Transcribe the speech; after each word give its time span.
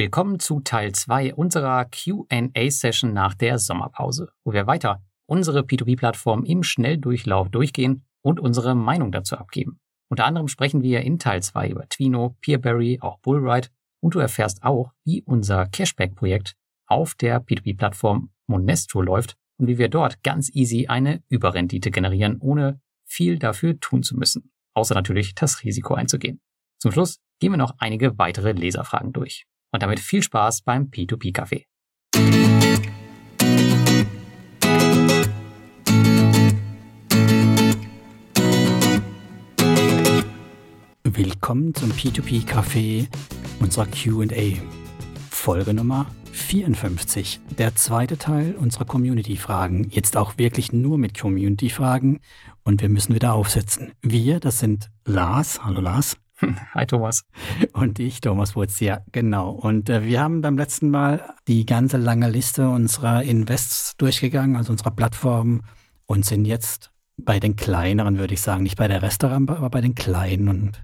Willkommen 0.00 0.38
zu 0.38 0.60
Teil 0.60 0.92
2 0.92 1.34
unserer 1.34 1.84
QA-Session 1.86 3.12
nach 3.12 3.34
der 3.34 3.58
Sommerpause, 3.58 4.30
wo 4.44 4.52
wir 4.52 4.68
weiter 4.68 5.02
unsere 5.26 5.62
P2P-Plattform 5.62 6.44
im 6.44 6.62
Schnelldurchlauf 6.62 7.48
durchgehen 7.48 8.04
und 8.22 8.38
unsere 8.38 8.76
Meinung 8.76 9.10
dazu 9.10 9.36
abgeben. 9.36 9.80
Unter 10.08 10.24
anderem 10.24 10.46
sprechen 10.46 10.84
wir 10.84 11.00
in 11.00 11.18
Teil 11.18 11.42
2 11.42 11.70
über 11.70 11.88
Twino, 11.88 12.36
Peerberry, 12.42 13.00
auch 13.00 13.18
Bullride 13.18 13.70
und 14.00 14.14
du 14.14 14.20
erfährst 14.20 14.62
auch, 14.62 14.92
wie 15.04 15.22
unser 15.22 15.66
Cashback-Projekt 15.66 16.54
auf 16.86 17.16
der 17.16 17.44
P2P-Plattform 17.44 18.30
Monestro 18.46 19.02
läuft 19.02 19.36
und 19.58 19.66
wie 19.66 19.78
wir 19.78 19.88
dort 19.88 20.22
ganz 20.22 20.48
easy 20.54 20.86
eine 20.86 21.24
Überrendite 21.28 21.90
generieren, 21.90 22.38
ohne 22.38 22.80
viel 23.04 23.36
dafür 23.36 23.80
tun 23.80 24.04
zu 24.04 24.16
müssen, 24.16 24.52
außer 24.74 24.94
natürlich 24.94 25.34
das 25.34 25.64
Risiko 25.64 25.94
einzugehen. 25.94 26.40
Zum 26.78 26.92
Schluss 26.92 27.18
gehen 27.40 27.50
wir 27.50 27.56
noch 27.56 27.74
einige 27.78 28.16
weitere 28.16 28.52
Leserfragen 28.52 29.12
durch. 29.12 29.47
Und 29.70 29.82
damit 29.82 30.00
viel 30.00 30.22
Spaß 30.22 30.62
beim 30.62 30.84
P2P-Café. 30.84 31.64
Willkommen 41.04 41.74
zum 41.74 41.90
P2P-Café 41.92 43.08
unserer 43.60 43.86
QA. 43.86 44.58
Folge 45.30 45.74
Nummer 45.74 46.06
54, 46.32 47.40
der 47.58 47.74
zweite 47.74 48.16
Teil 48.16 48.54
unserer 48.54 48.84
Community-Fragen. 48.86 49.88
Jetzt 49.90 50.16
auch 50.16 50.38
wirklich 50.38 50.72
nur 50.72 50.96
mit 50.96 51.18
Community-Fragen 51.18 52.20
und 52.64 52.80
wir 52.80 52.88
müssen 52.88 53.14
wieder 53.14 53.34
aufsetzen. 53.34 53.92
Wir, 54.00 54.40
das 54.40 54.60
sind 54.60 54.90
Lars. 55.04 55.64
Hallo 55.64 55.80
Lars. 55.80 56.16
Hi 56.74 56.86
Thomas. 56.86 57.24
Und 57.72 57.98
ich, 57.98 58.20
Thomas 58.20 58.54
Wurz, 58.54 58.80
ja, 58.80 59.00
genau. 59.12 59.50
Und 59.50 59.88
äh, 59.90 60.04
wir 60.04 60.20
haben 60.20 60.40
beim 60.40 60.56
letzten 60.56 60.90
Mal 60.90 61.34
die 61.46 61.66
ganze 61.66 61.96
lange 61.96 62.30
Liste 62.30 62.68
unserer 62.68 63.22
Invests 63.22 63.96
durchgegangen, 63.96 64.56
also 64.56 64.72
unserer 64.72 64.90
Plattform, 64.90 65.62
und 66.06 66.24
sind 66.24 66.44
jetzt 66.44 66.90
bei 67.16 67.40
den 67.40 67.56
kleineren, 67.56 68.18
würde 68.18 68.34
ich 68.34 68.40
sagen, 68.40 68.62
nicht 68.62 68.78
bei 68.78 68.88
der 68.88 69.02
Restaurant, 69.02 69.50
aber 69.50 69.70
bei 69.70 69.80
den 69.80 69.94
kleinen 69.94 70.48
und 70.48 70.82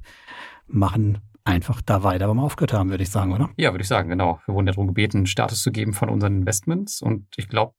machen 0.67 1.19
einfach 1.45 1.81
da 1.83 2.03
weiter, 2.03 2.29
wo 2.29 2.35
wir 2.35 2.43
aufgehört 2.43 2.73
haben, 2.73 2.91
würde 2.91 3.05
ich 3.05 3.11
sagen, 3.11 3.33
oder? 3.33 3.51
Ja, 3.57 3.73
würde 3.73 3.83
ich 3.83 3.89
sagen, 3.89 4.09
genau. 4.09 4.41
Wir 4.47 4.55
wurden 4.55 4.67
ja 4.67 4.73
darum 4.73 4.89
gebeten, 4.89 5.27
Status 5.27 5.63
zu 5.63 5.71
geben 5.71 5.93
von 5.93 6.09
unseren 6.09 6.39
Investments 6.39 7.01
und 7.01 7.27
ich 7.37 7.49
glaube, 7.49 7.75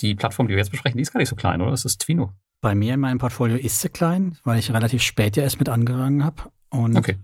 die 0.00 0.14
Plattform, 0.14 0.48
die 0.48 0.52
wir 0.52 0.58
jetzt 0.58 0.70
besprechen, 0.70 0.96
die 0.96 1.02
ist 1.02 1.12
gar 1.12 1.18
nicht 1.18 1.28
so 1.28 1.36
klein, 1.36 1.60
oder? 1.60 1.72
Das 1.72 1.84
ist 1.84 2.00
Twino. 2.00 2.32
Bei 2.62 2.76
mir 2.76 2.94
in 2.94 3.00
meinem 3.00 3.18
Portfolio 3.18 3.56
ist 3.56 3.80
sie 3.80 3.88
klein, 3.88 4.38
weil 4.44 4.60
ich 4.60 4.72
relativ 4.72 5.02
spät 5.02 5.36
ja 5.36 5.42
erst 5.42 5.58
mit 5.58 5.68
angefangen 5.68 6.24
habe. 6.24 6.44
Und 6.70 6.96
okay. 6.96 7.18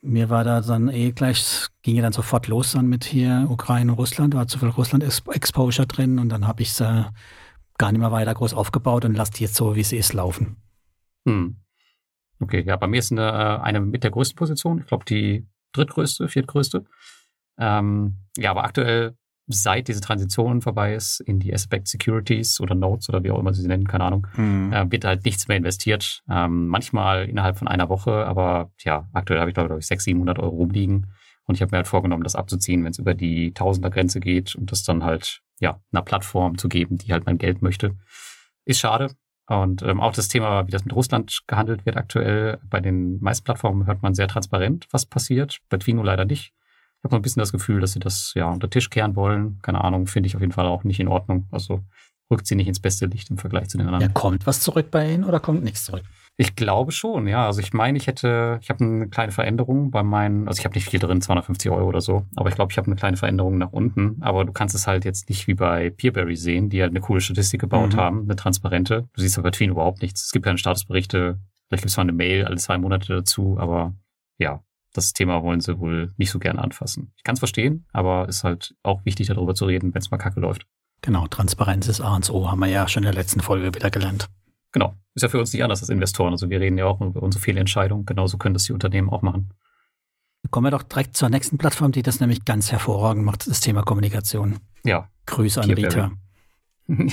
mir 0.00 0.30
war 0.30 0.44
da 0.44 0.62
dann 0.62 0.88
eh 0.88 1.12
gleich, 1.12 1.66
ging 1.82 1.94
ja 1.94 2.02
dann 2.02 2.14
sofort 2.14 2.48
los 2.48 2.72
dann 2.72 2.86
mit 2.86 3.04
hier 3.04 3.46
Ukraine, 3.50 3.92
Russland, 3.92 4.34
war 4.34 4.48
zu 4.48 4.58
viel 4.58 4.70
Russland-Exposure 4.70 5.86
drin 5.86 6.18
und 6.18 6.30
dann 6.30 6.46
habe 6.46 6.62
ich 6.62 6.70
es 6.70 6.80
äh, 6.80 7.04
gar 7.76 7.92
nicht 7.92 8.00
mehr 8.00 8.12
weiter 8.12 8.32
groß 8.32 8.54
aufgebaut 8.54 9.04
und 9.04 9.14
lasse 9.14 9.32
die 9.32 9.42
jetzt 9.42 9.56
so, 9.56 9.76
wie 9.76 9.84
sie 9.84 9.98
ist, 9.98 10.14
laufen. 10.14 10.56
Hm. 11.26 11.58
Okay, 12.40 12.64
ja, 12.66 12.76
bei 12.76 12.86
mir 12.86 13.00
ist 13.00 13.12
eine, 13.12 13.28
äh, 13.28 13.62
eine 13.62 13.80
mit 13.80 14.04
der 14.04 14.10
größten 14.10 14.36
Position, 14.36 14.78
ich 14.78 14.86
glaube 14.86 15.04
die 15.04 15.46
drittgrößte, 15.72 16.28
viertgrößte. 16.28 16.86
Ähm, 17.58 18.22
ja, 18.38 18.52
aber 18.52 18.64
aktuell 18.64 19.16
seit 19.48 19.88
diese 19.88 20.00
Transition 20.00 20.60
vorbei 20.60 20.94
ist 20.94 21.20
in 21.20 21.38
die 21.38 21.54
Aspect 21.54 21.88
Securities 21.88 22.60
oder 22.60 22.74
Notes 22.74 23.08
oder 23.08 23.22
wie 23.22 23.30
auch 23.30 23.38
immer 23.38 23.54
sie 23.54 23.62
sie 23.62 23.68
nennen, 23.68 23.86
keine 23.86 24.04
Ahnung, 24.04 24.26
mhm. 24.36 24.72
äh, 24.72 24.90
wird 24.90 25.04
halt 25.04 25.24
nichts 25.24 25.48
mehr 25.48 25.56
investiert. 25.56 26.22
Ähm, 26.28 26.66
manchmal 26.68 27.28
innerhalb 27.28 27.56
von 27.56 27.68
einer 27.68 27.88
Woche, 27.88 28.26
aber 28.26 28.72
ja, 28.84 29.08
aktuell 29.12 29.40
habe 29.40 29.50
ich 29.50 29.54
glaube 29.54 29.78
ich 29.78 29.86
600, 29.86 30.02
700 30.02 30.38
Euro 30.38 30.56
rumliegen 30.56 31.06
und 31.46 31.54
ich 31.54 31.62
habe 31.62 31.70
mir 31.70 31.78
halt 31.78 31.86
vorgenommen, 31.86 32.24
das 32.24 32.34
abzuziehen, 32.34 32.82
wenn 32.84 32.90
es 32.90 32.98
über 32.98 33.14
die 33.14 33.52
Tausender-Grenze 33.52 34.20
geht 34.20 34.56
und 34.56 34.72
das 34.72 34.82
dann 34.82 35.04
halt 35.04 35.42
ja 35.60 35.80
einer 35.92 36.02
Plattform 36.02 36.58
zu 36.58 36.68
geben, 36.68 36.98
die 36.98 37.12
halt 37.12 37.26
mein 37.26 37.38
Geld 37.38 37.62
möchte. 37.62 37.96
Ist 38.64 38.80
schade. 38.80 39.14
Und 39.48 39.82
ähm, 39.82 40.00
auch 40.00 40.12
das 40.12 40.26
Thema, 40.26 40.66
wie 40.66 40.72
das 40.72 40.84
mit 40.84 40.94
Russland 40.94 41.42
gehandelt 41.46 41.86
wird 41.86 41.96
aktuell, 41.96 42.58
bei 42.68 42.80
den 42.80 43.20
meisten 43.20 43.44
Plattformen 43.44 43.86
hört 43.86 44.02
man 44.02 44.12
sehr 44.12 44.26
transparent, 44.26 44.88
was 44.90 45.06
passiert. 45.06 45.60
Bei 45.68 45.76
Twino 45.76 46.02
leider 46.02 46.24
nicht 46.24 46.52
habe 47.06 47.14
so 47.14 47.16
ein 47.16 47.22
bisschen 47.22 47.40
das 47.40 47.52
Gefühl, 47.52 47.80
dass 47.80 47.92
sie 47.92 48.00
das 48.00 48.32
ja 48.34 48.50
unter 48.50 48.68
Tisch 48.68 48.90
kehren 48.90 49.16
wollen. 49.16 49.58
Keine 49.62 49.82
Ahnung, 49.82 50.06
finde 50.06 50.26
ich 50.26 50.34
auf 50.34 50.40
jeden 50.40 50.52
Fall 50.52 50.66
auch 50.66 50.84
nicht 50.84 51.00
in 51.00 51.08
Ordnung. 51.08 51.46
Also 51.50 51.82
rückt 52.30 52.46
sie 52.46 52.56
nicht 52.56 52.68
ins 52.68 52.80
beste 52.80 53.06
Licht 53.06 53.30
im 53.30 53.38
Vergleich 53.38 53.68
zu 53.68 53.78
den 53.78 53.86
anderen. 53.86 54.02
Ja, 54.02 54.08
kommt 54.08 54.46
was 54.46 54.60
zurück 54.60 54.90
bei 54.90 55.12
Ihnen 55.12 55.24
oder 55.24 55.40
kommt 55.40 55.62
nichts 55.62 55.84
zurück? 55.84 56.02
Ich 56.38 56.54
glaube 56.54 56.92
schon, 56.92 57.28
ja. 57.28 57.46
Also 57.46 57.60
ich 57.60 57.72
meine, 57.72 57.96
ich 57.96 58.06
hätte, 58.06 58.58
ich 58.60 58.68
habe 58.68 58.84
eine 58.84 59.08
kleine 59.08 59.32
Veränderung 59.32 59.90
bei 59.90 60.02
meinen, 60.02 60.48
also 60.48 60.58
ich 60.58 60.66
habe 60.66 60.74
nicht 60.74 60.88
viel 60.88 61.00
drin, 61.00 61.22
250 61.22 61.70
Euro 61.70 61.88
oder 61.88 62.02
so, 62.02 62.26
aber 62.36 62.50
ich 62.50 62.54
glaube, 62.54 62.72
ich 62.72 62.78
habe 62.78 62.88
eine 62.88 62.96
kleine 62.96 63.16
Veränderung 63.16 63.56
nach 63.56 63.72
unten. 63.72 64.18
Aber 64.20 64.44
du 64.44 64.52
kannst 64.52 64.74
es 64.74 64.86
halt 64.86 65.04
jetzt 65.04 65.30
nicht 65.30 65.46
wie 65.46 65.54
bei 65.54 65.88
Peerberry 65.90 66.36
sehen, 66.36 66.68
die 66.68 66.82
halt 66.82 66.90
eine 66.90 67.00
coole 67.00 67.20
Statistik 67.22 67.60
gebaut 67.60 67.94
mhm. 67.94 67.98
haben, 67.98 68.22
eine 68.22 68.36
transparente. 68.36 69.08
Du 69.14 69.22
siehst 69.22 69.38
aber 69.38 69.44
bei 69.44 69.52
Tween 69.52 69.70
überhaupt 69.70 70.02
nichts. 70.02 70.26
Es 70.26 70.32
gibt 70.32 70.44
keine 70.44 70.58
Statusberichte, 70.58 71.38
vielleicht 71.68 71.82
gibt 71.82 71.90
es 71.90 71.96
mal 71.96 72.02
eine 72.02 72.12
Mail 72.12 72.44
alle 72.44 72.56
zwei 72.56 72.76
Monate 72.76 73.14
dazu, 73.14 73.56
aber 73.58 73.94
ja, 74.38 74.60
das 74.96 75.12
Thema 75.12 75.42
wollen 75.42 75.60
sie 75.60 75.78
wohl 75.78 76.12
nicht 76.16 76.30
so 76.30 76.38
gerne 76.38 76.62
anfassen. 76.62 77.12
Ich 77.16 77.24
kann 77.24 77.34
es 77.34 77.38
verstehen, 77.38 77.86
aber 77.92 78.28
ist 78.28 78.44
halt 78.44 78.74
auch 78.82 79.04
wichtig, 79.04 79.28
darüber 79.28 79.54
zu 79.54 79.64
reden, 79.66 79.94
wenn 79.94 80.00
es 80.00 80.10
mal 80.10 80.18
kacke 80.18 80.40
läuft. 80.40 80.66
Genau, 81.02 81.26
Transparenz 81.26 81.88
ist 81.88 82.00
A 82.00 82.16
und 82.16 82.28
O, 82.30 82.50
haben 82.50 82.60
wir 82.60 82.68
ja 82.68 82.88
schon 82.88 83.02
in 83.02 83.12
der 83.12 83.14
letzten 83.14 83.40
Folge 83.40 83.74
wieder 83.74 83.90
gelernt. 83.90 84.28
Genau, 84.72 84.94
ist 85.14 85.22
ja 85.22 85.28
für 85.28 85.38
uns 85.38 85.52
nicht 85.52 85.62
anders 85.62 85.80
als 85.80 85.88
Investoren. 85.88 86.32
Also 86.32 86.50
wir 86.50 86.60
reden 86.60 86.78
ja 86.78 86.86
auch 86.86 87.00
über 87.00 87.22
unsere 87.22 87.42
Fehlentscheidungen. 87.42 88.04
Genauso 88.06 88.38
können 88.38 88.54
das 88.54 88.64
die 88.64 88.72
Unternehmen 88.72 89.08
auch 89.08 89.22
machen. 89.22 89.52
Kommen 90.50 90.66
wir 90.66 90.70
doch 90.70 90.82
direkt 90.82 91.16
zur 91.16 91.28
nächsten 91.28 91.58
Plattform, 91.58 91.92
die 91.92 92.02
das 92.02 92.20
nämlich 92.20 92.44
ganz 92.44 92.70
hervorragend 92.72 93.24
macht, 93.24 93.46
das 93.46 93.60
Thema 93.60 93.82
Kommunikation. 93.82 94.58
Ja. 94.84 95.08
Grüße 95.26 95.60
an 95.60 95.70
Rita. 95.70 96.12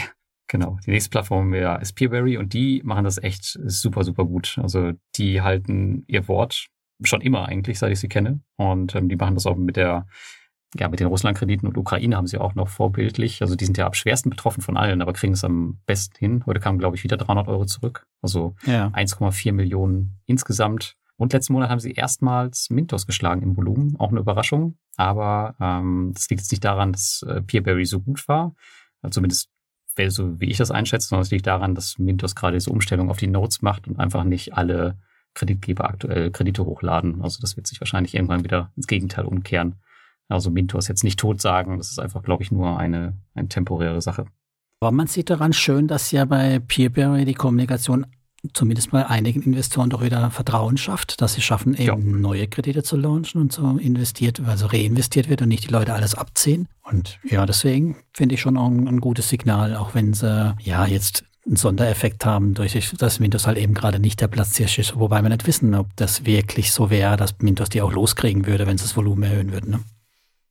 Genau, 0.48 0.78
die 0.86 0.92
nächste 0.92 1.10
Plattform 1.10 1.56
ja, 1.56 1.78
ist 1.78 1.94
Peerberry 1.94 2.38
und 2.38 2.54
die 2.54 2.82
machen 2.84 3.06
das 3.06 3.18
echt 3.18 3.58
super, 3.66 4.04
super 4.04 4.26
gut. 4.26 4.60
Also 4.62 4.92
die 5.16 5.42
halten 5.42 6.04
ihr 6.06 6.28
Wort 6.28 6.68
schon 7.02 7.22
immer 7.22 7.48
eigentlich, 7.48 7.80
seit 7.80 7.92
ich 7.92 8.00
sie 8.00 8.10
kenne. 8.10 8.42
Und 8.56 8.96
ähm, 8.96 9.10
die 9.10 9.16
machen 9.16 9.36
das 9.36 9.46
auch 9.46 9.56
mit 9.56 9.76
der, 9.76 10.08
ja, 10.76 10.88
mit 10.88 11.00
den 11.00 11.08
Russland-Krediten 11.08 11.68
und 11.68 11.78
Ukraine 11.78 12.16
haben 12.16 12.28
sie 12.28 12.38
auch 12.38 12.56
noch 12.56 12.70
vorbildlich. 12.70 13.42
Also 13.42 13.56
die 13.56 13.66
sind 13.66 13.78
ja 13.78 13.86
am 13.86 13.94
schwersten 13.94 14.30
betroffen 14.30 14.62
von 14.62 14.78
allen, 14.78 15.02
aber 15.02 15.14
kriegen 15.14 15.34
es 15.34 15.44
am 15.44 15.80
besten 15.86 16.18
hin. 16.18 16.44
Heute 16.46 16.60
kamen, 16.60 16.80
glaube 16.80 16.96
ich, 16.96 17.04
wieder 17.04 17.18
300 17.18 17.48
Euro 17.48 17.66
zurück. 17.66 18.08
Also 18.22 18.56
ja. 18.66 18.88
1,4 18.88 19.52
Millionen 19.52 20.20
insgesamt. 20.26 20.96
Und 21.16 21.34
letzten 21.34 21.54
Monat 21.54 21.70
haben 21.70 21.80
sie 21.80 21.92
erstmals 21.92 22.70
Mintos 22.70 23.06
geschlagen 23.06 23.44
im 23.44 23.56
Volumen. 23.56 23.96
Auch 24.00 24.10
eine 24.10 24.20
Überraschung. 24.20 24.78
Aber 24.98 25.56
ähm, 25.60 26.12
das 26.14 26.30
liegt 26.30 26.42
jetzt 26.42 26.52
nicht 26.52 26.66
daran, 26.66 26.92
dass 26.92 27.24
äh, 27.28 27.42
Peerberry 27.42 27.86
so 27.86 28.00
gut 28.00 28.28
war. 28.28 28.56
Also 29.02 29.16
zumindest 29.16 29.50
so 30.08 30.40
wie 30.40 30.50
ich 30.50 30.58
das 30.58 30.72
einschätze, 30.72 31.08
sondern 31.08 31.24
es 31.24 31.32
liegt 31.32 31.48
daran, 31.48 31.76
dass 31.76 32.00
Mintos 32.00 32.36
gerade 32.36 32.58
diese 32.58 32.72
Umstellung 32.72 33.10
auf 33.10 33.18
die 33.18 33.28
Notes 33.28 33.62
macht 33.62 33.88
und 33.88 34.00
einfach 34.00 34.24
nicht 34.24 34.56
alle 34.56 34.98
Kreditgeber 35.34 35.86
aktuell 35.86 36.32
Kredite 36.32 36.66
hochladen. 36.66 37.22
Also 37.22 37.40
das 37.42 37.56
wird 37.56 37.68
sich 37.68 37.82
wahrscheinlich 37.82 38.16
irgendwann 38.16 38.44
wieder 38.44 38.72
ins 38.76 38.88
Gegenteil 38.88 39.26
umkehren. 39.26 39.76
Also 40.30 40.50
Mintos 40.50 40.88
jetzt 40.88 41.04
nicht 41.04 41.20
tot 41.20 41.42
sagen, 41.42 41.78
das 41.78 41.92
ist 41.92 42.00
einfach, 42.00 42.24
glaube 42.24 42.44
ich, 42.44 42.52
nur 42.52 42.78
eine, 42.78 43.14
eine 43.36 43.50
temporäre 43.50 44.02
Sache. 44.02 44.26
Aber 44.80 44.92
man 44.92 45.08
sieht 45.08 45.30
daran 45.30 45.54
schön, 45.54 45.88
dass 45.88 46.12
ja 46.12 46.26
bei 46.26 46.60
Peerberry 46.60 47.26
die 47.26 47.34
Kommunikation 47.34 48.06
zumindest 48.52 48.92
bei 48.92 49.06
einigen 49.08 49.42
Investoren 49.44 49.90
doch 49.90 50.04
wieder 50.04 50.30
Vertrauen 50.30 50.76
schafft, 50.76 51.22
dass 51.22 51.34
sie 51.34 51.42
schaffen, 51.42 51.76
eben 51.76 51.86
ja. 51.86 51.96
neue 51.96 52.48
Kredite 52.48 52.84
zu 52.84 52.98
launchen 52.98 53.40
und 53.40 53.54
so 53.54 53.78
investiert, 53.78 54.42
also 54.46 54.66
reinvestiert 54.66 55.30
wird 55.30 55.42
und 55.42 55.48
nicht 55.48 55.70
die 55.70 55.72
Leute 55.72 55.94
alles 55.94 56.16
abziehen. 56.16 56.68
Und 56.84 57.20
ja, 57.24 57.46
deswegen 57.46 57.96
finde 58.12 58.36
ich 58.36 58.42
schon 58.42 58.58
auch 58.58 58.68
ein, 58.68 58.88
ein 58.88 59.00
gutes 59.00 59.30
Signal, 59.30 59.76
auch 59.76 59.96
wenn 59.96 60.14
sie 60.14 60.56
ja 60.60 60.86
jetzt 60.86 61.24
einen 61.46 61.56
Sondereffekt 61.58 62.26
haben, 62.26 62.54
durch 62.54 62.94
das 62.98 63.20
Windows 63.20 63.48
halt 63.48 63.58
eben 63.58 63.74
gerade 63.74 64.00
nicht 64.00 64.22
der 64.22 64.28
Platzhirsch 64.28 64.80
ist, 64.80 64.96
wobei 64.98 65.22
wir 65.22 65.30
nicht 65.30 65.46
wissen, 65.46 65.76
ob 65.76 65.94
das 65.96 66.26
wirklich 66.26 66.72
so 66.72 66.90
wäre, 66.90 67.18
dass 67.18 67.36
Windows 67.40 67.70
die 67.70 67.82
auch 67.82 67.92
loskriegen 67.92 68.46
würde, 68.46 68.66
wenn 68.66 68.78
sie 68.78 68.86
das 68.86 68.96
Volumen 68.96 69.24
erhöhen 69.24 69.52
würden. 69.52 69.72
Ne? 69.72 69.80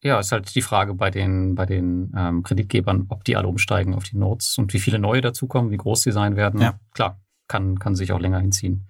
Ja, 0.02 0.18
ist 0.18 0.32
halt 0.32 0.54
die 0.54 0.62
Frage 0.62 0.94
bei 0.94 1.10
den, 1.10 1.54
bei 1.54 1.64
den 1.64 2.12
ähm, 2.16 2.42
Kreditgebern, 2.42 3.06
ob 3.08 3.24
die 3.24 3.36
alle 3.36 3.48
umsteigen 3.48 3.94
auf 3.94 4.04
die 4.04 4.16
Notes 4.16 4.58
und 4.58 4.72
wie 4.74 4.80
viele 4.80 4.98
neue 4.98 5.20
dazukommen, 5.20 5.70
wie 5.70 5.76
groß 5.76 6.02
die 6.02 6.12
sein 6.12 6.36
werden. 6.36 6.60
Ja. 6.60 6.78
Klar, 6.92 7.20
kann, 7.48 7.78
kann 7.78 7.94
sich 7.94 8.12
auch 8.12 8.20
länger 8.20 8.40
hinziehen. 8.40 8.88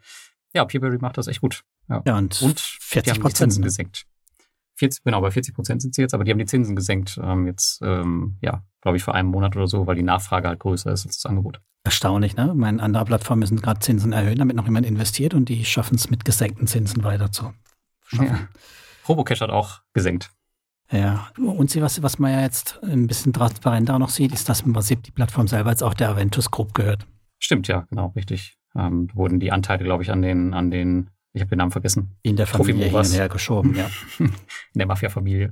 Ja, 0.54 0.64
Peerberry 0.64 0.98
macht 0.98 1.18
das 1.18 1.28
echt 1.28 1.40
gut. 1.40 1.64
Ja, 1.88 2.02
ja 2.06 2.16
und, 2.16 2.40
und 2.42 2.58
40 2.58 3.20
Prozent 3.20 3.58
ne? 3.58 3.64
gesenkt. 3.64 4.06
40, 4.82 5.04
genau, 5.04 5.20
bei 5.20 5.30
40 5.30 5.54
Prozent 5.54 5.80
sind 5.80 5.94
sie 5.94 6.02
jetzt, 6.02 6.12
aber 6.12 6.24
die 6.24 6.32
haben 6.32 6.38
die 6.38 6.44
Zinsen 6.44 6.74
gesenkt, 6.74 7.20
ähm, 7.22 7.46
jetzt, 7.46 7.80
ähm, 7.82 8.36
ja, 8.40 8.64
glaube 8.80 8.96
ich, 8.96 9.04
vor 9.04 9.14
einem 9.14 9.28
Monat 9.28 9.54
oder 9.54 9.68
so, 9.68 9.86
weil 9.86 9.94
die 9.94 10.02
Nachfrage 10.02 10.48
halt 10.48 10.58
größer 10.58 10.90
ist 10.90 11.06
als 11.06 11.18
das 11.18 11.26
Angebot. 11.26 11.60
Erstaunlich, 11.84 12.34
ne? 12.34 12.52
Meine 12.52 12.82
andere 12.82 13.04
Plattformen 13.04 13.40
müssen 13.40 13.60
gerade 13.60 13.78
Zinsen 13.78 14.12
erhöhen, 14.12 14.38
damit 14.38 14.56
noch 14.56 14.64
jemand 14.64 14.86
investiert 14.86 15.34
und 15.34 15.48
die 15.48 15.64
schaffen 15.64 15.94
es 15.94 16.10
mit 16.10 16.24
gesenkten 16.24 16.66
Zinsen 16.66 17.04
weiter 17.04 17.30
zu 17.30 17.52
schaffen. 18.06 18.26
Ja. 18.26 18.48
Robocash 19.08 19.40
hat 19.40 19.50
auch 19.50 19.82
gesenkt. 19.92 20.32
Ja, 20.90 21.28
und 21.38 21.70
sie, 21.70 21.80
was, 21.80 22.02
was 22.02 22.18
man 22.18 22.32
ja 22.32 22.40
jetzt 22.40 22.80
ein 22.82 23.06
bisschen 23.06 23.32
transparenter 23.32 23.98
noch 24.00 24.10
sieht, 24.10 24.32
ist, 24.32 24.48
dass 24.48 24.62
im 24.62 24.72
Prinzip 24.72 25.04
die 25.04 25.12
Plattform 25.12 25.46
selber 25.46 25.70
jetzt 25.70 25.82
auch 25.82 25.94
der 25.94 26.10
Aventus 26.10 26.50
Group 26.50 26.74
gehört. 26.74 27.06
Stimmt, 27.38 27.68
ja, 27.68 27.86
genau, 27.88 28.08
richtig. 28.16 28.58
Ähm, 28.76 29.08
wurden 29.14 29.38
die 29.38 29.52
Anteile, 29.52 29.84
glaube 29.84 30.02
ich, 30.02 30.10
an 30.10 30.22
den, 30.22 30.54
an 30.54 30.70
den, 30.70 31.10
ich 31.32 31.40
habe 31.40 31.50
den 31.50 31.58
Namen 31.58 31.70
vergessen. 31.70 32.16
In 32.22 32.36
der 32.36 32.46
Familie 32.46 32.86
hin 32.86 32.94
und 32.94 33.12
her 33.12 33.28
geschoben, 33.28 33.74
ja. 33.74 33.88
In 34.18 34.32
der 34.74 34.86
Mafia-Familie. 34.86 35.50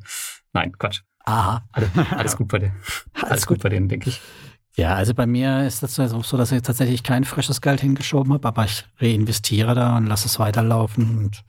Nein, 0.53 0.73
Quatsch. 0.79 1.03
Aha. 1.25 1.63
Alles, 1.73 1.91
alles 2.11 2.37
gut 2.37 2.49
bei 2.49 2.59
dir. 2.59 2.73
Alles, 3.15 3.31
alles 3.31 3.47
gut. 3.47 3.59
gut 3.59 3.63
bei 3.65 3.69
denen, 3.69 3.89
denke 3.89 4.09
ich. 4.09 4.21
Ja, 4.77 4.95
also 4.95 5.15
bei 5.15 5.27
mir 5.27 5.67
ist 5.67 5.83
das 5.83 5.95
so, 5.97 6.37
dass 6.37 6.53
ich 6.53 6.63
tatsächlich 6.63 7.03
kein 7.03 7.25
frisches 7.25 7.61
Geld 7.61 7.81
hingeschoben 7.81 8.33
habe, 8.33 8.49
aber 8.49 8.65
ich 8.65 8.87
reinvestiere 8.99 9.75
da 9.75 9.97
und 9.97 10.07
lasse 10.07 10.27
es 10.27 10.39
weiterlaufen 10.39 11.19
und 11.19 11.45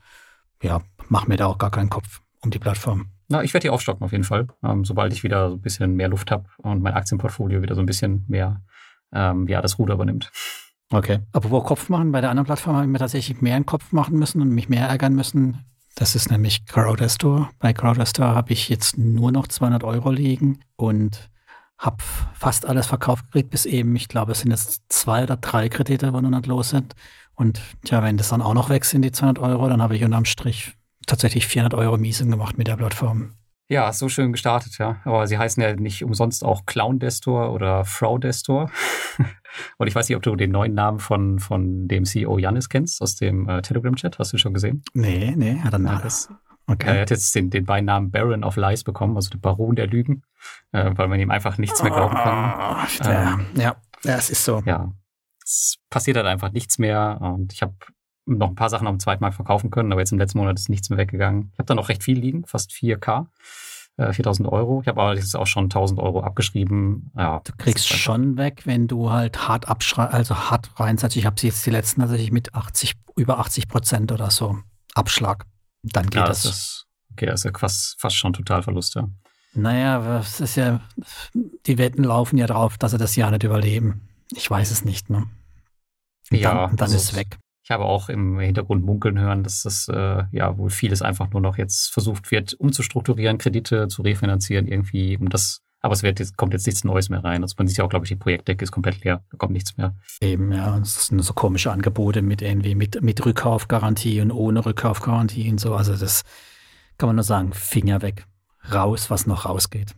ja, 0.62 0.81
mache 1.07 1.30
mir 1.30 1.38
da 1.38 1.45
auch 1.45 1.57
gar 1.57 1.72
keinen 1.72 1.89
Kopf 1.89 2.22
um 2.42 2.51
die 2.51 2.60
Plattform. 2.60 3.12
Na, 3.28 3.44
ich 3.44 3.54
werde 3.54 3.63
die 3.63 3.69
aufstocken 3.69 4.04
auf 4.04 4.12
jeden 4.12 4.24
Fall, 4.24 4.48
ähm, 4.63 4.83
sobald 4.83 5.13
ich 5.13 5.24
wieder 5.24 5.50
so 5.50 5.56
ein 5.56 5.62
bisschen 5.62 5.95
mehr 5.95 6.10
Luft 6.10 6.31
habe 6.31 6.45
und 6.57 6.81
mein 6.81 6.94
Aktienportfolio 6.94 7.62
wieder 7.62 7.75
so 7.75 7.81
ein 7.81 7.86
bisschen 7.86 8.25
mehr 8.28 8.62
ähm, 9.13 9.48
ja, 9.48 9.62
das 9.62 9.80
Ruder 9.80 9.94
übernimmt. 9.94 10.31
Okay. 10.91 11.19
Aber 11.31 11.49
wo 11.49 11.61
Kopf 11.61 11.89
machen? 11.89 12.11
Bei 12.11 12.21
der 12.21 12.29
anderen 12.29 12.45
Plattform 12.45 12.75
habe 12.75 12.85
ich 12.85 12.91
mir 12.91 12.99
tatsächlich 12.99 13.41
mehr 13.41 13.55
einen 13.55 13.65
Kopf 13.65 13.91
machen 13.91 14.17
müssen 14.17 14.41
und 14.41 14.49
mich 14.49 14.69
mehr 14.69 14.88
ärgern 14.88 15.15
müssen. 15.15 15.65
Das 15.95 16.15
ist 16.15 16.31
nämlich 16.31 16.65
Crowdestor. 16.65 17.49
Bei 17.59 17.73
Crowdestor 17.73 18.27
habe 18.35 18.53
ich 18.53 18.69
jetzt 18.69 18.97
nur 18.97 19.31
noch 19.31 19.47
200 19.47 19.83
Euro 19.83 20.11
liegen 20.11 20.59
und 20.75 21.29
habe 21.77 21.97
fast 22.33 22.65
alles 22.65 22.88
verkauft 22.88 23.25
gekriegt, 23.25 23.49
bis 23.49 23.65
eben, 23.65 23.95
ich 23.95 24.07
glaube, 24.07 24.33
es 24.33 24.41
sind 24.41 24.51
jetzt 24.51 24.83
zwei 24.89 25.23
oder 25.23 25.38
drei 25.38 25.67
Kredite, 25.67 26.13
wo 26.13 26.21
noch 26.21 26.29
nicht 26.29 26.45
los 26.45 26.69
sind. 26.69 26.94
Und 27.33 27.59
ja, 27.85 28.03
wenn 28.03 28.17
das 28.17 28.29
dann 28.29 28.41
auch 28.41 28.53
noch 28.53 28.69
weg 28.69 28.85
sind, 28.85 29.01
die 29.01 29.11
200 29.11 29.39
Euro, 29.39 29.67
dann 29.67 29.81
habe 29.81 29.95
ich 29.95 30.03
unterm 30.03 30.25
Strich 30.25 30.73
tatsächlich 31.07 31.47
400 31.47 31.73
Euro 31.73 31.97
Miesen 31.97 32.29
gemacht 32.29 32.57
mit 32.57 32.67
der 32.67 32.77
Plattform. 32.77 33.33
Ja, 33.71 33.94
so 33.94 34.09
schön 34.09 34.33
gestartet, 34.33 34.77
ja. 34.79 34.97
Aber 35.06 35.27
sie 35.27 35.38
heißen 35.38 35.63
ja 35.63 35.73
nicht 35.73 36.03
umsonst 36.03 36.44
auch 36.44 36.65
Clown 36.65 37.00
Destor 37.00 37.53
oder 37.53 37.85
Frau 37.85 38.18
Destor. 38.18 38.69
Und 39.77 39.88
ich 39.88 39.95
weiß 39.95 40.09
nicht, 40.09 40.18
ob 40.18 40.23
du 40.23 40.35
den 40.35 40.51
neuen 40.51 40.73
Namen 40.73 41.00
von, 41.00 41.39
von 41.39 41.88
dem 41.88 42.03
CEO 42.03 42.38
Janis 42.38 42.68
kennst 42.68 43.01
aus 43.01 43.15
dem 43.15 43.47
äh, 43.47 43.62
Telegram-Chat. 43.62 44.19
Hast 44.19 44.33
du 44.33 44.38
schon 44.38 44.53
gesehen? 44.53 44.83
Nee, 44.94 45.33
nee, 45.38 45.57
hat 45.59 45.71
er 45.71 45.79
nicht. 45.79 46.29
Okay. 46.68 46.97
Er 46.97 47.01
hat 47.03 47.12
jetzt 47.12 47.33
den, 47.33 47.50
den 47.50 47.65
Beinamen 47.65 48.12
Baron 48.12 48.44
of 48.44 48.57
Lies 48.57 48.83
bekommen, 48.83 49.15
also 49.15 49.29
der 49.29 49.38
Baron 49.38 49.77
der 49.77 49.88
Lügen, 49.88 50.23
äh, 50.73 50.91
weil 50.95 51.07
man 51.07 51.21
ihm 51.21 51.31
einfach 51.31 51.57
nichts 51.57 51.81
mehr 51.81 51.94
glauben 51.94 52.13
kann. 52.13 52.75
Oh, 52.75 53.09
ähm, 53.09 53.45
ja, 53.56 53.77
ja, 54.03 54.15
es 54.18 54.29
ist 54.29 54.44
so. 54.44 54.62
Ja, 54.65 54.91
es 55.45 55.77
passiert 55.89 56.18
halt 56.18 56.27
einfach 56.27 56.51
nichts 56.51 56.77
mehr 56.77 57.19
und 57.21 57.53
ich 57.53 57.62
habe 57.62 57.75
noch 58.25 58.50
ein 58.50 58.56
paar 58.56 58.69
Sachen 58.69 58.88
auf 58.88 58.94
dem 58.94 59.00
Zweitmarkt 59.00 59.35
verkaufen 59.35 59.71
können, 59.71 59.91
aber 59.91 60.01
jetzt 60.01 60.12
im 60.12 60.19
letzten 60.19 60.38
Monat 60.38 60.57
ist 60.57 60.69
nichts 60.69 60.89
mehr 60.89 60.97
weggegangen. 60.97 61.50
Ich 61.53 61.59
habe 61.59 61.65
da 61.65 61.75
noch 61.75 61.89
recht 61.89 62.03
viel 62.03 62.19
liegen, 62.19 62.45
fast 62.45 62.71
4K. 62.71 63.27
4000 63.97 64.47
äh, 64.47 64.51
Euro. 64.51 64.81
Ich 64.81 64.88
habe 64.88 65.01
aber 65.01 65.15
jetzt 65.15 65.35
auch 65.35 65.47
schon 65.47 65.65
1000 65.65 66.00
Euro 66.00 66.21
abgeschrieben. 66.21 67.12
Ja, 67.15 67.41
du 67.44 67.51
kriegst 67.57 67.88
schon 67.88 68.38
weg, 68.38 68.62
wenn 68.65 68.88
du 68.88 69.12
halt 69.12 69.47
hart 69.47 69.68
abschreibst, 69.68 70.13
also 70.13 70.35
hart 70.35 70.71
reinsetzt. 70.79 71.15
Ich 71.18 71.25
habe 71.25 71.39
sie 71.39 71.47
jetzt 71.47 71.65
die 71.65 71.71
letzten 71.71 72.01
tatsächlich 72.01 72.31
mit 72.31 72.56
80, 72.56 72.94
über 73.15 73.39
80 73.39 73.68
Prozent 73.68 74.12
oder 74.12 74.31
so 74.31 74.57
Abschlag. 74.95 75.45
Dann 75.83 76.06
geht 76.06 76.15
ja, 76.15 76.27
das. 76.27 76.44
das 76.44 76.51
ist, 76.51 76.88
okay, 77.12 77.25
das 77.25 77.41
ist 77.41 77.51
ja 77.51 77.57
fast, 77.57 78.00
fast 78.00 78.15
schon 78.15 78.33
Totalverlust, 78.33 78.95
ja. 78.95 79.07
Naja, 79.53 80.19
es 80.19 80.39
ist 80.39 80.56
ja, 80.56 80.79
die 81.33 81.77
Wetten 81.77 82.03
laufen 82.03 82.38
ja 82.38 82.47
drauf, 82.47 82.77
dass 82.77 82.91
sie 82.91 82.97
das 82.97 83.18
Jahr 83.18 83.31
nicht 83.31 83.44
überleben. 83.44 84.07
Ich 84.33 84.50
weiß 84.50 84.71
es 84.71 84.85
nicht, 84.85 85.09
ne? 85.09 85.27
Und 86.31 86.38
ja. 86.38 86.68
Dann, 86.68 86.77
dann 86.77 86.85
also 86.85 86.95
ist 86.95 87.12
es 87.12 87.15
weg. 87.15 87.38
Ich 87.63 87.71
habe 87.71 87.85
auch 87.85 88.09
im 88.09 88.39
Hintergrund 88.39 88.83
munkeln 88.83 89.19
hören, 89.19 89.43
dass 89.43 89.61
das 89.61 89.87
äh, 89.87 90.23
ja 90.31 90.57
wohl 90.57 90.69
vieles 90.69 91.01
einfach 91.01 91.29
nur 91.31 91.41
noch 91.41 91.57
jetzt 91.57 91.93
versucht 91.93 92.31
wird, 92.31 92.53
umzustrukturieren, 92.53 93.37
Kredite 93.37 93.87
zu 93.87 94.01
refinanzieren, 94.01 94.67
irgendwie, 94.67 95.17
um 95.17 95.29
das 95.29 95.61
aber 95.81 95.93
es 95.93 96.03
wird 96.03 96.19
jetzt, 96.19 96.37
kommt 96.37 96.53
jetzt 96.53 96.67
nichts 96.67 96.83
Neues 96.83 97.09
mehr 97.09 97.23
rein. 97.23 97.41
Also 97.41 97.55
man 97.57 97.67
sieht 97.67 97.77
ja 97.77 97.83
auch, 97.83 97.89
glaube 97.89 98.05
ich, 98.05 98.09
die 98.09 98.15
Projektdecke 98.15 98.63
ist 98.63 98.71
komplett 98.71 99.03
leer. 99.03 99.23
Da 99.31 99.37
kommt 99.37 99.51
nichts 99.51 99.77
mehr. 99.77 99.95
Eben, 100.21 100.51
ja. 100.51 100.77
Es 100.77 101.07
sind 101.07 101.19
so 101.23 101.33
komische 101.33 101.71
Angebote 101.71 102.21
mit 102.21 102.43
irgendwie 102.43 102.75
mit, 102.75 103.01
mit 103.01 103.25
Rückkaufgarantie 103.25 104.21
und 104.21 104.31
ohne 104.31 104.63
Rückkaufgarantie 104.63 105.49
und 105.49 105.59
so. 105.59 105.73
Also 105.73 105.97
das 105.97 106.21
kann 106.99 107.07
man 107.07 107.15
nur 107.15 107.23
sagen, 107.23 107.51
Finger 107.53 108.03
weg. 108.03 108.27
Raus, 108.71 109.09
was 109.09 109.25
noch 109.25 109.45
rausgeht. 109.45 109.95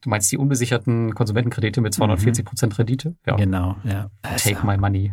Du 0.00 0.08
meinst 0.08 0.32
die 0.32 0.38
unbesicherten 0.38 1.14
Konsumentenkredite 1.14 1.82
mit 1.82 1.92
240 1.92 2.46
Prozent 2.46 2.78
Rendite? 2.78 3.16
Ja. 3.26 3.36
Genau, 3.36 3.76
ja. 3.84 4.10
Take 4.22 4.56
also, 4.56 4.66
my 4.66 4.78
money. 4.78 5.12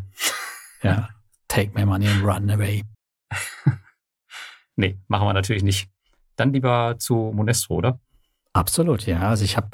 Ja. 0.82 1.10
Take 1.56 1.72
my 1.74 1.86
money 1.86 2.06
and 2.06 2.22
run 2.22 2.50
away. 2.50 2.84
nee, 4.76 5.00
machen 5.08 5.26
wir 5.26 5.32
natürlich 5.32 5.64
nicht. 5.64 5.88
Dann 6.36 6.52
lieber 6.52 6.98
zu 7.00 7.32
Monestro, 7.34 7.76
oder? 7.76 8.02
Absolut, 8.52 9.06
ja. 9.06 9.22
Also 9.22 9.46
ich 9.46 9.56
habe 9.56 9.70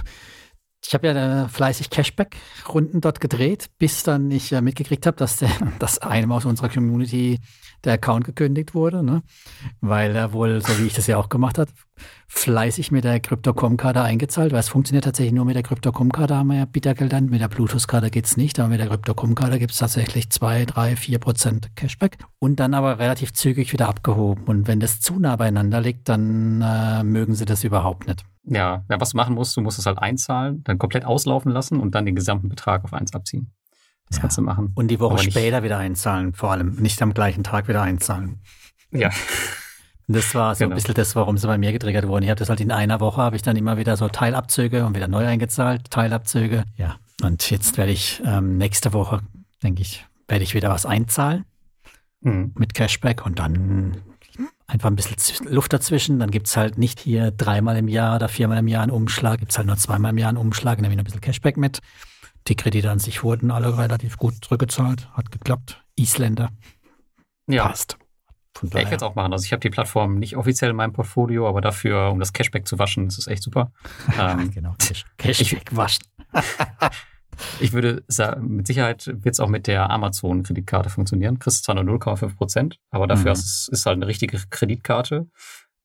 ich 0.86 0.94
habe 0.94 1.07
ja 1.07 1.48
fleißig 1.48 1.89
Cashback-Runden 1.89 3.01
dort 3.01 3.19
gedreht, 3.19 3.72
bis 3.80 4.04
dann 4.04 4.30
ich 4.30 4.51
äh, 4.51 4.62
mitgekriegt 4.62 5.07
habe, 5.07 5.18
dass, 5.18 5.38
der, 5.38 5.50
dass 5.80 5.98
einem 5.98 6.31
aus 6.31 6.45
unserer 6.45 6.69
Community 6.69 7.39
der 7.83 7.94
Account 7.94 8.25
gekündigt 8.25 8.75
wurde, 8.75 9.01
ne? 9.01 9.24
weil 9.80 10.16
er 10.16 10.33
wohl, 10.33 10.62
so 10.62 10.78
wie 10.78 10.86
ich 10.86 10.94
das 10.94 11.07
ja 11.07 11.18
auch 11.18 11.30
gemacht 11.30 11.57
habe, 11.57 11.72
fleißig 12.27 12.92
mit 12.92 13.03
der 13.03 13.19
Crypto.com-Karte 13.19 14.01
eingezahlt, 14.01 14.53
weil 14.53 14.59
es 14.59 14.69
funktioniert 14.69 15.03
tatsächlich 15.03 15.33
nur 15.33 15.45
mit 15.45 15.56
der 15.56 15.63
Crypto.com-Karte, 15.63 16.36
haben 16.36 16.48
wir 16.48 16.57
ja 16.57 16.65
Bittergeld 16.65 17.12
dann, 17.12 17.25
mit 17.25 17.42
der 17.42 17.50
Bluetooth-Karte 17.50 18.09
geht 18.09 18.25
es 18.25 18.38
nicht, 18.38 18.59
aber 18.59 18.69
mit 18.69 18.80
der 18.80 18.88
Crypto.com-Karte 18.88 19.59
gibt 19.59 19.71
es 19.71 19.77
tatsächlich 19.80 20.30
2, 20.30 20.65
3, 20.65 20.95
4 20.95 21.19
Prozent 21.19 21.75
Cashback 21.75 22.18
und 22.39 22.59
dann 22.59 22.74
aber 22.74 23.00
relativ 23.00 23.33
zügig 23.33 23.74
wieder 23.74 23.89
abgehoben. 23.89 24.45
Und 24.45 24.68
wenn 24.68 24.80
das 24.80 25.01
zu 25.01 25.19
nah 25.19 25.36
beieinander 25.36 25.81
liegt, 25.81 26.07
dann 26.07 26.62
äh, 26.62 27.03
mögen 27.03 27.36
sie 27.36 27.45
das 27.45 27.63
überhaupt 27.63 28.07
nicht. 28.07 28.24
Ja, 28.44 28.83
ja, 28.89 29.00
was 29.00 29.12
du 29.12 29.18
machen 29.18 29.36
musst, 29.36 29.56
du 29.57 29.62
musst 29.62 29.77
es 29.77 29.86
halt 29.86 30.00
einzahlen, 30.00 30.63
dann 30.63 30.77
komplett 30.80 31.06
auslaufen 31.06 31.51
lassen 31.51 31.80
und 31.80 31.94
dann 31.95 32.06
den 32.06 32.15
gesamten 32.15 32.50
Betrag 32.50 32.83
auf 32.83 32.94
eins 32.94 33.13
abziehen. 33.13 33.51
Das 34.07 34.18
ja. 34.18 34.21
kannst 34.21 34.38
du 34.38 34.42
machen. 34.42 34.71
Und 34.75 34.88
die 34.88 35.00
Woche 35.00 35.19
später 35.19 35.63
wieder 35.63 35.77
einzahlen, 35.77 36.33
vor 36.33 36.51
allem. 36.51 36.75
Nicht 36.75 37.01
am 37.01 37.13
gleichen 37.13 37.44
Tag 37.44 37.68
wieder 37.68 37.81
einzahlen. 37.81 38.39
Ja. 38.92 39.09
Das 40.13 40.36
war 40.36 40.56
so 40.56 40.63
genau. 40.66 40.74
ein 40.74 40.75
bisschen 40.75 40.96
das, 40.96 41.16
warum 41.16 41.38
sie 41.38 41.48
bei 41.48 41.58
mir 41.58 41.72
getriggert 41.72 42.08
wurden. 42.08 42.24
Ich 42.24 42.30
habe 42.30 42.40
das 42.40 42.50
halt 42.50 42.62
in 42.62 42.72
einer 42.72 43.00
Woche, 43.00 43.22
habe 43.22 43.36
ich 43.36 43.42
dann 43.42 43.56
immer 43.56 43.78
wieder 43.78 43.98
so 43.98 44.08
Teilabzüge 44.08 44.86
und 44.86 44.96
wieder 44.96 45.08
neu 45.08 45.25
eingezahlt, 45.25 45.90
Teilabzüge. 45.92 46.63
Ja, 46.78 46.98
und 47.24 47.50
jetzt 47.50 47.78
werde 47.78 47.92
ich 47.92 48.22
ähm, 48.25 48.58
nächste 48.58 48.94
Woche, 48.94 49.22
denke 49.63 49.81
ich, 49.81 50.06
werde 50.28 50.44
ich 50.44 50.54
wieder 50.54 50.69
was 50.69 50.86
einzahlen 50.86 51.46
mhm. 52.22 52.54
mit 52.58 52.74
Cashback 52.74 53.25
und 53.25 53.40
dann 53.40 53.98
einfach 54.68 54.90
ein 54.90 54.96
bisschen 54.96 55.18
Luft 55.48 55.74
dazwischen. 55.74 56.19
Dann 56.19 56.31
gibt 56.31 56.48
es 56.48 56.57
halt 56.57 56.78
nicht 56.78 57.00
hier 57.00 57.31
dreimal 57.31 57.78
im 57.78 57.88
Jahr 57.88 58.16
oder 58.16 58.30
viermal 58.30 58.60
im 58.60 58.68
Jahr 58.68 58.84
einen 58.84 58.92
Umschlag, 58.92 59.40
gibt 59.40 59.52
es 59.52 59.57
halt 59.57 59.68
nur 59.68 59.78
zweimal 59.78 60.12
im 60.12 60.18
Jahr 60.18 60.30
einen 60.30 60.38
Umschlag, 60.38 60.80
nehme 60.81 60.94
ich 60.94 60.98
noch 60.98 61.04
ein 61.04 61.06
bisschen 61.06 61.22
Cashback 61.22 61.57
mit. 61.57 61.80
Die 62.48 62.56
Kredite 62.56 62.90
an 62.90 63.00
sich 63.00 63.24
wurden 63.24 63.52
alle 63.52 63.78
relativ 63.78 64.18
gut 64.18 64.34
zurückgezahlt, 64.44 65.10
hat 65.14 65.31
geklappt. 65.31 65.84
Isländer. 65.96 66.50
Ja. 67.48 67.68
Passt. 67.68 67.98
Ja, 68.62 68.68
ich 68.68 68.74
werde 68.74 68.98
es 68.98 69.03
auch 69.03 69.15
machen. 69.15 69.33
Also 69.33 69.45
ich 69.45 69.51
habe 69.53 69.62
die 69.62 69.69
Plattform 69.69 70.15
nicht 70.15 70.38
offiziell 70.38 70.71
in 70.71 70.75
meinem 70.75 70.94
Portfolio, 70.94 71.48
aber 71.48 71.62
dafür, 71.62 72.12
um 72.12 72.19
das 72.19 72.33
Cashback 72.33 72.68
zu 72.68 72.77
waschen, 72.80 73.07
ist 73.07 73.18
es 73.18 73.27
echt 73.27 73.44
super. 73.44 73.71
ähm, 74.19 74.51
genau, 74.51 74.75
Cash, 74.80 75.06
Cashback 75.18 75.76
waschen. 75.76 76.04
ich 77.59 77.73
würde 77.73 78.04
sagen, 78.07 78.56
mit 78.56 78.68
Sicherheit 78.68 79.07
wird 79.07 79.33
es 79.33 79.40
auch 79.40 79.47
mit 79.47 79.68
der 79.68 79.90
Amazon-Kreditkarte 79.90 80.90
funktionieren. 80.90 81.40
Kriegst 81.40 81.64
zwar 81.64 81.76
nur 81.76 81.83
0,5 81.83 82.35
Prozent, 82.35 82.80
aber 82.92 83.07
dafür 83.07 83.31
mhm. 83.31 83.40
ist 83.40 83.69
es 83.71 83.85
halt 83.85 83.95
eine 83.95 84.07
richtige 84.07 84.37
Kreditkarte. 84.49 85.28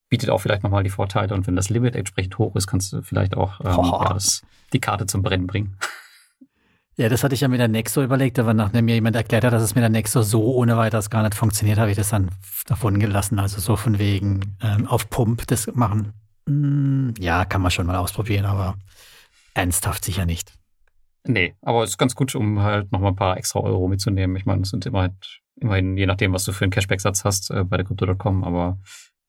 Bietet 0.08 0.30
auch 0.30 0.38
vielleicht 0.38 0.62
nochmal 0.62 0.84
die 0.84 0.90
Vorteile 0.90 1.34
und 1.34 1.46
wenn 1.46 1.56
das 1.56 1.68
Limit 1.68 1.96
entsprechend 1.96 2.38
hoch 2.38 2.54
ist, 2.54 2.68
kannst 2.68 2.92
du 2.92 3.02
vielleicht 3.02 3.36
auch 3.36 3.60
ähm, 3.60 3.84
ja, 3.84 4.12
das, 4.12 4.42
die 4.72 4.78
Karte 4.78 5.06
zum 5.06 5.22
Brennen 5.22 5.48
bringen. 5.48 5.76
Ja, 6.98 7.10
das 7.10 7.22
hatte 7.22 7.34
ich 7.34 7.42
ja 7.42 7.48
mit 7.48 7.60
der 7.60 7.68
Nexo 7.68 8.02
überlegt, 8.02 8.38
aber 8.38 8.54
nachdem 8.54 8.86
mir 8.86 8.94
jemand 8.94 9.16
erklärt 9.16 9.44
hat, 9.44 9.52
dass 9.52 9.62
es 9.62 9.74
mit 9.74 9.82
der 9.82 9.90
Nexo 9.90 10.22
so 10.22 10.54
ohne 10.54 10.78
weiteres 10.78 11.10
gar 11.10 11.22
nicht 11.22 11.34
funktioniert, 11.34 11.78
habe 11.78 11.90
ich 11.90 11.96
das 11.96 12.08
dann 12.08 12.30
davon 12.66 12.98
gelassen. 12.98 13.38
Also 13.38 13.60
so 13.60 13.76
von 13.76 13.98
wegen 13.98 14.56
ähm, 14.62 14.86
auf 14.86 15.10
Pump 15.10 15.46
das 15.46 15.66
machen. 15.74 16.14
Mm, 16.46 17.10
ja, 17.18 17.44
kann 17.44 17.60
man 17.60 17.70
schon 17.70 17.86
mal 17.86 17.96
ausprobieren, 17.96 18.46
aber 18.46 18.76
ernsthaft 19.52 20.06
sicher 20.06 20.24
nicht. 20.24 20.54
Nee, 21.24 21.54
aber 21.60 21.82
es 21.82 21.90
ist 21.90 21.98
ganz 21.98 22.14
gut, 22.14 22.34
um 22.34 22.62
halt 22.62 22.90
nochmal 22.92 23.12
ein 23.12 23.16
paar 23.16 23.36
extra 23.36 23.60
Euro 23.60 23.88
mitzunehmen. 23.88 24.34
Ich 24.36 24.46
meine, 24.46 24.62
es 24.62 24.70
sind 24.70 24.86
immer 24.86 25.00
halt, 25.00 25.40
immerhin, 25.56 25.98
je 25.98 26.06
nachdem, 26.06 26.32
was 26.32 26.44
du 26.44 26.52
für 26.52 26.64
einen 26.64 26.70
Cashback-Satz 26.70 27.24
hast 27.24 27.50
äh, 27.50 27.64
bei 27.64 27.76
der 27.76 27.84
Crypto.com, 27.84 28.42
aber 28.42 28.78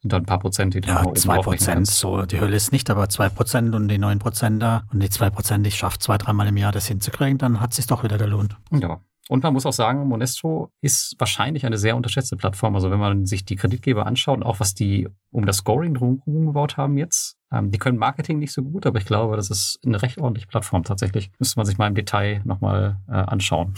sind 0.01 0.13
dann 0.13 0.23
ein 0.23 0.25
paar 0.25 0.39
Prozent, 0.39 0.73
die 0.73 0.81
Ja, 0.87 1.13
zwei 1.13 1.39
Prozent, 1.39 1.87
so, 1.87 2.25
die 2.25 2.39
Hölle 2.39 2.55
ist 2.55 2.71
nicht, 2.71 2.89
aber 2.89 3.09
zwei 3.09 3.29
Prozent 3.29 3.73
und 3.73 3.87
die 3.87 3.97
neun 3.97 4.19
Prozent 4.19 4.61
da 4.61 4.83
und 4.91 5.01
die 5.01 5.09
zwei 5.09 5.29
Prozent, 5.29 5.65
ich 5.65 5.75
schaffe 5.75 5.99
zwei, 5.99 6.17
dreimal 6.17 6.47
im 6.47 6.57
Jahr 6.57 6.71
das 6.71 6.87
hinzukriegen, 6.87 7.37
dann 7.37 7.59
hat 7.59 7.71
es 7.71 7.77
sich 7.77 7.87
doch 7.87 8.03
wieder 8.03 8.17
gelohnt. 8.17 8.57
Ja. 8.71 9.01
Und 9.29 9.43
man 9.43 9.51
muss 9.51 9.65
auch 9.65 9.73
sagen, 9.73 10.07
Monestro 10.07 10.71
ist 10.81 11.15
wahrscheinlich 11.17 11.65
eine 11.65 11.77
sehr 11.77 11.97
unterschätzte 11.97 12.37
Plattform. 12.37 12.75
Also 12.75 12.91
wenn 12.91 12.99
man 12.99 13.25
sich 13.25 13.43
die 13.43 13.57
Kreditgeber 13.57 14.05
anschaut, 14.05 14.41
auch 14.41 14.59
was 14.61 14.73
die 14.73 15.09
um 15.31 15.45
das 15.45 15.57
Scoring 15.57 15.95
drumherum 15.95 16.45
gebaut 16.45 16.77
haben 16.77 16.97
jetzt, 16.97 17.35
ähm, 17.51 17.71
die 17.71 17.77
können 17.77 17.97
Marketing 17.97 18.39
nicht 18.39 18.53
so 18.53 18.63
gut, 18.63 18.85
aber 18.85 18.99
ich 18.99 19.05
glaube, 19.05 19.35
das 19.35 19.49
ist 19.49 19.79
eine 19.85 20.01
recht 20.01 20.17
ordentliche 20.17 20.47
Plattform 20.47 20.83
tatsächlich. 20.83 21.31
Müsste 21.39 21.59
man 21.59 21.65
sich 21.65 21.77
mal 21.77 21.87
im 21.87 21.95
Detail 21.95 22.41
nochmal 22.45 23.01
äh, 23.09 23.11
anschauen. 23.11 23.73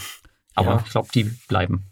Aber 0.54 0.70
ja. 0.70 0.82
ich 0.84 0.92
glaube, 0.92 1.08
die 1.12 1.24
bleiben. 1.48 1.89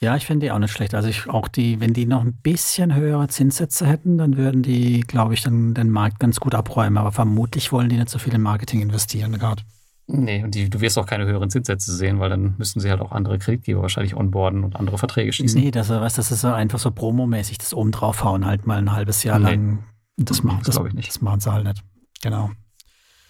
Ja, 0.00 0.14
ich 0.16 0.26
finde 0.26 0.46
die 0.46 0.52
auch 0.52 0.58
nicht 0.58 0.72
schlecht. 0.72 0.94
Also 0.94 1.08
ich 1.08 1.28
auch 1.28 1.48
die, 1.48 1.80
wenn 1.80 1.94
die 1.94 2.06
noch 2.06 2.22
ein 2.22 2.34
bisschen 2.34 2.94
höhere 2.94 3.28
Zinssätze 3.28 3.86
hätten, 3.86 4.18
dann 4.18 4.36
würden 4.36 4.62
die, 4.62 5.00
glaube 5.00 5.34
ich, 5.34 5.42
dann 5.42 5.74
den 5.74 5.90
Markt 5.90 6.20
ganz 6.20 6.38
gut 6.38 6.54
abräumen. 6.54 6.98
Aber 6.98 7.12
vermutlich 7.12 7.72
wollen 7.72 7.88
die 7.88 7.96
nicht 7.96 8.10
so 8.10 8.18
viel 8.18 8.34
in 8.34 8.42
Marketing 8.42 8.82
investieren 8.82 9.32
gerade. 9.32 9.62
Nee, 10.08 10.44
und 10.44 10.54
die, 10.54 10.70
du 10.70 10.80
wirst 10.80 10.98
auch 10.98 11.06
keine 11.06 11.26
höheren 11.26 11.50
Zinssätze 11.50 11.92
sehen, 11.92 12.20
weil 12.20 12.30
dann 12.30 12.54
müssten 12.58 12.78
sie 12.78 12.90
halt 12.90 13.00
auch 13.00 13.10
andere 13.10 13.38
Kreditgeber 13.38 13.82
wahrscheinlich 13.82 14.14
onboarden 14.14 14.62
und 14.62 14.76
andere 14.76 14.98
Verträge 14.98 15.32
schließen. 15.32 15.60
Nee, 15.60 15.72
das, 15.72 15.88
weißt, 15.88 16.16
das 16.16 16.30
ist 16.30 16.44
einfach 16.44 16.78
so 16.78 16.92
promomäßig, 16.92 17.58
das 17.58 17.74
oben 17.74 17.90
draufhauen 17.90 18.46
halt 18.46 18.66
mal 18.68 18.78
ein 18.78 18.92
halbes 18.92 19.24
Jahr 19.24 19.40
nee. 19.40 19.50
lang. 19.50 19.84
Das, 20.16 20.42
machen, 20.44 20.60
das, 20.64 20.76
das, 20.76 20.86
ich 20.86 20.94
nicht. 20.94 21.08
das 21.08 21.20
machen 21.22 21.40
sie 21.40 21.52
halt 21.52 21.64
nicht. 21.64 21.82
genau. 22.22 22.50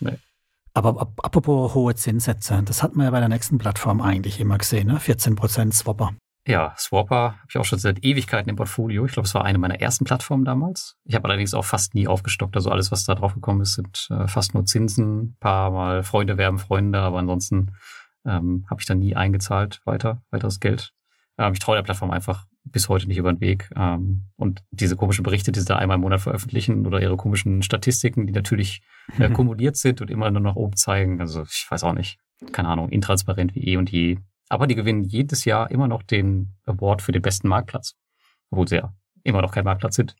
Nee. 0.00 0.18
Aber 0.74 1.00
ap 1.00 1.24
apropos 1.24 1.74
hohe 1.74 1.94
Zinssätze, 1.94 2.62
das 2.62 2.82
hat 2.82 2.94
man 2.94 3.04
ja 3.06 3.10
bei 3.10 3.20
der 3.20 3.30
nächsten 3.30 3.56
Plattform 3.56 4.02
eigentlich 4.02 4.38
immer 4.38 4.58
gesehen, 4.58 4.88
ne? 4.88 4.98
14% 4.98 5.72
Swapper. 5.72 6.12
Ja, 6.46 6.74
Swapper 6.78 7.32
habe 7.32 7.46
ich 7.48 7.58
auch 7.58 7.64
schon 7.64 7.80
seit 7.80 8.04
Ewigkeiten 8.04 8.48
im 8.48 8.54
Portfolio. 8.54 9.04
Ich 9.04 9.12
glaube, 9.12 9.26
es 9.26 9.34
war 9.34 9.44
eine 9.44 9.58
meiner 9.58 9.80
ersten 9.80 10.04
Plattformen 10.04 10.44
damals. 10.44 10.96
Ich 11.04 11.16
habe 11.16 11.24
allerdings 11.24 11.54
auch 11.54 11.64
fast 11.64 11.94
nie 11.96 12.06
aufgestockt. 12.06 12.54
Also 12.54 12.70
alles, 12.70 12.92
was 12.92 13.04
da 13.04 13.16
drauf 13.16 13.34
gekommen 13.34 13.62
ist, 13.62 13.74
sind 13.74 14.06
äh, 14.10 14.28
fast 14.28 14.54
nur 14.54 14.64
Zinsen. 14.64 15.20
Ein 15.20 15.36
paar 15.40 15.72
Mal 15.72 16.04
Freunde 16.04 16.38
werben 16.38 16.58
Freunde, 16.58 17.00
aber 17.00 17.18
ansonsten 17.18 17.72
ähm, 18.24 18.64
habe 18.70 18.80
ich 18.80 18.86
da 18.86 18.94
nie 18.94 19.16
eingezahlt 19.16 19.80
weiter, 19.84 20.22
weiteres 20.30 20.60
Geld. 20.60 20.92
Ähm, 21.36 21.52
ich 21.52 21.58
traue 21.58 21.74
der 21.74 21.82
Plattform 21.82 22.12
einfach 22.12 22.46
bis 22.62 22.88
heute 22.88 23.08
nicht 23.08 23.18
über 23.18 23.32
den 23.32 23.40
Weg. 23.40 23.68
Ähm, 23.74 24.26
und 24.36 24.62
diese 24.70 24.94
komischen 24.94 25.24
Berichte, 25.24 25.50
die 25.50 25.58
sie 25.58 25.66
da 25.66 25.76
einmal 25.76 25.96
im 25.96 26.02
Monat 26.02 26.20
veröffentlichen 26.20 26.86
oder 26.86 27.00
ihre 27.00 27.16
komischen 27.16 27.62
Statistiken, 27.62 28.26
die 28.26 28.32
natürlich 28.32 28.82
äh, 29.18 29.30
kumuliert 29.30 29.76
sind 29.76 30.00
und 30.00 30.10
immer 30.10 30.30
nur 30.30 30.42
nach 30.42 30.56
oben 30.56 30.76
zeigen. 30.76 31.20
Also 31.20 31.42
ich 31.42 31.66
weiß 31.68 31.82
auch 31.82 31.94
nicht. 31.94 32.18
Keine 32.52 32.68
Ahnung, 32.68 32.90
intransparent 32.90 33.54
wie 33.56 33.66
eh 33.66 33.76
und 33.78 33.90
je. 33.90 34.18
Aber 34.48 34.66
die 34.66 34.74
gewinnen 34.74 35.04
jedes 35.04 35.44
Jahr 35.44 35.70
immer 35.70 35.88
noch 35.88 36.02
den 36.02 36.54
Award 36.66 37.02
für 37.02 37.12
den 37.12 37.22
besten 37.22 37.48
Marktplatz. 37.48 37.94
Obwohl 38.50 38.68
sie 38.68 38.76
ja 38.76 38.94
immer 39.24 39.42
noch 39.42 39.52
kein 39.52 39.64
Marktplatz 39.64 39.96
sind. 39.96 40.14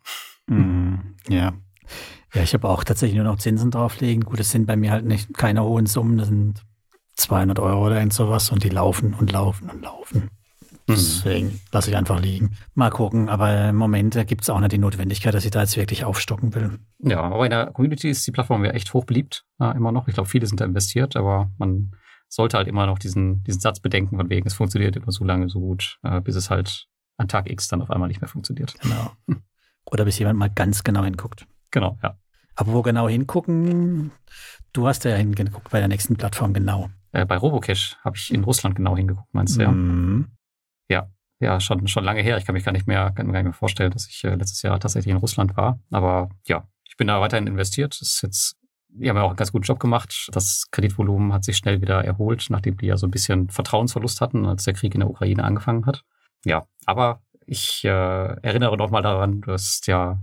Mm, 0.46 0.96
ja. 1.28 1.52
Ja, 2.34 2.42
ich 2.42 2.52
habe 2.54 2.68
auch 2.68 2.84
tatsächlich 2.84 3.16
nur 3.16 3.24
noch 3.24 3.38
Zinsen 3.38 3.70
drauflegen. 3.70 4.24
Gut, 4.24 4.40
es 4.40 4.50
sind 4.50 4.66
bei 4.66 4.76
mir 4.76 4.90
halt 4.90 5.04
nicht 5.04 5.32
keine 5.34 5.62
hohen 5.62 5.86
Summen, 5.86 6.18
das 6.18 6.28
sind 6.28 6.62
200 7.14 7.58
Euro 7.60 7.86
oder 7.86 7.96
irgend 7.96 8.12
sowas 8.12 8.50
und 8.50 8.64
die 8.64 8.68
laufen 8.68 9.14
und 9.14 9.32
laufen 9.32 9.70
und 9.70 9.82
laufen. 9.82 10.30
Mhm. 10.88 10.94
Deswegen 10.94 11.60
lasse 11.72 11.90
ich 11.90 11.96
einfach 11.96 12.20
liegen. 12.20 12.56
Mal 12.74 12.90
gucken, 12.90 13.28
aber 13.28 13.70
im 13.70 13.76
Moment 13.76 14.14
gibt 14.26 14.42
es 14.42 14.50
auch 14.50 14.60
nicht 14.60 14.72
die 14.72 14.78
Notwendigkeit, 14.78 15.34
dass 15.34 15.44
ich 15.44 15.50
da 15.50 15.60
jetzt 15.60 15.76
wirklich 15.76 16.04
aufstocken 16.04 16.54
will. 16.54 16.78
Ja, 16.98 17.22
aber 17.22 17.44
in 17.44 17.50
der 17.50 17.66
Community 17.66 18.10
ist 18.10 18.26
die 18.26 18.32
Plattform 18.32 18.64
ja 18.64 18.70
echt 18.72 18.92
hoch 18.94 19.04
beliebt, 19.04 19.44
ja, 19.58 19.72
immer 19.72 19.90
noch. 19.90 20.06
Ich 20.06 20.14
glaube, 20.14 20.28
viele 20.28 20.46
sind 20.46 20.60
da 20.60 20.64
investiert, 20.64 21.16
aber 21.16 21.50
man 21.58 21.92
sollte 22.28 22.56
halt 22.56 22.68
immer 22.68 22.86
noch 22.86 22.98
diesen, 22.98 23.42
diesen 23.44 23.60
Satz 23.60 23.80
bedenken, 23.80 24.16
von 24.16 24.28
wegen, 24.30 24.46
es 24.46 24.54
funktioniert 24.54 24.96
immer 24.96 25.12
so 25.12 25.24
lange 25.24 25.48
so 25.48 25.60
gut, 25.60 25.98
äh, 26.02 26.20
bis 26.20 26.36
es 26.36 26.50
halt 26.50 26.86
an 27.16 27.28
Tag 27.28 27.50
X 27.50 27.68
dann 27.68 27.82
auf 27.82 27.90
einmal 27.90 28.08
nicht 28.08 28.20
mehr 28.20 28.28
funktioniert. 28.28 28.74
Genau. 28.80 29.12
Oder 29.90 30.04
bis 30.04 30.18
jemand 30.18 30.38
mal 30.38 30.50
ganz 30.50 30.84
genau 30.84 31.04
hinguckt. 31.04 31.46
Genau, 31.70 31.98
ja. 32.02 32.18
Aber 32.56 32.72
wo 32.72 32.82
genau 32.82 33.08
hingucken? 33.08 34.10
Du 34.72 34.86
hast 34.86 35.04
ja 35.04 35.14
hingeguckt 35.14 35.70
bei 35.70 35.78
der 35.78 35.88
nächsten 35.88 36.16
Plattform 36.16 36.52
genau. 36.52 36.90
Äh, 37.12 37.26
bei 37.26 37.36
Robocash 37.36 37.96
habe 38.02 38.16
ich 38.16 38.32
in 38.32 38.44
Russland 38.44 38.76
genau 38.76 38.96
hingeguckt, 38.96 39.32
meinst 39.32 39.56
du, 39.56 39.62
ja? 39.62 39.70
Mhm. 39.70 40.28
Ja, 40.88 41.10
ja, 41.38 41.60
schon, 41.60 41.86
schon 41.86 42.04
lange 42.04 42.22
her. 42.22 42.38
Ich 42.38 42.44
kann 42.44 42.54
mich 42.54 42.64
gar 42.64 42.72
nicht 42.72 42.86
mehr, 42.86 43.12
kann 43.12 43.26
mir 43.26 43.32
gar 43.32 43.40
nicht 43.40 43.46
mehr 43.46 43.52
vorstellen, 43.52 43.90
dass 43.90 44.08
ich 44.08 44.24
äh, 44.24 44.34
letztes 44.34 44.62
Jahr 44.62 44.80
tatsächlich 44.80 45.12
in 45.12 45.18
Russland 45.18 45.56
war. 45.56 45.80
Aber 45.90 46.30
ja, 46.46 46.66
ich 46.84 46.96
bin 46.96 47.06
da 47.06 47.20
weiterhin 47.20 47.46
investiert. 47.46 47.92
Das 48.00 48.08
ist 48.08 48.22
jetzt 48.22 48.56
die 48.98 49.08
haben 49.08 49.16
ja 49.16 49.22
auch 49.22 49.28
einen 49.28 49.36
ganz 49.36 49.52
guten 49.52 49.64
Job 49.64 49.78
gemacht. 49.78 50.28
Das 50.32 50.68
Kreditvolumen 50.70 51.32
hat 51.32 51.44
sich 51.44 51.56
schnell 51.56 51.80
wieder 51.80 52.04
erholt, 52.04 52.46
nachdem 52.48 52.76
die 52.76 52.86
ja 52.86 52.96
so 52.96 53.06
ein 53.06 53.10
bisschen 53.10 53.48
Vertrauensverlust 53.50 54.20
hatten, 54.20 54.46
als 54.46 54.64
der 54.64 54.74
Krieg 54.74 54.94
in 54.94 55.00
der 55.00 55.10
Ukraine 55.10 55.44
angefangen 55.44 55.86
hat. 55.86 56.04
Ja, 56.44 56.66
aber 56.86 57.20
ich 57.46 57.84
äh, 57.84 57.88
erinnere 57.88 58.76
noch 58.76 58.90
mal 58.90 59.02
daran, 59.02 59.40
du 59.42 59.52
hast 59.52 59.86
ja, 59.86 60.18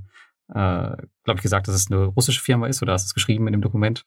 äh, 0.49 0.97
glaube 1.23 1.37
ich, 1.37 1.41
gesagt, 1.41 1.67
dass 1.67 1.75
es 1.75 1.91
eine 1.91 2.05
russische 2.05 2.41
Firma 2.41 2.67
ist 2.67 2.81
oder 2.81 2.93
hast 2.93 3.05
es 3.05 3.13
geschrieben 3.13 3.47
in 3.47 3.53
dem 3.53 3.61
Dokument. 3.61 4.05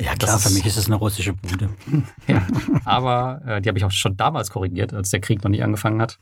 Ja, 0.00 0.14
klar, 0.14 0.32
das 0.32 0.48
für 0.48 0.54
mich 0.54 0.66
ist 0.66 0.76
es 0.76 0.86
eine 0.86 0.96
russische 0.96 1.34
Bude. 1.34 1.70
ja, 2.26 2.46
aber 2.84 3.42
äh, 3.46 3.60
die 3.60 3.68
habe 3.68 3.78
ich 3.78 3.84
auch 3.84 3.90
schon 3.90 4.16
damals 4.16 4.50
korrigiert, 4.50 4.92
als 4.92 5.10
der 5.10 5.20
Krieg 5.20 5.42
noch 5.44 5.50
nicht 5.50 5.62
angefangen 5.62 6.00
hat, 6.00 6.18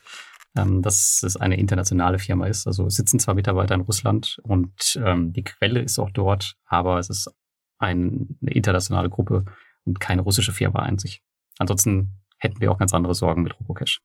ähm, 0.57 0.83
dass 0.83 1.23
es 1.23 1.37
eine 1.37 1.57
internationale 1.57 2.18
Firma 2.18 2.47
ist. 2.47 2.66
Also 2.66 2.88
sitzen 2.88 3.18
zwar 3.18 3.35
Mitarbeiter 3.35 3.75
in 3.75 3.83
Russland 3.83 4.38
und 4.42 5.00
ähm, 5.02 5.33
die 5.33 5.45
Quelle 5.45 5.80
ist 5.80 5.99
auch 5.99 6.11
dort, 6.11 6.57
aber 6.66 6.99
es 6.99 7.09
ist 7.09 7.30
eine 7.78 8.26
internationale 8.40 9.08
Gruppe 9.08 9.44
und 9.85 10.00
keine 10.00 10.23
russische 10.23 10.52
Firma 10.52 10.80
ein 10.80 10.99
sich. 10.99 11.23
Ansonsten 11.58 12.20
hätten 12.38 12.61
wir 12.61 12.70
auch 12.70 12.78
ganz 12.78 12.94
andere 12.94 13.14
Sorgen 13.14 13.42
mit 13.42 13.58
Robocash. 13.58 14.00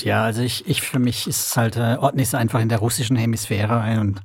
Ja, 0.00 0.24
also 0.24 0.42
ich, 0.42 0.66
ich 0.68 0.82
für 0.82 0.98
mich 0.98 1.26
ist 1.26 1.48
es 1.48 1.56
halt, 1.56 1.76
äh, 1.76 1.96
ordne 1.98 2.22
ich 2.22 2.28
es 2.28 2.34
einfach 2.34 2.60
in 2.60 2.68
der 2.68 2.78
russischen 2.78 3.16
Hemisphäre 3.16 3.80
ein 3.80 3.98
und 3.98 4.22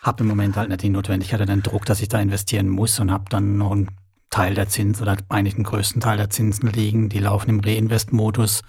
habe 0.00 0.22
im 0.22 0.28
Moment 0.28 0.56
halt 0.56 0.68
nicht 0.68 0.82
die 0.82 0.88
Notwendigkeit 0.88 1.40
oder 1.40 1.52
den 1.52 1.62
Druck, 1.62 1.86
dass 1.86 2.02
ich 2.02 2.08
da 2.08 2.20
investieren 2.20 2.68
muss 2.68 2.98
und 2.98 3.10
habe 3.10 3.24
dann 3.28 3.56
noch 3.56 3.72
einen 3.72 3.90
Teil 4.30 4.54
der 4.54 4.68
Zinsen 4.68 5.02
oder 5.02 5.16
eigentlich 5.28 5.54
den 5.54 5.64
größten 5.64 6.00
Teil 6.00 6.16
der 6.16 6.30
Zinsen 6.30 6.68
liegen. 6.70 7.08
Die 7.08 7.20
laufen 7.20 7.50
im 7.50 7.60
Reinvest-Modus 7.60 8.62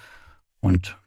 und 0.59 0.97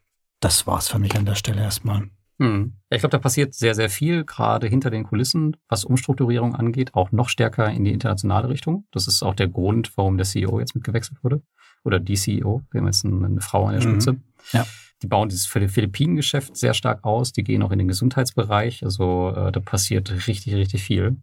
das 0.41 0.67
war's 0.67 0.89
für 0.89 0.99
mich 0.99 1.17
an 1.17 1.27
der 1.27 1.37
Stelle 1.37 1.63
erstmal. 1.63 2.11
Hm. 2.39 2.75
Ja, 2.91 2.97
ich 2.97 3.01
glaube, 3.01 3.13
da 3.13 3.19
passiert 3.19 3.55
sehr, 3.55 3.75
sehr 3.75 3.91
viel, 3.91 4.25
gerade 4.25 4.69
hinter 4.69 4.91
den 4.91 5.05
Kulissen, 5.05 5.57
was 5.69 5.85
Umstrukturierung 5.85 6.55
angeht, 6.55 6.95
auch 6.95 7.11
noch 7.11 7.29
stärker 7.29 7.71
in 7.71 7.85
die 7.85 7.93
internationale 7.93 8.49
Richtung. 8.49 8.87
Das 8.93 9.09
ist 9.09 9.23
auch 9.23 9.35
der 9.35 9.49
Grund, 9.49 9.93
warum 9.97 10.17
der 10.17 10.27
CEO 10.27 10.61
jetzt 10.61 10.75
mitgewechselt 10.75 11.23
wurde. 11.25 11.43
Oder 11.85 11.99
die 11.99 12.15
CEO, 12.15 12.63
wir 12.71 12.81
haben 12.81 12.87
jetzt 12.87 13.05
eine 13.05 13.41
Frau 13.41 13.67
an 13.67 13.79
der 13.79 13.87
mhm. 13.87 14.01
Spitze. 14.01 14.21
Ja. 14.53 14.67
Die 15.03 15.07
bauen 15.07 15.29
dieses 15.29 15.47
Philippinen-Geschäft 15.47 16.57
sehr 16.57 16.75
stark 16.75 17.05
aus. 17.05 17.33
Die 17.33 17.45
gehen 17.45 17.63
auch 17.63 17.71
in 17.71 17.79
den 17.79 17.89
Gesundheitsbereich. 17.89 18.85
Also 18.85 19.33
äh, 19.35 19.53
da 19.53 19.61
passiert 19.61 20.27
richtig, 20.27 20.55
richtig 20.55 20.83
viel. 20.83 21.17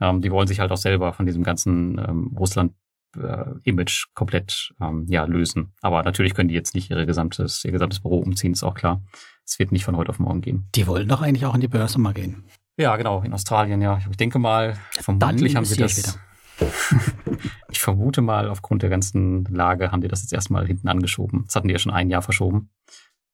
Ähm, 0.00 0.20
die 0.20 0.30
wollen 0.30 0.48
sich 0.48 0.58
halt 0.58 0.72
auch 0.72 0.76
selber 0.76 1.12
von 1.12 1.26
diesem 1.26 1.44
ganzen 1.44 1.98
ähm, 1.98 2.36
Russland 2.36 2.72
äh, 3.16 3.44
Image 3.62 4.06
komplett 4.14 4.72
ähm, 4.80 5.06
ja, 5.08 5.24
lösen. 5.24 5.72
Aber 5.82 6.02
natürlich 6.02 6.34
können 6.34 6.48
die 6.48 6.54
jetzt 6.54 6.74
nicht 6.74 6.90
ihre 6.90 7.06
gesamtes, 7.06 7.64
ihr 7.64 7.72
gesamtes 7.72 8.00
Büro 8.00 8.18
umziehen, 8.18 8.52
ist 8.52 8.64
auch 8.64 8.74
klar. 8.74 9.02
Es 9.44 9.58
wird 9.58 9.72
nicht 9.72 9.84
von 9.84 9.96
heute 9.96 10.10
auf 10.10 10.18
morgen 10.18 10.40
gehen. 10.40 10.68
Die 10.74 10.86
wollen 10.86 11.08
doch 11.08 11.22
eigentlich 11.22 11.46
auch 11.46 11.54
in 11.54 11.60
die 11.60 11.68
Börse 11.68 11.98
mal 11.98 12.14
gehen. 12.14 12.44
Ja, 12.76 12.96
genau, 12.96 13.22
in 13.22 13.32
Australien, 13.32 13.82
ja. 13.82 13.98
Ich 14.10 14.16
denke 14.16 14.38
mal, 14.38 14.76
vermutlich 14.92 15.56
haben 15.56 15.64
sie 15.64 15.76
das. 15.76 16.18
ich 17.70 17.80
vermute 17.80 18.22
mal, 18.22 18.48
aufgrund 18.48 18.82
der 18.82 18.90
ganzen 18.90 19.44
Lage 19.44 19.92
haben 19.92 20.00
die 20.00 20.08
das 20.08 20.22
jetzt 20.22 20.32
erstmal 20.32 20.66
hinten 20.66 20.88
angeschoben. 20.88 21.44
Das 21.46 21.56
hatten 21.56 21.68
die 21.68 21.72
ja 21.72 21.78
schon 21.78 21.92
ein 21.92 22.08
Jahr 22.08 22.22
verschoben, 22.22 22.70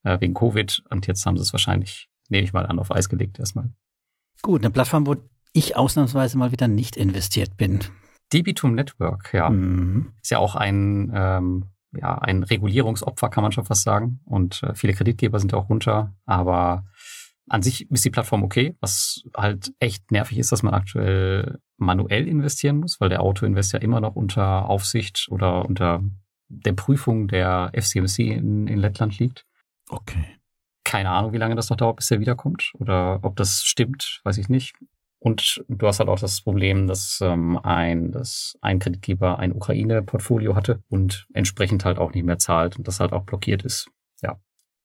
äh, 0.03 0.21
wegen 0.21 0.35
Covid. 0.35 0.83
Und 0.91 1.07
jetzt 1.07 1.25
haben 1.27 1.37
sie 1.37 1.43
es 1.43 1.53
wahrscheinlich, 1.53 2.09
nehme 2.29 2.45
ich 2.45 2.53
mal 2.53 2.67
an, 2.67 2.79
auf 2.79 2.91
Eis 2.91 3.09
gelegt 3.09 3.39
erstmal. 3.39 3.71
Gut, 4.43 4.63
eine 4.63 4.71
Plattform, 4.71 5.07
wo 5.07 5.17
ich 5.53 5.77
ausnahmsweise 5.77 6.39
mal 6.39 6.53
wieder 6.53 6.69
nicht 6.69 6.97
investiert 6.97 7.57
bin. 7.57 7.81
Debitum 8.33 8.75
Network, 8.75 9.33
ja. 9.33 9.51
Mhm. 9.51 10.13
Ist 10.23 10.31
ja 10.31 10.39
auch 10.39 10.55
ein 10.55 11.11
ähm, 11.15 11.65
ja, 11.93 12.19
ein 12.19 12.43
Regulierungsopfer, 12.43 13.29
kann 13.29 13.43
man 13.43 13.53
schon 13.53 13.65
fast 13.65 13.83
sagen. 13.83 14.21
Und 14.25 14.63
äh, 14.63 14.75
viele 14.75 14.93
Kreditgeber 14.93 15.39
sind 15.39 15.55
auch 15.55 15.69
runter. 15.69 16.15
Aber 16.27 16.85
an 17.49 17.63
sich 17.63 17.91
ist 17.91 18.05
die 18.05 18.11
Plattform 18.11 18.43
okay. 18.43 18.77
Was 18.81 19.23
halt 19.37 19.73
echt 19.79 20.11
nervig 20.11 20.39
ist, 20.39 20.53
dass 20.53 20.63
man 20.63 20.75
aktuell 20.75 21.59
manuell 21.77 22.29
investieren 22.29 22.79
muss, 22.79 23.01
weil 23.01 23.09
der 23.09 23.23
Autoinvest 23.23 23.73
ja 23.73 23.79
immer 23.79 24.01
noch 24.01 24.17
unter 24.17 24.69
Aufsicht 24.69 25.29
oder 25.31 25.65
unter 25.65 26.03
der 26.49 26.73
Prüfung 26.73 27.29
der 27.29 27.71
FCMC 27.75 28.19
in, 28.19 28.67
in 28.67 28.79
Lettland 28.79 29.19
liegt. 29.19 29.47
Okay. 29.89 30.25
Keine 30.85 31.11
Ahnung, 31.11 31.33
wie 31.33 31.39
lange 31.39 31.55
das 31.55 31.71
noch 31.71 31.77
dauert, 31.77 31.97
bis 31.97 32.11
er 32.11 32.21
wiederkommt. 32.21 32.73
Oder 32.79 33.21
ob 33.23 33.37
das 33.37 33.63
stimmt, 33.63 34.21
weiß 34.25 34.39
ich 34.39 34.49
nicht. 34.49 34.75
Und 35.21 35.65
du 35.69 35.87
hast 35.87 35.99
halt 35.99 36.09
auch 36.09 36.21
das 36.21 36.41
Problem, 36.41 36.87
dass 36.87 37.19
ähm, 37.21 37.59
ein, 37.63 38.13
dass 38.13 38.57
ein 38.61 38.79
Kreditgeber 38.79 39.39
ein 39.39 39.53
Ukraine-Portfolio 39.53 40.55
hatte 40.55 40.83
und 40.89 41.27
entsprechend 41.35 41.85
halt 41.85 41.99
auch 41.99 42.13
nicht 42.13 42.25
mehr 42.25 42.39
zahlt 42.39 42.77
und 42.77 42.87
das 42.87 43.01
halt 43.01 43.13
auch 43.13 43.25
blockiert 43.25 43.65
ist. 43.65 43.91
Ja. 44.23 44.39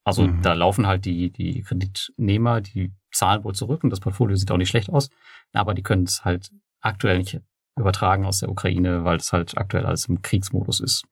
Also 0.04 0.24
mhm. 0.24 0.42
da 0.42 0.54
laufen 0.54 0.88
halt 0.88 1.06
die, 1.06 1.32
die 1.32 1.62
Kreditnehmer, 1.62 2.62
die 2.62 2.92
zahlen 3.12 3.44
wohl 3.44 3.54
zurück 3.54 3.84
und 3.84 3.92
das 3.92 4.00
Portfolio 4.00 4.36
sieht 4.36 4.50
auch 4.52 4.58
nicht 4.58 4.70
schlecht 4.70 4.90
aus, 4.90 5.10
aber 5.54 5.76
die 5.76 5.84
können 5.84 6.04
es 6.04 6.26
halt 6.26 6.50
aktuell 6.82 7.20
nicht 7.20 7.40
übertragen 7.78 8.26
aus 8.26 8.40
der 8.40 8.50
Ukraine, 8.50 9.04
weil 9.04 9.18
es 9.18 9.32
halt 9.34 9.58
aktuell 9.58 9.86
alles 9.86 10.06
im 10.06 10.22
Kriegsmodus 10.22 10.80
ist. 10.80 11.04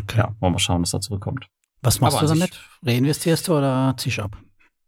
Okay. 0.00 0.18
Ja, 0.18 0.34
wollen 0.40 0.54
wir 0.54 0.58
schauen, 0.58 0.82
was 0.82 0.90
da 0.90 1.00
zurückkommt. 1.00 1.48
Was 1.82 2.00
machst 2.00 2.18
aber 2.18 2.28
du 2.28 2.34
damit? 2.34 2.60
Reinvestierst 2.82 3.48
du 3.48 3.58
oder 3.58 3.94
ziehst 3.98 4.18
du 4.18 4.22
ab? 4.22 4.36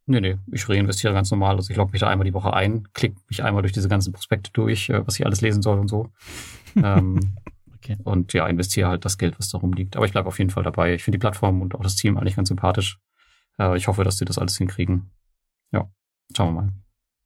Nee, 0.07 0.21
nee, 0.21 0.37
ich 0.53 0.69
reinvestiere 0.69 1.15
ganz 1.15 1.31
normal. 1.31 1.57
Also 1.57 1.71
ich 1.71 1.77
logge 1.77 1.93
mich 1.93 2.01
da 2.01 2.09
einmal 2.09 2.27
die 2.27 2.35
Woche 2.35 2.53
ein, 2.53 2.89
klicke 2.93 3.17
mich 3.29 3.43
einmal 3.43 3.63
durch 3.63 3.73
diese 3.73 3.89
ganzen 3.89 4.13
Prospekte 4.13 4.51
durch, 4.53 4.91
äh, 4.91 5.07
was 5.07 5.19
ich 5.19 5.25
alles 5.25 5.41
lesen 5.41 5.63
soll 5.63 5.79
und 5.79 5.89
so. 5.89 6.11
ähm, 6.77 7.37
okay. 7.75 7.97
Und 8.05 8.33
ja, 8.35 8.47
investiere 8.47 8.89
halt 8.89 9.05
das 9.05 9.17
Geld, 9.17 9.39
was 9.39 9.49
da 9.49 9.59
rumliegt. 9.59 9.97
Aber 9.97 10.05
ich 10.05 10.13
bleibe 10.13 10.29
auf 10.29 10.39
jeden 10.39 10.51
Fall 10.51 10.63
dabei. 10.63 10.95
Ich 10.95 11.05
finde 11.05 11.19
die 11.19 11.21
Plattform 11.23 11.63
und 11.63 11.75
auch 11.75 11.83
das 11.83 11.97
Team 11.97 12.19
eigentlich 12.19 12.37
ganz 12.37 12.49
sympathisch. 12.49 12.99
Äh, 13.59 13.77
ich 13.77 13.89
hoffe, 13.89 14.05
dass 14.05 14.19
sie 14.19 14.27
das 14.27 14.39
alles 14.39 14.59
hinkriegen. 14.59 15.11
Ja, 15.73 15.89
schauen 16.37 16.55
wir 16.55 16.63
mal. 16.63 16.73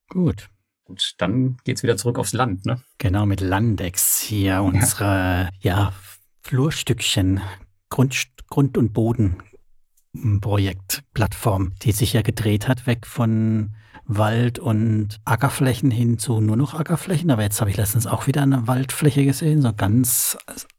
Gut. 0.09 0.49
Gut, 0.85 1.15
dann 1.19 1.59
geht's 1.65 1.83
wieder 1.83 1.99
zurück 1.99 2.19
aufs 2.19 2.33
Land, 2.33 2.65
ne? 2.65 2.81
Genau, 2.97 3.27
mit 3.27 3.43
Landex 3.43 4.21
hier 4.21 4.63
unsere, 4.63 5.51
ja, 5.61 5.79
ja 5.79 5.93
Flurstückchen, 6.41 7.43
Grund, 7.91 8.29
Grund 8.49 8.79
und 8.79 8.95
Boden 8.95 9.37
Projektplattform, 10.41 11.73
die 11.83 11.93
sich 11.93 12.13
ja 12.13 12.23
gedreht 12.23 12.69
hat, 12.69 12.87
weg 12.87 13.07
von 13.07 13.75
Wald 14.05 14.59
und 14.59 15.21
Ackerflächen 15.25 15.91
hin 15.91 16.19
zu 16.19 16.41
nur 16.41 16.57
noch 16.57 16.75
Ackerflächen. 16.75 17.31
Aber 17.31 17.43
jetzt 17.43 17.61
habe 17.61 17.71
ich 17.71 17.77
letztens 17.77 18.07
auch 18.07 18.27
wieder 18.27 18.43
eine 18.43 18.67
Waldfläche 18.67 19.25
gesehen. 19.25 19.61
So 19.61 19.73
ganz 19.75 20.39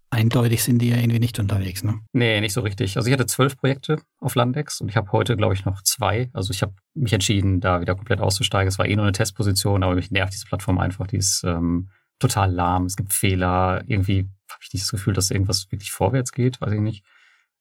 eindeutig 0.09 0.63
sind 0.63 0.79
die 0.79 0.89
ja 0.89 0.97
irgendwie 0.97 1.19
nicht 1.19 1.39
unterwegs, 1.39 1.83
ne? 1.83 1.99
Nee, 2.13 2.41
nicht 2.41 2.53
so 2.53 2.61
richtig. 2.61 2.97
Also 2.97 3.07
ich 3.07 3.13
hatte 3.13 3.27
zwölf 3.27 3.57
Projekte 3.57 4.01
auf 4.19 4.35
Landex 4.35 4.81
und 4.81 4.89
ich 4.89 4.97
habe 4.97 5.11
heute, 5.11 5.37
glaube 5.37 5.53
ich, 5.53 5.65
noch 5.65 5.83
zwei. 5.83 6.29
Also 6.33 6.51
ich 6.51 6.61
habe 6.61 6.73
mich 6.95 7.13
entschieden, 7.13 7.59
da 7.61 7.81
wieder 7.81 7.95
komplett 7.95 8.19
auszusteigen. 8.19 8.67
Es 8.67 8.79
war 8.79 8.87
eh 8.87 8.95
nur 8.95 9.05
eine 9.05 9.11
Testposition, 9.11 9.83
aber 9.83 9.95
mich 9.95 10.11
nervt 10.11 10.33
diese 10.33 10.47
Plattform 10.47 10.79
einfach. 10.79 11.07
Die 11.07 11.17
ist 11.17 11.43
ähm, 11.43 11.89
total 12.17 12.51
lahm, 12.51 12.85
es 12.85 12.95
gibt 12.95 13.13
Fehler, 13.13 13.83
irgendwie 13.87 14.29
habe 14.49 14.61
ich 14.63 14.73
nicht 14.73 14.83
das 14.83 14.91
Gefühl, 14.91 15.13
dass 15.13 15.31
irgendwas 15.31 15.71
wirklich 15.71 15.91
vorwärts 15.91 16.31
geht, 16.31 16.59
weiß 16.59 16.73
ich 16.73 16.81
nicht. 16.81 17.05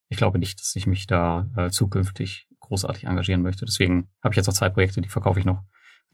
Ich 0.09 0.17
glaube 0.17 0.39
nicht, 0.39 0.61
dass 0.61 0.75
ich 0.77 0.87
mich 0.87 1.07
da 1.07 1.49
äh, 1.57 1.71
zukünftig 1.71 2.49
großartig 2.61 3.05
engagieren 3.05 3.43
möchte. 3.43 3.65
Deswegen 3.65 4.09
habe 4.23 4.33
ich 4.33 4.37
jetzt 4.37 4.47
noch 4.47 4.55
zwei 4.55 4.71
Projekte, 4.71 5.01
die 5.01 5.09
verkaufe 5.09 5.39
ich 5.39 5.45
noch. 5.45 5.63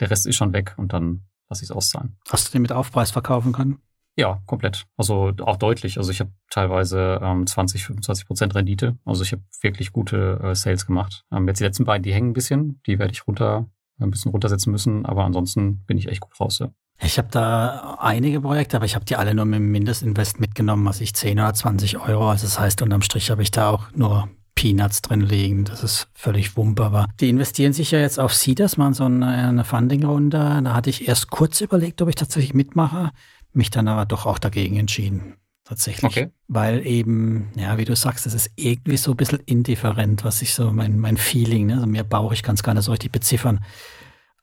Der 0.01 0.11
Rest 0.11 0.27
ist 0.27 0.37
schon 0.37 0.53
weg 0.53 0.75
und 0.77 0.93
dann 0.93 1.27
lasse 1.49 1.63
ich 1.63 1.71
es 1.71 1.77
auszahlen. 1.77 2.17
Hast 2.29 2.49
du 2.49 2.53
den 2.53 2.63
mit 2.63 2.73
Aufpreis 2.73 3.11
verkaufen 3.11 3.53
können? 3.53 3.79
Ja, 4.17 4.43
komplett. 4.47 4.87
Also 4.97 5.33
auch 5.41 5.57
deutlich. 5.57 5.99
Also 5.99 6.13
ich 6.13 6.21
habe 6.21 6.33
teilweise 6.49 7.19
ähm, 7.21 7.47
20, 7.47 7.85
25 7.85 8.27
Prozent 8.27 8.55
Rendite. 8.55 8.97
Also 9.05 9.25
ich 9.25 9.33
habe 9.33 9.43
wirklich 9.61 9.93
gute 9.93 10.39
äh, 10.43 10.55
Sales 10.55 10.87
gemacht. 10.87 11.25
Ähm, 11.33 11.49
jetzt 11.49 11.59
die 11.59 11.65
letzten 11.65 11.85
beiden, 11.85 12.05
die 12.05 12.15
hängen 12.15 12.31
ein 12.31 12.35
bisschen. 12.35 12.81
Die 12.87 12.99
werde 12.99 13.13
ich 13.13 13.27
runter, 13.27 13.69
ein 13.99 14.11
bisschen 14.11 14.31
runtersetzen 14.31 14.71
müssen. 14.71 15.05
Aber 15.05 15.25
ansonsten 15.25 15.85
bin 15.85 15.99
ich 15.99 16.09
echt 16.09 16.21
gut 16.21 16.39
raus. 16.39 16.61
Ja. 16.61 16.73
Ich 17.05 17.19
habe 17.19 17.29
da 17.31 17.99
einige 18.01 18.41
Projekte, 18.41 18.77
aber 18.77 18.87
ich 18.87 18.95
habe 18.95 19.05
die 19.05 19.17
alle 19.17 19.35
nur 19.35 19.45
mit 19.45 19.59
dem 19.59 19.71
Mindestinvest 19.71 20.41
mitgenommen, 20.41 20.87
was 20.87 21.01
ich 21.01 21.15
10 21.15 21.39
oder 21.39 21.53
20 21.53 21.99
Euro. 21.99 22.31
Also 22.31 22.47
das 22.47 22.59
heißt, 22.59 22.83
unterm 22.83 23.03
Strich 23.03 23.31
habe 23.31 23.43
ich 23.43 23.51
da 23.51 23.71
auch 23.71 23.87
nur 23.95 24.29
Peanuts 24.55 25.03
drin 25.03 25.21
liegen. 25.21 25.65
Das 25.65 25.83
ist 25.83 26.09
völlig 26.15 26.57
wumpe. 26.57 26.85
Aber 26.85 27.07
die 27.21 27.29
investieren 27.29 27.73
sich 27.73 27.91
ja 27.91 27.99
jetzt 27.99 28.19
auf 28.19 28.35
Seeders, 28.35 28.77
machen 28.77 28.95
so 28.95 29.05
eine, 29.05 29.27
eine 29.27 29.65
Funding-Runde. 29.65 30.63
Da 30.65 30.75
hatte 30.75 30.91
ich 30.91 31.07
erst 31.07 31.31
kurz 31.31 31.61
überlegt, 31.61 32.01
ob 32.01 32.09
ich 32.09 32.15
tatsächlich 32.15 32.55
mitmache, 32.55 33.11
mich 33.53 33.71
dann 33.71 33.89
aber 33.89 34.07
doch 34.07 34.27
auch 34.27 34.39
dagegen 34.39 34.77
entschieden. 34.77 35.35
Tatsächlich. 35.65 36.05
Okay. 36.05 36.31
Weil 36.47 36.87
eben, 36.87 37.51
ja, 37.57 37.79
wie 37.79 37.87
du 37.87 37.97
sagst, 37.97 38.27
es 38.27 38.35
ist 38.35 38.51
irgendwie 38.57 38.99
so 38.99 39.13
ein 39.13 39.17
bisschen 39.17 39.41
indifferent, 39.47 40.23
was 40.23 40.43
ich 40.43 40.53
so, 40.53 40.71
mein, 40.71 40.99
mein 40.99 41.17
Feeling, 41.17 41.67
ne? 41.67 41.75
also 41.75 41.87
mehr 41.87 42.05
Bauch, 42.05 42.33
ich 42.33 42.43
kann 42.43 42.55
es 42.55 42.63
gar 42.63 42.75
nicht 42.75 42.85
so 42.85 42.91
richtig 42.91 43.13
beziffern. 43.13 43.61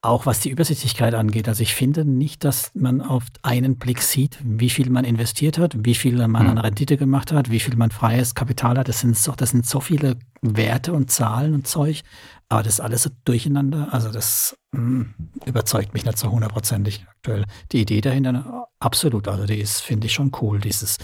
Auch 0.04 0.26
was 0.26 0.40
die 0.40 0.50
Übersichtlichkeit 0.50 1.14
angeht. 1.14 1.48
Also 1.48 1.62
ich 1.62 1.76
finde 1.76 2.06
nicht, 2.06 2.44
dass 2.44 2.72
man 2.74 3.02
auf 3.02 3.26
einen 3.44 3.76
Blick 3.78 4.02
sieht, 4.02 4.40
wie 4.44 4.72
viel 4.72 4.90
man 4.90 5.06
investiert 5.06 5.60
hat, 5.60 5.76
wie 5.78 5.94
viel 5.94 6.16
man 6.28 6.48
an 6.48 6.56
mhm. 6.56 6.62
Rendite 6.62 6.98
gemacht 6.98 7.32
hat, 7.32 7.52
wie 7.52 7.60
viel 7.60 7.76
man 7.76 7.92
freies 7.92 8.34
Kapital 8.34 8.80
hat. 8.80 8.88
Das 8.88 9.02
sind 9.02 9.16
so, 9.16 9.34
das 9.34 9.52
sind 9.52 9.68
so 9.68 9.80
viele 9.80 10.18
Werte 10.42 10.94
und 10.94 11.12
Zahlen 11.12 11.54
und 11.54 11.68
Zeug. 11.68 12.02
Aber 12.50 12.64
das 12.64 12.80
alles 12.80 13.04
so 13.04 13.12
durcheinander. 13.26 13.90
Also 13.92 14.12
das 14.12 14.58
mh, 14.72 14.80
hm, 14.80 15.14
überzeugt 15.46 15.94
mich 15.94 16.04
nicht 16.04 16.18
so 16.18 16.32
hundertprozentig 16.32 17.06
aktuell. 17.08 17.46
Die 17.72 17.82
Idee 17.82 18.02
dahinter, 18.02 18.70
absolut. 18.80 19.28
Also 19.28 19.46
die 19.46 19.60
ist, 19.60 19.82
finde 19.82 20.08
ich 20.08 20.14
schon 20.14 20.32
cool. 20.42 20.60
Dieses 20.60 20.98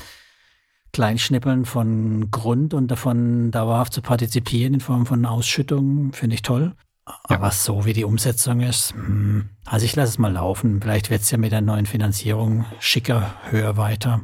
Kleinschnippeln 0.91 1.65
von 1.65 2.31
Grund 2.31 2.73
und 2.73 2.87
davon 2.87 3.51
dauerhaft 3.51 3.93
zu 3.93 4.01
partizipieren 4.01 4.73
in 4.73 4.79
Form 4.79 5.05
von 5.05 5.23
Ausschüttungen, 5.27 6.13
finde 6.13 6.33
ich 6.33 6.41
toll. 6.41 6.73
Aber 7.23 7.51
so 7.51 7.85
wie 7.85 7.93
die 7.93 8.03
Umsetzung 8.03 8.59
ist, 8.61 8.93
hm, 8.93 9.49
also 9.65 9.85
ich 9.85 9.95
lasse 9.95 10.11
es 10.11 10.17
mal 10.17 10.31
laufen. 10.31 10.81
Vielleicht 10.81 11.09
wird 11.09 11.21
es 11.21 11.31
ja 11.31 11.37
mit 11.37 11.51
der 11.51 11.61
neuen 11.61 11.85
Finanzierung 11.85 12.65
schicker, 12.79 13.33
höher 13.49 13.77
weiter. 13.77 14.21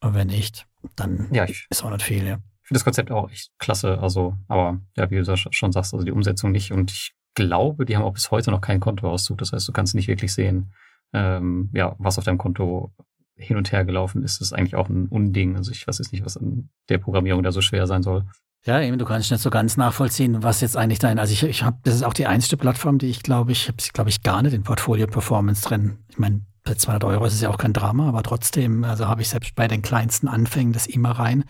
Und 0.00 0.14
wenn 0.14 0.28
nicht, 0.28 0.66
dann 0.96 1.28
ja, 1.32 1.46
ist 1.70 1.82
auch 1.82 1.90
nicht 1.90 2.02
viel. 2.02 2.26
Ja. 2.26 2.34
Ich 2.34 2.68
finde 2.68 2.78
das 2.78 2.84
Konzept 2.84 3.10
auch 3.10 3.30
echt 3.30 3.50
klasse. 3.58 3.98
Also, 4.00 4.36
aber 4.48 4.80
ja, 4.96 5.10
wie 5.10 5.22
du 5.22 5.36
schon 5.36 5.72
sagst, 5.72 5.94
also 5.94 6.04
die 6.04 6.12
Umsetzung 6.12 6.52
nicht. 6.52 6.72
Und 6.72 6.90
ich 6.90 7.14
glaube, 7.34 7.86
die 7.86 7.96
haben 7.96 8.02
auch 8.02 8.14
bis 8.14 8.30
heute 8.30 8.50
noch 8.50 8.60
keinen 8.60 8.80
Kontoauszug. 8.80 9.38
Das 9.38 9.52
heißt, 9.52 9.66
du 9.66 9.72
kannst 9.72 9.94
nicht 9.94 10.08
wirklich 10.08 10.34
sehen, 10.34 10.72
ähm, 11.12 11.70
ja, 11.72 11.94
was 11.98 12.18
auf 12.18 12.24
deinem 12.24 12.38
Konto 12.38 12.92
hin 13.36 13.56
und 13.56 13.72
her 13.72 13.84
gelaufen 13.84 14.22
ist. 14.22 14.40
Das 14.40 14.48
ist 14.48 14.52
eigentlich 14.52 14.76
auch 14.76 14.88
ein 14.88 15.08
Unding. 15.08 15.56
Also 15.56 15.70
ich 15.70 15.86
weiß 15.86 15.98
jetzt 15.98 16.12
nicht, 16.12 16.24
was 16.24 16.36
an 16.36 16.70
der 16.88 16.98
Programmierung 16.98 17.42
da 17.42 17.52
so 17.52 17.60
schwer 17.60 17.86
sein 17.86 18.02
soll. 18.02 18.24
Ja, 18.64 18.80
eben, 18.80 18.98
du 18.98 19.04
kannst 19.04 19.30
nicht 19.30 19.40
so 19.40 19.50
ganz 19.50 19.76
nachvollziehen, 19.76 20.42
was 20.42 20.60
jetzt 20.60 20.76
eigentlich 20.76 20.98
dein, 20.98 21.20
also 21.20 21.32
ich, 21.32 21.44
ich 21.44 21.62
habe, 21.62 21.78
das 21.84 21.94
ist 21.94 22.02
auch 22.02 22.14
die 22.14 22.26
einzige 22.26 22.56
Plattform, 22.56 22.98
die 22.98 23.06
ich 23.06 23.22
glaube, 23.22 23.52
ich 23.52 23.68
habe 23.68 23.76
glaube 23.92 24.10
ich 24.10 24.22
gar 24.22 24.42
nicht 24.42 24.54
in 24.54 24.64
Portfolio 24.64 25.06
Performance 25.06 25.62
drin. 25.68 25.98
Ich 26.08 26.18
meine, 26.18 26.40
bei 26.64 26.74
200 26.74 27.04
Euro 27.04 27.24
ist 27.26 27.34
es 27.34 27.40
ja 27.40 27.48
auch 27.48 27.58
kein 27.58 27.72
Drama, 27.72 28.08
aber 28.08 28.24
trotzdem, 28.24 28.82
also 28.82 29.06
habe 29.06 29.22
ich 29.22 29.28
selbst 29.28 29.54
bei 29.54 29.68
den 29.68 29.82
kleinsten 29.82 30.26
Anfängen 30.26 30.72
das 30.72 30.88
immer 30.88 31.12
rein, 31.12 31.44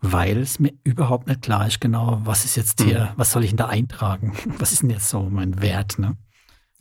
weil 0.00 0.38
es 0.38 0.60
mir 0.60 0.72
überhaupt 0.84 1.26
nicht 1.26 1.42
klar 1.42 1.66
ist 1.66 1.80
genau, 1.80 2.20
was 2.24 2.44
ist 2.44 2.56
jetzt 2.56 2.80
hier, 2.80 3.00
mhm. 3.00 3.08
was 3.16 3.32
soll 3.32 3.42
ich 3.42 3.50
denn 3.50 3.56
da 3.56 3.66
eintragen? 3.66 4.32
Was 4.58 4.72
ist 4.72 4.82
denn 4.82 4.90
jetzt 4.90 5.08
so 5.08 5.22
mein 5.22 5.60
Wert, 5.60 5.98
ne? 5.98 6.16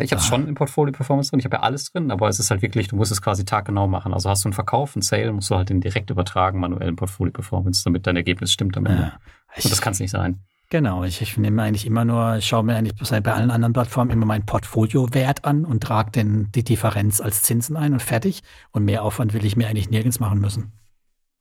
Ich 0.04 0.12
habe 0.12 0.22
es 0.22 0.28
schon 0.28 0.48
im 0.48 0.56
Portfolio 0.56 0.92
Performance 0.92 1.30
drin, 1.30 1.40
ich 1.40 1.46
habe 1.46 1.58
ja 1.58 1.64
alles 1.64 1.92
drin, 1.92 2.12
aber 2.12 2.28
es 2.28 2.40
ist 2.40 2.52
halt 2.52 2.62
wirklich, 2.62 2.88
du 2.88 2.96
musst 2.96 3.12
es 3.12 3.22
quasi 3.22 3.46
taggenau 3.46 3.88
machen. 3.88 4.14
Also 4.14 4.30
hast 4.30 4.44
du 4.44 4.48
einen 4.48 4.54
Verkauf, 4.54 4.96
einen 4.96 5.02
Sale, 5.02 5.32
musst 5.32 5.50
du 5.50 5.56
halt 5.56 5.70
den 5.70 5.82
direkt 5.82 6.10
übertragen, 6.10 6.60
manuell 6.60 6.90
im 6.90 6.96
Portfolio 6.96 7.32
Performance, 7.32 7.84
damit 7.84 8.08
dein 8.08 8.16
Ergebnis 8.16 8.52
stimmt 8.52 8.78
am 8.78 8.86
Ende. 8.86 9.04
Ja. 9.04 9.20
Und 9.56 9.72
das 9.72 9.82
kann 9.82 9.94
es 9.94 10.00
nicht 10.00 10.12
sein. 10.12 10.40
Genau, 10.70 11.04
ich, 11.04 11.22
ich 11.22 11.38
nehme 11.38 11.62
eigentlich 11.62 11.86
immer 11.86 12.06
nur, 12.06 12.38
ich 12.38 12.46
schaue 12.46 12.64
mir 12.64 12.78
eigentlich 12.78 12.96
bei 12.96 13.34
allen 13.34 13.52
anderen 13.52 13.74
Plattformen 13.74 14.10
immer 14.10 14.26
meinen 14.26 14.46
Portfoliowert 14.46 15.44
an 15.44 15.66
und 15.66 15.84
trage 15.84 16.12
den, 16.12 16.50
die 16.54 16.64
Differenz 16.64 17.20
als 17.20 17.44
Zinsen 17.44 17.76
ein 17.76 17.92
und 17.92 18.02
fertig. 18.02 18.42
Und 18.72 18.86
mehr 18.86 19.04
Aufwand 19.04 19.34
will 19.34 19.44
ich 19.44 19.58
mir 19.58 19.68
eigentlich 19.68 19.90
nirgends 19.90 20.22
machen 20.22 20.40
müssen. 20.40 20.72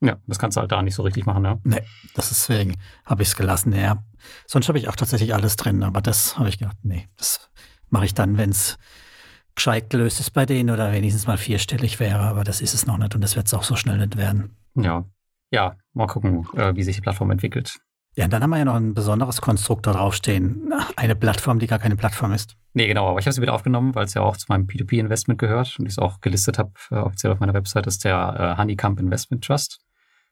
Ja, 0.00 0.16
das 0.26 0.38
kannst 0.38 0.56
du 0.56 0.62
halt 0.62 0.72
da 0.72 0.82
nicht 0.82 0.94
so 0.96 1.02
richtig 1.02 1.26
machen, 1.26 1.44
ja. 1.44 1.58
Nee, 1.62 1.82
das 2.14 2.32
ist 2.32 2.48
deswegen 2.48 2.76
habe 3.04 3.22
ich 3.22 3.28
es 3.28 3.36
gelassen, 3.36 3.72
ja. 3.72 4.02
Sonst 4.46 4.66
habe 4.68 4.78
ich 4.78 4.88
auch 4.88 4.96
tatsächlich 4.96 5.32
alles 5.32 5.56
drin, 5.56 5.84
aber 5.84 6.00
das 6.00 6.36
habe 6.36 6.48
ich 6.48 6.58
gedacht, 6.58 6.78
nee, 6.82 7.08
das 7.16 7.50
mache 7.90 8.06
ich 8.06 8.14
dann, 8.14 8.38
wenn 8.38 8.50
es 8.50 8.78
gescheit 9.54 9.90
gelöst 9.90 10.20
ist 10.20 10.30
bei 10.30 10.46
denen 10.46 10.70
oder 10.70 10.92
wenigstens 10.92 11.26
mal 11.26 11.36
vierstellig 11.36 12.00
wäre, 12.00 12.20
aber 12.20 12.44
das 12.44 12.60
ist 12.60 12.74
es 12.74 12.86
noch 12.86 12.98
nicht 12.98 13.14
und 13.14 13.20
das 13.20 13.36
wird 13.36 13.46
es 13.46 13.54
auch 13.54 13.64
so 13.64 13.76
schnell 13.76 13.98
nicht 13.98 14.16
werden. 14.16 14.56
Ja, 14.74 15.04
ja, 15.50 15.76
mal 15.92 16.06
gucken, 16.06 16.46
äh, 16.56 16.74
wie 16.76 16.82
sich 16.82 16.96
die 16.96 17.02
Plattform 17.02 17.30
entwickelt. 17.30 17.78
Ja, 18.16 18.24
und 18.24 18.32
dann 18.32 18.42
haben 18.42 18.50
wir 18.50 18.58
ja 18.58 18.64
noch 18.64 18.74
ein 18.74 18.94
besonderes 18.94 19.40
Konstrukt 19.40 19.86
da 19.86 19.92
draufstehen. 19.92 20.72
Eine 20.96 21.14
Plattform, 21.14 21.58
die 21.58 21.66
gar 21.66 21.78
keine 21.78 21.96
Plattform 21.96 22.32
ist. 22.32 22.56
Nee, 22.74 22.88
genau, 22.88 23.08
aber 23.08 23.18
ich 23.18 23.26
habe 23.26 23.32
sie 23.32 23.42
wieder 23.42 23.54
aufgenommen, 23.54 23.94
weil 23.94 24.04
es 24.04 24.14
ja 24.14 24.22
auch 24.22 24.36
zu 24.36 24.46
meinem 24.48 24.66
P2P-Investment 24.66 25.38
gehört 25.38 25.76
und 25.78 25.86
ich 25.86 25.92
es 25.92 25.98
auch 25.98 26.20
gelistet 26.20 26.58
habe, 26.58 26.72
äh, 26.90 26.96
offiziell 26.96 27.32
auf 27.32 27.40
meiner 27.40 27.54
Website, 27.54 27.86
ist 27.86 28.04
der 28.04 28.54
äh, 28.56 28.60
Honeycomb 28.60 29.00
Investment 29.00 29.44
Trust. 29.44 29.80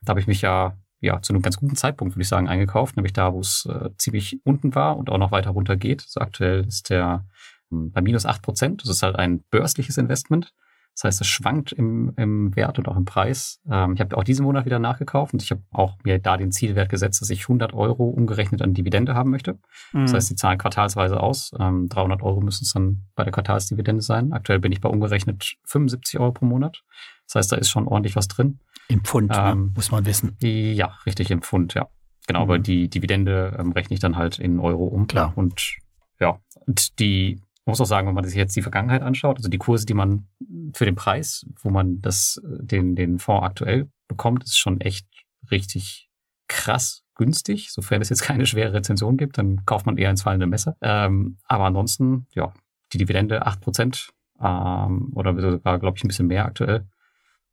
Da 0.03 0.11
habe 0.11 0.21
ich 0.21 0.27
mich 0.27 0.43
ja, 0.43 0.77
ja 1.01 1.21
zu 1.23 1.33
einem 1.33 1.43
ganz 1.43 1.57
guten 1.57 1.77
Zeitpunkt, 1.77 2.15
würde 2.15 2.23
ich 2.23 2.29
sagen, 2.29 2.49
eingekauft, 2.49 2.97
nämlich 2.97 3.13
da, 3.13 3.33
wo 3.33 3.41
es 3.41 3.67
äh, 3.67 3.91
ziemlich 3.97 4.41
unten 4.45 4.75
war 4.75 4.97
und 4.97 5.11
auch 5.11 5.19
noch 5.19 5.31
weiter 5.33 5.51
runter 5.51 5.77
geht. 5.77 6.03
Also 6.03 6.21
aktuell 6.21 6.67
ist 6.67 6.91
der 6.91 7.27
bei 7.71 8.01
minus 8.01 8.27
acht 8.27 8.43
Prozent. 8.43 8.83
Das 8.83 8.91
ist 8.91 9.03
halt 9.03 9.17
ein 9.17 9.43
börsliches 9.51 9.99
Investment. 9.99 10.53
Das 10.99 11.05
heißt, 11.05 11.21
es 11.21 11.29
schwankt 11.29 11.71
im, 11.71 12.13
im 12.17 12.57
Wert 12.57 12.77
und 12.79 12.89
auch 12.89 12.97
im 12.97 13.05
Preis. 13.05 13.61
Ähm, 13.71 13.93
ich 13.93 14.01
habe 14.01 14.17
auch 14.17 14.25
diesen 14.25 14.45
Monat 14.45 14.65
wieder 14.67 14.81
nachgekauft 14.81 15.33
und 15.33 15.41
ich 15.41 15.53
habe 15.53 15.63
auch 15.71 15.97
mir 16.03 16.19
da 16.19 16.37
den 16.37 16.51
Zielwert 16.51 16.89
gesetzt, 16.89 17.23
dass 17.23 17.31
ich 17.31 17.43
100 17.43 17.73
Euro 17.73 18.09
umgerechnet 18.09 18.63
an 18.63 18.75
Dividende 18.75 19.15
haben 19.15 19.31
möchte. 19.31 19.61
Mhm. 19.93 20.03
Das 20.03 20.15
heißt, 20.15 20.31
die 20.31 20.35
zahlen 20.35 20.59
quartalsweise 20.59 21.21
aus. 21.21 21.53
Ähm, 21.57 21.89
300 21.89 22.21
Euro 22.23 22.41
müssen 22.41 22.65
es 22.65 22.73
dann 22.73 23.07
bei 23.15 23.23
der 23.23 23.33
Quartalsdividende 23.33 24.03
sein. 24.03 24.33
Aktuell 24.33 24.59
bin 24.59 24.73
ich 24.73 24.81
bei 24.81 24.89
umgerechnet 24.89 25.55
75 25.67 26.19
Euro 26.19 26.33
pro 26.33 26.47
Monat. 26.47 26.83
Das 27.27 27.37
heißt, 27.37 27.53
da 27.53 27.57
ist 27.57 27.71
schon 27.71 27.87
ordentlich 27.87 28.17
was 28.17 28.27
drin. 28.27 28.59
Im 28.89 29.05
Pfund, 29.05 29.31
ne? 29.31 29.51
ähm, 29.53 29.73
muss 29.77 29.93
man 29.93 30.05
wissen. 30.05 30.37
Ja, 30.41 30.99
richtig, 31.07 31.31
im 31.31 31.43
Pfund, 31.43 31.75
ja. 31.75 31.87
Genau, 32.27 32.41
mhm. 32.41 32.43
aber 32.43 32.59
die 32.59 32.91
Dividende 32.91 33.57
ähm, 33.57 33.71
rechne 33.71 33.95
ich 33.95 34.01
dann 34.01 34.17
halt 34.17 34.41
in 34.41 34.59
Euro 34.59 34.87
um. 34.87 35.07
Klar. 35.07 35.33
Und 35.37 35.77
ja, 36.19 36.41
und 36.67 36.99
die 36.99 37.41
man 37.69 37.73
muss 37.73 37.83
auch 37.83 37.87
sagen, 37.87 38.09
wenn 38.09 38.15
man 38.15 38.25
sich 38.25 38.35
jetzt 38.35 38.57
die 38.57 38.63
Vergangenheit 38.63 39.03
anschaut, 39.03 39.37
also 39.37 39.51
die 39.51 39.59
Kurse, 39.59 39.85
die 39.85 39.93
man 39.93 40.27
für 40.75 40.87
den 40.87 40.95
Preis, 40.95 41.45
wo 41.61 41.69
man 41.69 42.01
das, 42.01 42.41
den, 42.43 42.97
den 42.97 43.19
Fonds 43.19 43.45
aktuell 43.45 43.91
bekommt, 44.09 44.45
ist 44.45 44.57
schon 44.57 44.81
echt 44.81 45.07
richtig 45.51 46.09
krass 46.49 47.05
günstig. 47.15 47.71
Sofern 47.71 48.01
es 48.01 48.09
jetzt 48.09 48.23
keine 48.23 48.47
schwere 48.47 48.73
Rezension 48.73 49.19
gibt, 49.19 49.37
dann 49.37 49.67
kauft 49.67 49.85
man 49.85 49.99
eher 49.99 50.09
ins 50.09 50.23
fallende 50.23 50.47
Messer. 50.47 50.79
Ähm, 50.81 51.37
aber 51.45 51.65
ansonsten, 51.67 52.27
ja, 52.35 52.55
die 52.95 52.97
Dividende 52.97 53.47
8% 53.47 54.13
ähm, 54.41 55.13
oder 55.15 55.39
sogar, 55.39 55.79
glaube 55.79 55.99
ich, 55.99 56.05
ein 56.05 56.09
bisschen 56.09 56.29
mehr 56.29 56.47
aktuell, 56.47 56.89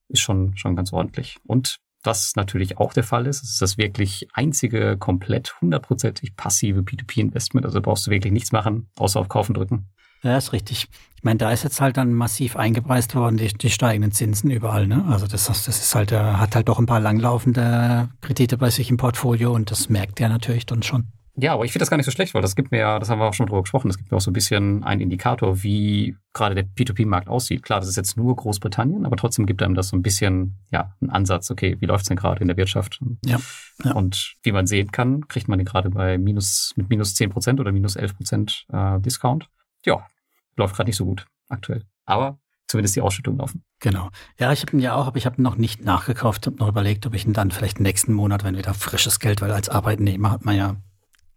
ist 0.08 0.22
schon, 0.22 0.56
schon 0.56 0.78
ganz 0.78 0.94
ordentlich. 0.94 1.40
Und 1.46 1.82
was 2.04 2.38
natürlich 2.38 2.78
auch 2.78 2.94
der 2.94 3.04
Fall 3.04 3.28
ist, 3.28 3.44
ist 3.44 3.62
das 3.62 3.78
wirklich 3.78 4.30
einzige 4.32 4.96
komplett 4.98 5.60
hundertprozentig 5.60 6.38
passive 6.38 6.84
P2P-Investment. 6.84 7.66
Also 7.66 7.82
brauchst 7.82 8.08
du 8.08 8.12
wirklich 8.12 8.32
nichts 8.32 8.54
machen, 8.54 8.90
außer 8.96 9.20
auf 9.20 9.28
Kaufen 9.28 9.54
drücken. 9.54 9.90
Ja, 10.26 10.38
ist 10.38 10.54
richtig. 10.54 10.88
Ich 11.18 11.24
meine, 11.24 11.38
da 11.38 11.52
ist 11.52 11.64
jetzt 11.64 11.80
halt 11.82 11.98
dann 11.98 12.14
massiv 12.14 12.56
eingepreist 12.56 13.14
worden, 13.14 13.38
die, 13.38 13.48
die 13.48 13.70
steigenden 13.70 14.12
Zinsen 14.12 14.50
überall. 14.50 14.88
Ne? 14.88 15.06
Also 15.08 15.28
das, 15.28 15.46
das 15.46 15.68
ist 15.68 15.94
halt, 15.94 16.12
er 16.12 16.32
äh, 16.32 16.34
hat 16.38 16.56
halt 16.56 16.68
doch 16.68 16.80
ein 16.80 16.88
paar 16.88 17.00
langlaufende 17.00 18.10
Kredite 18.22 18.58
bei 18.58 18.72
sich 18.72 18.90
im 18.90 18.98
Portfolio 18.98 19.54
und 19.54 19.70
das 19.70 19.88
merkt 19.88 20.20
er 20.20 20.30
natürlich 20.30 20.66
dann 20.66 20.82
schon. 20.82 21.08
Ja, 21.38 21.54
aber 21.54 21.66
ich 21.66 21.74
finde 21.74 21.84
das 21.84 21.90
gar 21.90 21.98
nicht 21.98 22.06
so 22.06 22.12
schlecht, 22.12 22.34
weil 22.34 22.42
das 22.42 22.56
gibt 22.56 22.72
mir 22.72 22.80
ja, 22.80 22.98
das 22.98 23.10
haben 23.10 23.20
wir 23.20 23.26
auch 23.26 23.34
schon 23.34 23.46
drüber 23.46 23.62
gesprochen, 23.62 23.90
das 23.90 23.98
gibt 23.98 24.10
mir 24.10 24.18
auch 24.18 24.22
so 24.22 24.32
ein 24.32 24.34
bisschen 24.34 24.84
einen 24.84 25.02
Indikator, 25.02 25.62
wie 25.64 26.16
gerade 26.34 26.56
der 26.56 26.66
P2P-Markt 26.66 27.28
aussieht. 27.28 27.62
Klar, 27.62 27.82
das 27.82 27.90
ist 27.90 27.98
jetzt 27.98 28.16
nur 28.16 28.36
Großbritannien, 28.36 29.06
aber 29.06 29.18
trotzdem 29.18 29.46
gibt 29.46 29.62
einem 29.62 29.76
das 29.76 29.90
so 29.90 29.98
ein 29.98 30.02
bisschen, 30.02 30.58
ja, 30.72 30.96
einen 31.02 31.12
Ansatz, 31.12 31.52
okay, 31.52 31.76
wie 31.80 31.86
läuft's 31.86 32.08
denn 32.08 32.18
gerade 32.18 32.40
in 32.40 32.48
der 32.48 32.58
Wirtschaft? 32.58 33.00
Ja, 33.26 33.38
ja. 33.84 33.92
Und 33.92 34.36
wie 34.44 34.54
man 34.54 34.66
sehen 34.66 34.92
kann, 34.92 35.28
kriegt 35.28 35.50
man 35.50 35.60
den 35.60 35.66
gerade 35.66 35.90
bei 35.90 36.18
minus, 36.18 36.72
mit 36.78 36.90
minus 36.90 37.14
zehn 37.16 37.30
Prozent 37.30 37.60
oder 37.60 37.74
minus 37.74 37.98
elf 37.98 38.16
Prozent 38.16 38.66
äh, 38.72 39.00
Discount. 39.02 39.50
Ja, 39.86 40.08
läuft 40.56 40.76
gerade 40.76 40.90
nicht 40.90 40.98
so 40.98 41.06
gut 41.06 41.26
aktuell. 41.50 41.84
Aber 42.06 42.40
zumindest 42.68 42.96
die 42.96 43.02
Ausschüttung 43.02 43.38
laufen. 43.38 43.64
Genau. 43.80 44.10
Ja, 44.40 44.52
ich 44.52 44.62
habe 44.62 44.74
ihn 44.74 44.80
ja 44.80 44.96
auch, 44.96 45.08
aber 45.08 45.18
ich 45.18 45.26
habe 45.26 45.42
noch 45.42 45.56
nicht 45.56 45.84
nachgekauft, 45.84 46.46
habe 46.48 46.58
noch 46.58 46.68
überlegt, 46.68 47.06
ob 47.06 47.14
ich 47.14 47.26
ihn 47.26 47.34
dann 47.34 47.52
vielleicht 47.52 47.80
nächsten 47.80 48.14
Monat, 48.14 48.44
wenn 48.44 48.58
wieder 48.58 48.74
frisches 48.74 49.20
Geld, 49.20 49.42
weil 49.42 49.52
als 49.52 49.70
Arbeitnehmer 49.70 50.32
hat 50.32 50.46
man 50.46 50.56
ja 50.56 50.76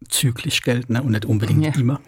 zyklisch 0.09 0.63
Geld 0.63 0.91
ne? 0.91 1.03
und 1.03 1.11
nicht 1.11 1.25
unbedingt 1.25 1.65
ja. 1.65 1.81
immer. 1.81 2.01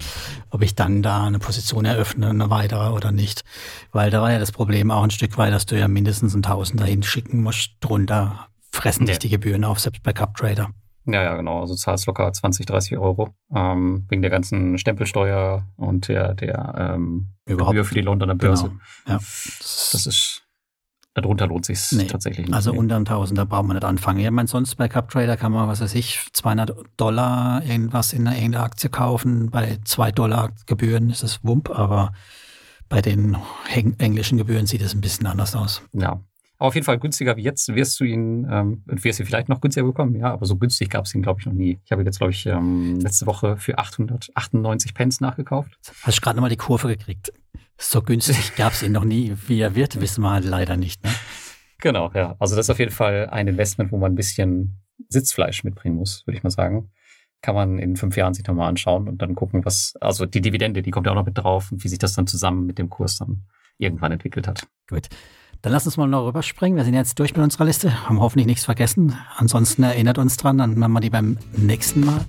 Ob 0.50 0.62
ich 0.62 0.74
dann 0.74 1.02
da 1.02 1.24
eine 1.24 1.38
Position 1.38 1.84
eröffne, 1.84 2.28
eine 2.28 2.50
weitere 2.50 2.90
oder 2.90 3.10
nicht. 3.10 3.42
Weil 3.90 4.10
da 4.10 4.20
war 4.20 4.32
ja 4.32 4.38
das 4.38 4.52
Problem 4.52 4.90
auch 4.90 5.02
ein 5.02 5.10
Stück 5.10 5.38
weit, 5.38 5.52
dass 5.52 5.66
du 5.66 5.78
ja 5.78 5.88
mindestens 5.88 6.34
ein 6.34 6.42
Tausender 6.42 6.84
hinschicken 6.84 7.42
musst. 7.42 7.72
Drunter 7.80 8.48
fressen 8.70 9.06
dich 9.06 9.18
die 9.18 9.30
Gebühren 9.30 9.64
auf, 9.64 9.80
selbst 9.80 10.02
bei 10.02 10.12
Cup 10.12 10.36
Trader. 10.36 10.70
Ja, 11.10 11.22
ja, 11.22 11.36
genau. 11.36 11.60
Also 11.60 11.74
zahlst 11.74 12.06
locker 12.06 12.30
20, 12.30 12.66
30 12.66 12.98
Euro 12.98 13.30
ähm, 13.54 14.04
wegen 14.08 14.20
der 14.20 14.30
ganzen 14.30 14.76
Stempelsteuer 14.76 15.66
und 15.76 16.08
der, 16.08 16.34
der 16.34 16.74
ähm, 16.96 17.28
Gebühr 17.46 17.84
für 17.84 17.94
die 17.94 18.02
Londoner 18.02 18.34
Börse. 18.34 18.64
Genau. 18.64 18.80
Ja. 19.08 19.14
Das 19.14 20.06
ist 20.06 20.44
Darunter 21.14 21.46
lohnt 21.46 21.64
sich 21.64 21.90
nee, 21.92 22.04
tatsächlich 22.04 22.46
nicht. 22.46 22.54
Also 22.54 22.72
unter 22.72 22.96
1000, 22.96 23.38
da 23.38 23.44
braucht 23.44 23.64
man 23.64 23.76
nicht 23.76 23.84
anfangen. 23.84 24.20
Ja, 24.20 24.30
meine, 24.30 24.46
sonst 24.46 24.76
bei 24.76 24.88
CupTrader 24.88 25.36
kann 25.36 25.52
man, 25.52 25.66
was 25.68 25.80
weiß 25.80 25.94
ich, 25.94 26.28
200 26.32 26.76
Dollar 26.96 27.64
irgendwas 27.64 28.12
in 28.12 28.28
einer 28.28 28.62
Aktie 28.62 28.88
kaufen. 28.90 29.50
Bei 29.50 29.78
2 29.84 30.12
Dollar 30.12 30.50
Gebühren 30.66 31.10
ist 31.10 31.24
es 31.24 31.42
Wump, 31.42 31.70
aber 31.70 32.12
bei 32.88 33.02
den 33.02 33.36
englischen 33.98 34.38
Gebühren 34.38 34.66
sieht 34.66 34.82
es 34.82 34.94
ein 34.94 35.00
bisschen 35.00 35.26
anders 35.26 35.56
aus. 35.56 35.82
Ja. 35.92 36.20
Aber 36.58 36.68
auf 36.68 36.74
jeden 36.74 36.84
Fall 36.84 36.98
günstiger 36.98 37.36
wie 37.36 37.42
jetzt 37.42 37.72
wirst 37.74 38.00
du 38.00 38.04
ihn, 38.04 38.46
ähm, 38.50 38.82
wirst 38.86 39.20
ihn 39.20 39.26
vielleicht 39.26 39.48
noch 39.48 39.60
günstiger 39.60 39.86
bekommen, 39.86 40.16
ja, 40.16 40.32
aber 40.32 40.44
so 40.44 40.56
günstig 40.56 40.90
gab 40.90 41.04
es 41.04 41.14
ihn, 41.14 41.22
glaube 41.22 41.40
ich, 41.40 41.46
noch 41.46 41.52
nie. 41.52 41.78
Ich 41.84 41.92
habe 41.92 42.02
jetzt, 42.02 42.18
glaube 42.18 42.32
ich, 42.32 42.46
ähm, 42.46 42.98
letzte 43.00 43.26
Woche 43.26 43.56
für 43.56 43.78
898 43.78 44.92
Pence 44.92 45.20
nachgekauft. 45.20 45.78
Hast 46.02 46.18
du 46.18 46.20
gerade 46.20 46.36
nochmal 46.36 46.50
die 46.50 46.56
Kurve 46.56 46.88
gekriegt? 46.88 47.32
So 47.78 48.02
günstig 48.02 48.54
gab 48.56 48.72
es 48.72 48.82
ihn 48.82 48.92
noch 48.92 49.04
nie. 49.04 49.34
Wie 49.46 49.60
er 49.60 49.76
wird, 49.76 50.00
wissen 50.00 50.22
wir 50.22 50.30
halt 50.30 50.44
leider 50.44 50.76
nicht. 50.76 51.04
Ne? 51.04 51.10
Genau, 51.80 52.10
ja. 52.12 52.34
Also 52.40 52.56
das 52.56 52.66
ist 52.66 52.70
auf 52.70 52.80
jeden 52.80 52.90
Fall 52.90 53.28
ein 53.30 53.46
Investment, 53.46 53.92
wo 53.92 53.98
man 53.98 54.12
ein 54.12 54.16
bisschen 54.16 54.80
Sitzfleisch 55.08 55.62
mitbringen 55.62 55.94
muss, 55.94 56.26
würde 56.26 56.36
ich 56.36 56.42
mal 56.42 56.50
sagen. 56.50 56.90
Kann 57.40 57.54
man 57.54 57.78
in 57.78 57.94
fünf 57.94 58.16
Jahren 58.16 58.34
sich 58.34 58.44
nochmal 58.44 58.68
anschauen 58.68 59.08
und 59.08 59.22
dann 59.22 59.36
gucken, 59.36 59.64
was, 59.64 59.94
also 60.00 60.26
die 60.26 60.40
Dividende, 60.40 60.82
die 60.82 60.90
kommt 60.90 61.06
ja 61.06 61.12
auch 61.12 61.16
noch 61.16 61.26
mit 61.26 61.38
drauf 61.38 61.70
und 61.70 61.84
wie 61.84 61.88
sich 61.88 62.00
das 62.00 62.14
dann 62.14 62.26
zusammen 62.26 62.66
mit 62.66 62.78
dem 62.78 62.90
Kurs 62.90 63.16
dann 63.18 63.44
irgendwann 63.78 64.10
entwickelt 64.10 64.48
hat. 64.48 64.66
Gut. 64.88 65.08
Dann 65.62 65.72
lass 65.72 65.86
uns 65.86 65.96
mal 65.96 66.06
noch 66.06 66.24
rüberspringen. 66.24 66.76
Wir 66.76 66.84
sind 66.84 66.94
jetzt 66.94 67.18
durch 67.18 67.34
mit 67.34 67.42
unserer 67.42 67.64
Liste, 67.64 68.08
haben 68.08 68.20
hoffentlich 68.20 68.46
nichts 68.46 68.64
vergessen. 68.64 69.16
Ansonsten 69.36 69.82
erinnert 69.82 70.16
uns 70.18 70.36
dran, 70.36 70.58
dann 70.58 70.78
machen 70.78 70.92
wir 70.92 71.00
die 71.00 71.10
beim 71.10 71.36
nächsten 71.56 72.00
Mal. 72.00 72.24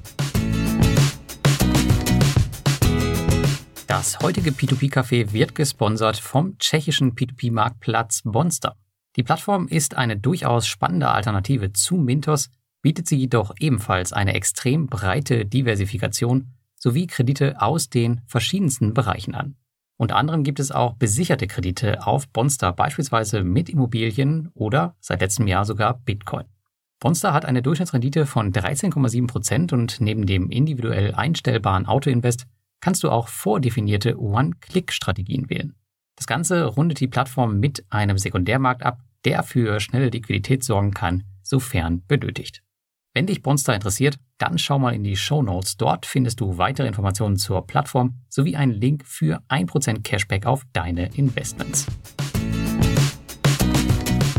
Das 3.86 4.20
heutige 4.20 4.52
P2P-Café 4.52 5.32
wird 5.32 5.54
gesponsert 5.54 6.18
vom 6.18 6.58
tschechischen 6.58 7.14
P2P-Marktplatz 7.14 8.22
Bonster. 8.24 8.76
Die 9.16 9.24
Plattform 9.24 9.68
ist 9.68 9.96
eine 9.96 10.18
durchaus 10.18 10.66
spannende 10.66 11.10
Alternative 11.10 11.74
zu 11.74 11.98
Mintos, 11.98 12.50
bietet 12.82 13.08
sie 13.08 13.18
jedoch 13.18 13.54
ebenfalls 13.60 14.14
eine 14.14 14.34
extrem 14.34 14.88
breite 14.88 15.46
Diversifikation 15.46 16.54
sowie 16.76 17.08
Kredite 17.08 17.62
aus 17.62 17.90
den 17.90 18.22
verschiedensten 18.26 18.94
Bereichen 18.94 19.36
an. 19.36 19.59
Unter 20.00 20.16
anderem 20.16 20.46
gibt 20.46 20.62
es 20.62 20.72
auch 20.72 20.94
besicherte 20.94 21.46
Kredite 21.46 22.08
auf 22.08 22.30
Bonster, 22.30 22.72
beispielsweise 22.72 23.44
mit 23.44 23.68
Immobilien 23.68 24.50
oder 24.54 24.96
seit 25.02 25.20
letztem 25.20 25.46
Jahr 25.46 25.66
sogar 25.66 26.00
Bitcoin. 26.06 26.46
Bonster 27.02 27.34
hat 27.34 27.44
eine 27.44 27.62
Durchschnittsrendite 27.62 28.26
von 28.26 28.54
13,7 28.54 29.28
Prozent 29.28 29.74
und 29.74 30.00
neben 30.00 30.26
dem 30.26 30.52
individuell 30.52 31.14
einstellbaren 31.16 31.86
Autoinvest 31.86 32.48
kannst 32.80 33.04
du 33.04 33.10
auch 33.10 33.28
vordefinierte 33.28 34.18
One-Click-Strategien 34.18 35.50
wählen. 35.50 35.76
Das 36.16 36.28
Ganze 36.28 36.64
rundet 36.64 37.02
die 37.02 37.08
Plattform 37.10 37.60
mit 37.60 37.84
einem 37.90 38.18
Sekundärmarkt 38.18 38.84
ab, 38.84 39.00
der 39.26 39.44
für 39.44 39.82
schnelle 39.82 40.08
Liquidität 40.08 40.64
sorgen 40.64 40.92
kann, 40.92 41.26
sofern 41.44 42.06
benötigt. 42.08 42.64
Wenn 43.20 43.28
dich 43.28 43.44
Bonster 43.44 43.76
interessiert, 43.76 44.18
dann 44.38 44.58
schau 44.58 44.80
mal 44.80 44.96
in 44.96 45.04
die 45.04 45.18
Show 45.18 45.42
Notes. 45.42 45.76
Dort 45.76 46.06
findest 46.06 46.40
du 46.40 46.58
weitere 46.58 46.88
Informationen 46.88 47.36
zur 47.36 47.68
Plattform 47.68 48.22
sowie 48.30 48.56
einen 48.56 48.72
Link 48.72 49.06
für 49.06 49.42
1% 49.50 50.04
Cashback 50.04 50.46
auf 50.46 50.64
deine 50.72 51.14
Investments. 51.18 51.86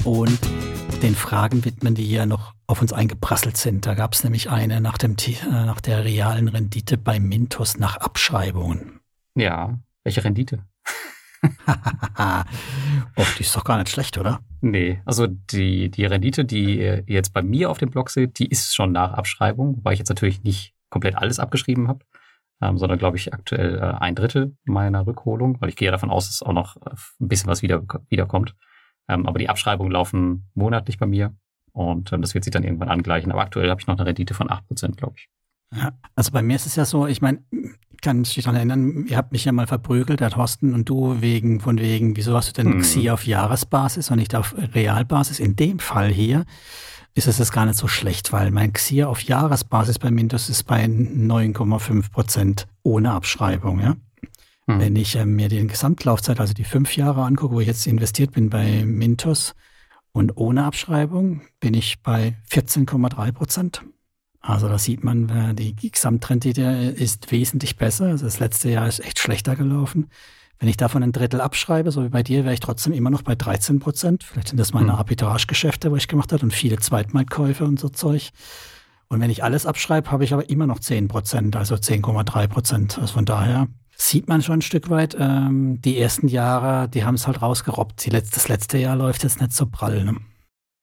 Und 0.03 0.39
den 1.03 1.15
Fragen 1.15 1.63
widmen, 1.67 1.95
die 1.95 2.05
hier 2.05 2.25
noch 2.25 2.55
auf 2.67 2.81
uns 2.81 2.95
eingeprasselt 2.95 3.59
sind. 3.59 3.85
Da 3.85 3.93
gab 3.93 4.15
es 4.15 4.25
nämlich 4.25 4.49
eine 4.49 4.81
nach, 4.81 4.97
dem, 4.97 5.15
äh, 5.27 5.45
nach 5.51 5.83
der 5.83 6.03
realen 6.07 6.49
Rendite 6.49 6.97
bei 6.97 7.21
Mintos 7.21 7.77
nach 7.77 7.99
Abschreibungen. 7.99 9.01
Ja, 9.35 9.79
welche 10.05 10.25
Rendite? 10.25 10.65
oh, 11.43 13.27
die 13.39 13.43
ist 13.43 13.55
doch 13.55 13.65
gar 13.65 13.77
nicht 13.77 13.91
schlecht, 13.91 14.17
oder? 14.17 14.41
Nee, 14.63 15.01
also 15.07 15.27
die, 15.27 15.91
die 15.91 16.05
Rendite, 16.05 16.45
die 16.45 16.79
ihr 16.79 17.05
jetzt 17.07 17.33
bei 17.33 17.43
mir 17.43 17.71
auf 17.71 17.79
dem 17.79 17.91
Blog 17.91 18.11
seht, 18.11 18.39
die 18.39 18.47
ist 18.47 18.75
schon 18.75 18.93
nach 18.93 19.15
Abschreibung, 19.15 19.77
wobei 19.77 19.95
ich 19.95 19.99
jetzt 19.99 20.11
natürlich 20.11 20.43
nicht 20.43 20.75
komplett 20.91 21.17
alles 21.17 21.39
abgeschrieben 21.39 21.89
habe, 21.89 22.05
ähm, 22.61 22.77
sondern 22.77 22.99
glaube 22.99 23.17
ich 23.17 23.33
aktuell 23.33 23.79
äh, 23.79 23.81
ein 23.81 24.15
Drittel 24.15 24.57
meiner 24.65 25.07
Rückholung, 25.07 25.61
weil 25.61 25.71
ich 25.71 25.77
gehe 25.77 25.91
davon 25.91 26.11
aus, 26.11 26.27
dass 26.27 26.43
auch 26.43 26.53
noch 26.53 26.77
äh, 26.77 26.91
ein 27.21 27.29
bisschen 27.29 27.49
was 27.49 27.63
wieder, 27.63 27.83
wiederkommt. 28.09 28.55
Ähm, 29.09 29.27
aber 29.27 29.39
die 29.39 29.49
Abschreibungen 29.49 29.93
laufen 29.93 30.51
monatlich 30.55 30.99
bei 30.99 31.07
mir 31.07 31.35
und 31.73 32.13
ähm, 32.13 32.21
das 32.21 32.35
wird 32.35 32.45
sich 32.45 32.53
dann 32.53 32.65
irgendwann 32.65 32.91
angleichen. 32.91 33.33
Aber 33.33 33.43
aktuell 33.43 33.71
habe 33.71 33.81
ich 33.81 33.87
noch 33.87 33.97
eine 33.97 34.07
Rendite 34.07 34.35
von 34.35 34.49
8%, 34.49 34.97
glaube 34.97 35.15
ich. 35.17 35.29
Ja, 35.75 35.93
also 36.17 36.33
bei 36.33 36.43
mir 36.43 36.57
ist 36.57 36.67
es 36.67 36.77
ja 36.77 36.85
so, 36.85 37.07
ich 37.07 37.23
meine, 37.23 37.43
ich 37.53 38.01
kann 38.03 38.21
mich 38.21 38.35
daran 38.35 38.57
erinnern, 38.57 39.07
ihr 39.07 39.17
habt 39.17 39.33
mich 39.33 39.45
ja 39.45 39.53
mal 39.53 39.67
verprügelt, 39.67 40.21
der 40.21 40.31
Thorsten 40.31 40.75
und 40.75 40.89
du, 40.89 41.21
wegen, 41.21 41.61
von 41.61 41.79
wegen, 41.79 42.17
wieso 42.17 42.35
hast 42.35 42.49
du 42.49 42.53
denn 42.63 42.73
hm. 42.73 42.81
XI 42.81 43.11
auf 43.11 43.27
Jahresbasis 43.27 44.11
und 44.11 44.19
nicht 44.19 44.35
auf 44.35 44.55
Realbasis? 44.57 45.39
In 45.39 45.55
dem 45.55 45.79
Fall 45.79 46.09
hier 46.09 46.45
ist 47.15 47.29
es 47.29 47.37
das 47.37 47.53
gar 47.53 47.67
nicht 47.67 47.79
so 47.79 47.89
schlecht, 47.89 48.33
weil 48.33 48.51
mein 48.51 48.73
XIR 48.73 49.09
auf 49.09 49.23
Jahresbasis 49.23 49.99
bei 49.99 50.11
Mintos 50.11 50.49
ist 50.49 50.65
bei 50.65 50.85
9,5 50.85 52.11
Prozent 52.11 52.67
ohne 52.83 53.13
Abschreibung, 53.13 53.81
ja. 53.81 53.97
Hm. 54.67 54.81
Wenn 54.81 54.97
ich 54.97 55.17
äh, 55.17 55.27
mir 55.27 55.49
die 55.49 55.67
Gesamtlaufzeit, 55.67 56.41
also 56.41 56.55
die 56.55 56.65
fünf 56.65 56.97
Jahre 56.97 57.25
angucke, 57.25 57.55
wo 57.55 57.61
ich 57.61 57.67
jetzt 57.67 57.87
investiert 57.87 58.33
bin 58.33 58.51
bei 58.51 58.85
Mintos 58.85 59.55
und 60.13 60.37
ohne 60.37 60.65
Abschreibung, 60.65 61.43
bin 61.61 61.75
ich 61.75 62.03
bei 62.03 62.37
14,3 62.51 63.33
Prozent. 63.33 63.83
Also 64.41 64.69
da 64.69 64.79
sieht 64.79 65.05
man, 65.05 65.29
äh, 65.29 65.55
die 65.55 65.75
Gesamtrendite 65.75 66.63
ist 66.97 67.31
wesentlich 67.31 67.77
besser. 67.77 68.07
Also 68.07 68.25
das 68.25 68.41
letzte 68.41 68.71
Jahr 68.71 68.89
ist 68.89 69.01
echt 69.01 69.19
schlechter 69.19 69.55
gelaufen. 69.55 70.09
Wenn 70.59 70.69
ich 70.69 70.77
davon 70.77 71.03
ein 71.03 71.13
Drittel 71.13 71.41
abschreibe, 71.41 71.91
so 71.91 72.05
wie 72.05 72.11
bei 72.11 72.23
dir, 72.23 72.45
wäre 72.45 72.53
ich 72.53 72.61
trotzdem 72.61 72.93
immer 72.93 73.11
noch 73.11 73.23
bei 73.23 73.35
13 73.35 73.81
Prozent. 73.81 74.25
Vielleicht 74.25 74.49
sind 74.49 74.59
das 74.59 74.75
meine 74.75 74.93
hm. 74.93 74.99
Arbitragegeschäfte, 74.99 75.91
wo 75.91 75.97
ich 75.97 76.09
gemacht 76.09 76.33
habe 76.33 76.43
und 76.43 76.53
viele 76.53 76.79
Zweitmarktkäufe 76.79 77.65
und 77.65 77.81
so 77.81 77.89
Zeug. 77.89 78.31
Und 79.09 79.21
wenn 79.21 79.31
ich 79.31 79.43
alles 79.43 79.67
abschreibe, 79.67 80.11
habe 80.11 80.25
ich 80.25 80.33
aber 80.33 80.49
immer 80.51 80.67
noch 80.67 80.79
10 80.79 81.09
Prozent, 81.09 81.57
also 81.57 81.75
10,3 81.75 82.47
Prozent. 82.47 82.99
Also 82.99 83.15
von 83.15 83.25
daher 83.25 83.69
sieht 83.97 84.29
man 84.29 84.43
schon 84.43 84.59
ein 84.59 84.63
Stück 84.63 84.89
weit. 84.89 85.17
Ähm, 85.19 85.81
die 85.83 85.99
ersten 85.99 86.29
Jahre, 86.29 86.89
die 86.89 87.05
haben 87.05 87.17
es 87.17 87.27
halt 87.27 87.43
rausgerobbt. 87.43 88.05
Die 88.05 88.11
letzte, 88.11 88.37
das 88.37 88.49
letzte 88.49 88.79
Jahr 88.79 88.97
läuft 88.97 89.23
jetzt 89.23 89.41
nicht 89.41 89.53
so 89.53 89.67
prall. 89.67 90.05
Ne? 90.05 90.17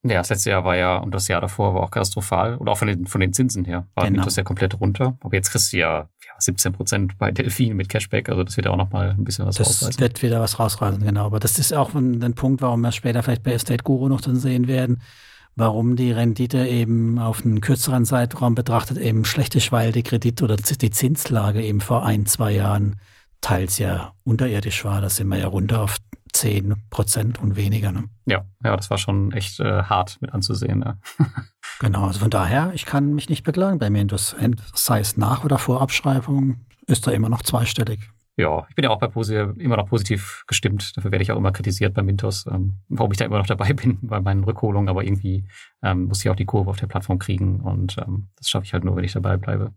Ja, 0.04 0.20
das 0.20 0.30
letzte 0.30 0.52
Jahr 0.52 0.64
war 0.64 0.76
ja, 0.76 0.98
und 0.98 1.14
das 1.14 1.28
Jahr 1.28 1.42
davor 1.42 1.74
war 1.74 1.84
auch 1.84 1.92
katastrophal. 1.92 2.56
Und 2.56 2.70
auch 2.70 2.78
von 2.78 2.88
den, 2.88 3.08
von 3.08 3.20
den 3.20 3.34
Zinsen 3.34 3.66
her 3.66 3.88
war 3.96 4.06
genau. 4.06 4.24
das 4.24 4.36
ja 4.36 4.44
komplett 4.44 4.80
runter. 4.80 5.18
Aber 5.22 5.36
jetzt 5.36 5.50
kriegst 5.50 5.74
du 5.74 5.78
ja, 5.78 6.10
ja 6.26 6.34
17 6.38 6.74
Prozent 6.74 7.18
bei 7.18 7.32
Delfin 7.32 7.76
mit 7.76 7.90
Cashback. 7.90 8.30
Also 8.30 8.44
das 8.44 8.56
wird 8.58 8.66
ja 8.66 8.72
auch 8.72 8.78
nochmal 8.78 9.10
ein 9.10 9.24
bisschen 9.24 9.46
was 9.46 9.56
das 9.56 9.68
rausreißen. 9.68 9.88
Das 9.88 10.00
wird 10.00 10.22
wieder 10.22 10.40
was 10.40 10.60
rausreißen, 10.60 11.04
genau. 11.04 11.26
Aber 11.26 11.40
das 11.40 11.58
ist 11.60 11.74
auch 11.74 11.94
ein, 11.94 12.24
ein 12.24 12.36
Punkt, 12.36 12.62
warum 12.62 12.82
wir 12.82 12.92
später 12.92 13.24
vielleicht 13.24 13.44
bei 13.44 13.52
Estate 13.54 13.84
Guru 13.84 14.08
noch 14.08 14.22
dann 14.22 14.36
sehen 14.36 14.68
werden 14.68 15.02
warum 15.58 15.96
die 15.96 16.12
Rendite 16.12 16.68
eben 16.68 17.18
auf 17.18 17.44
einen 17.44 17.62
kürzeren 17.62 18.06
Zeitraum 18.06 18.54
betrachtet 18.54 18.98
eben 19.00 19.26
schlecht 19.26 19.56
ist, 19.56 19.72
weil 19.72 19.92
die 19.92 20.04
Kredit- 20.04 20.44
oder 20.44 20.56
die 20.56 20.92
Zinslage 20.92 21.64
eben 21.64 21.82
vor 21.82 22.06
ein, 22.06 22.28
zwei 22.28 22.52
Jahren 22.52 22.98
teils 23.42 23.80
ja 23.80 24.14
unterirdisch 24.24 24.86
war. 24.86 25.02
Da 25.02 25.10
sind 25.10 25.28
wir 25.28 25.40
ja 25.40 25.48
runter 25.48 25.82
auf 25.82 25.98
10 26.38 26.76
Prozent 26.92 27.42
und 27.42 27.56
weniger. 27.56 27.92
Ne? 27.92 28.06
Ja, 28.26 28.46
ja, 28.64 28.76
das 28.76 28.90
war 28.90 28.98
schon 28.98 29.32
echt 29.32 29.60
äh, 29.60 29.84
hart 29.84 30.22
mit 30.22 30.34
anzusehen. 30.34 30.82
Ja. 30.82 30.98
genau, 31.80 32.06
also 32.06 32.20
von 32.20 32.30
daher, 32.30 32.72
ich 32.74 32.86
kann 32.86 33.16
mich 33.16 33.28
nicht 33.30 33.44
beklagen 33.44 33.80
bei 33.80 33.90
mir. 33.90 34.06
Das, 34.06 34.36
sei 34.74 35.00
es 35.00 35.18
nach 35.18 35.44
oder 35.44 35.58
vor 35.58 35.82
Abschreibung, 35.82 36.66
ist 36.86 37.08
da 37.08 37.12
immer 37.12 37.30
noch 37.30 37.42
zweistellig. 37.42 38.00
Ja, 38.40 38.68
ich 38.70 38.76
bin 38.76 38.84
ja 38.84 38.92
auch 38.92 39.00
bei 39.00 39.08
Pose 39.08 39.56
immer 39.58 39.78
noch 39.78 39.88
positiv 39.88 40.44
gestimmt. 40.46 40.96
Dafür 40.96 41.12
werde 41.12 41.24
ich 41.24 41.32
auch 41.32 41.38
immer 41.38 41.52
kritisiert 41.52 41.96
bei 41.96 42.04
Mintos, 42.04 42.46
ähm, 42.46 42.74
warum 42.88 43.12
ich 43.12 43.18
da 43.18 43.26
immer 43.26 43.40
noch 43.40 43.48
dabei 43.48 43.74
bin 43.74 43.98
bei 44.04 44.22
meinen 44.22 44.44
Rückholungen. 44.44 44.90
Aber 44.90 45.04
irgendwie 45.04 45.46
ähm, 45.82 46.06
muss 46.06 46.24
ich 46.24 46.30
auch 46.30 46.36
die 46.36 46.46
Kurve 46.46 46.70
auf 46.70 46.78
der 46.78 46.86
Plattform 46.86 47.18
kriegen 47.18 47.62
und 47.62 47.98
ähm, 47.98 48.28
das 48.36 48.50
schaffe 48.50 48.66
ich 48.66 48.74
halt 48.74 48.84
nur, 48.84 48.96
wenn 48.96 49.04
ich 49.04 49.14
dabei 49.14 49.38
bleibe. 49.38 49.74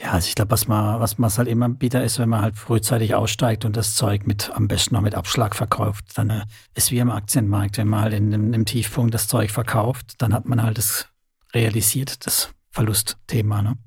Ja, 0.00 0.12
also 0.12 0.26
ich 0.28 0.34
glaube, 0.34 0.50
was 0.50 0.66
man, 0.66 1.00
was 1.00 1.18
man 1.18 1.30
halt 1.30 1.48
immer 1.48 1.68
bitter 1.68 2.02
ist, 2.02 2.18
wenn 2.18 2.28
man 2.28 2.42
halt 2.42 2.56
frühzeitig 2.56 3.14
aussteigt 3.14 3.64
und 3.64 3.76
das 3.76 3.94
Zeug 3.94 4.26
mit 4.26 4.50
am 4.54 4.66
besten 4.66 4.94
noch 4.94 5.02
mit 5.02 5.14
Abschlag 5.14 5.54
verkauft, 5.54 6.04
dann 6.16 6.30
äh, 6.30 6.44
ist 6.74 6.90
wie 6.90 6.98
im 6.98 7.10
Aktienmarkt, 7.10 7.78
wenn 7.78 7.88
man 7.88 8.02
halt 8.02 8.14
in 8.14 8.34
einem 8.34 8.64
Tiefpunkt 8.64 9.14
das 9.14 9.28
Zeug 9.28 9.50
verkauft, 9.52 10.14
dann 10.18 10.34
hat 10.34 10.46
man 10.46 10.62
halt 10.62 10.78
das 10.78 11.08
realisiert, 11.54 12.26
das 12.26 12.52
Verlustthema, 12.70 13.62
ne? 13.62 13.78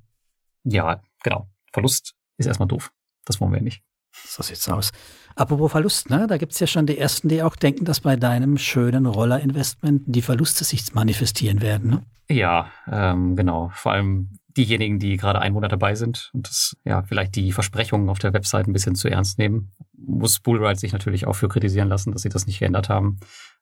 Ja, 0.63 1.02
genau. 1.24 1.50
Verlust 1.74 2.13
ist 2.38 2.46
erstmal 2.46 2.70
doof. 2.70 2.91
Das 3.26 3.41
wollen 3.41 3.52
wir 3.52 3.62
nicht. 3.62 3.84
So 4.26 4.41
sieht's 4.41 4.67
aus. 4.70 4.91
Apropos 5.36 5.72
Verlust, 5.72 6.10
ne? 6.10 6.26
Da 6.28 6.38
gibt's 6.38 6.60
ja 6.60 6.67
schon 6.67 6.88
die 6.88 6.98
ersten, 6.98 7.28
die 7.28 7.43
auch 7.43 7.58
denken, 7.58 7.84
dass 7.84 8.00
bei 8.00 8.15
deinem 8.15 8.58
schönen 8.58 9.06
Roller-Investment 9.06 10.04
die 10.06 10.22
Verluste 10.22 10.63
sich 10.63 10.93
manifestieren 10.93 11.62
werden, 11.62 11.89
ne? 11.89 12.04
Ja, 12.30 12.72
ähm, 12.89 13.36
genau. 13.36 13.72
Vor 13.74 13.91
allem 13.91 14.39
diejenigen, 14.58 15.00
die 15.00 15.17
gerade 15.17 15.39
einen 15.39 15.54
Monat 15.54 15.72
dabei 15.72 15.96
sind 15.96 16.32
und 16.34 16.48
das, 16.48 16.76
ja, 16.84 17.04
vielleicht 17.04 17.36
die 17.36 17.52
Versprechungen 17.52 18.10
auf 18.10 18.20
der 18.20 18.34
Website 18.34 18.67
ein 18.67 18.74
bisschen 18.74 18.96
zu 18.96 19.10
ernst 19.10 19.38
nehmen, 19.38 19.72
muss 19.93 20.39
Bullride 20.39 20.80
sich 20.80 20.93
natürlich 20.93 21.28
auch 21.28 21.34
für 21.34 21.48
kritisieren 21.48 21.89
lassen, 21.89 22.12
dass 22.12 22.24
sie 22.24 22.30
das 22.30 22.48
nicht 22.48 22.60
geändert 22.60 22.89
haben. 22.89 23.20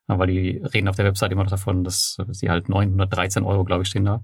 Weil 0.08 0.28
die 0.28 0.62
reden 0.74 0.88
auf 0.88 0.96
der 0.96 1.06
Website 1.06 1.32
immer 1.32 1.44
noch 1.44 1.50
davon, 1.50 1.84
dass 1.84 2.18
sie 2.30 2.50
halt 2.50 2.70
913 2.70 3.44
Euro, 3.44 3.64
glaube 3.64 3.84
ich, 3.84 3.90
stehen 3.90 4.06
da 4.06 4.24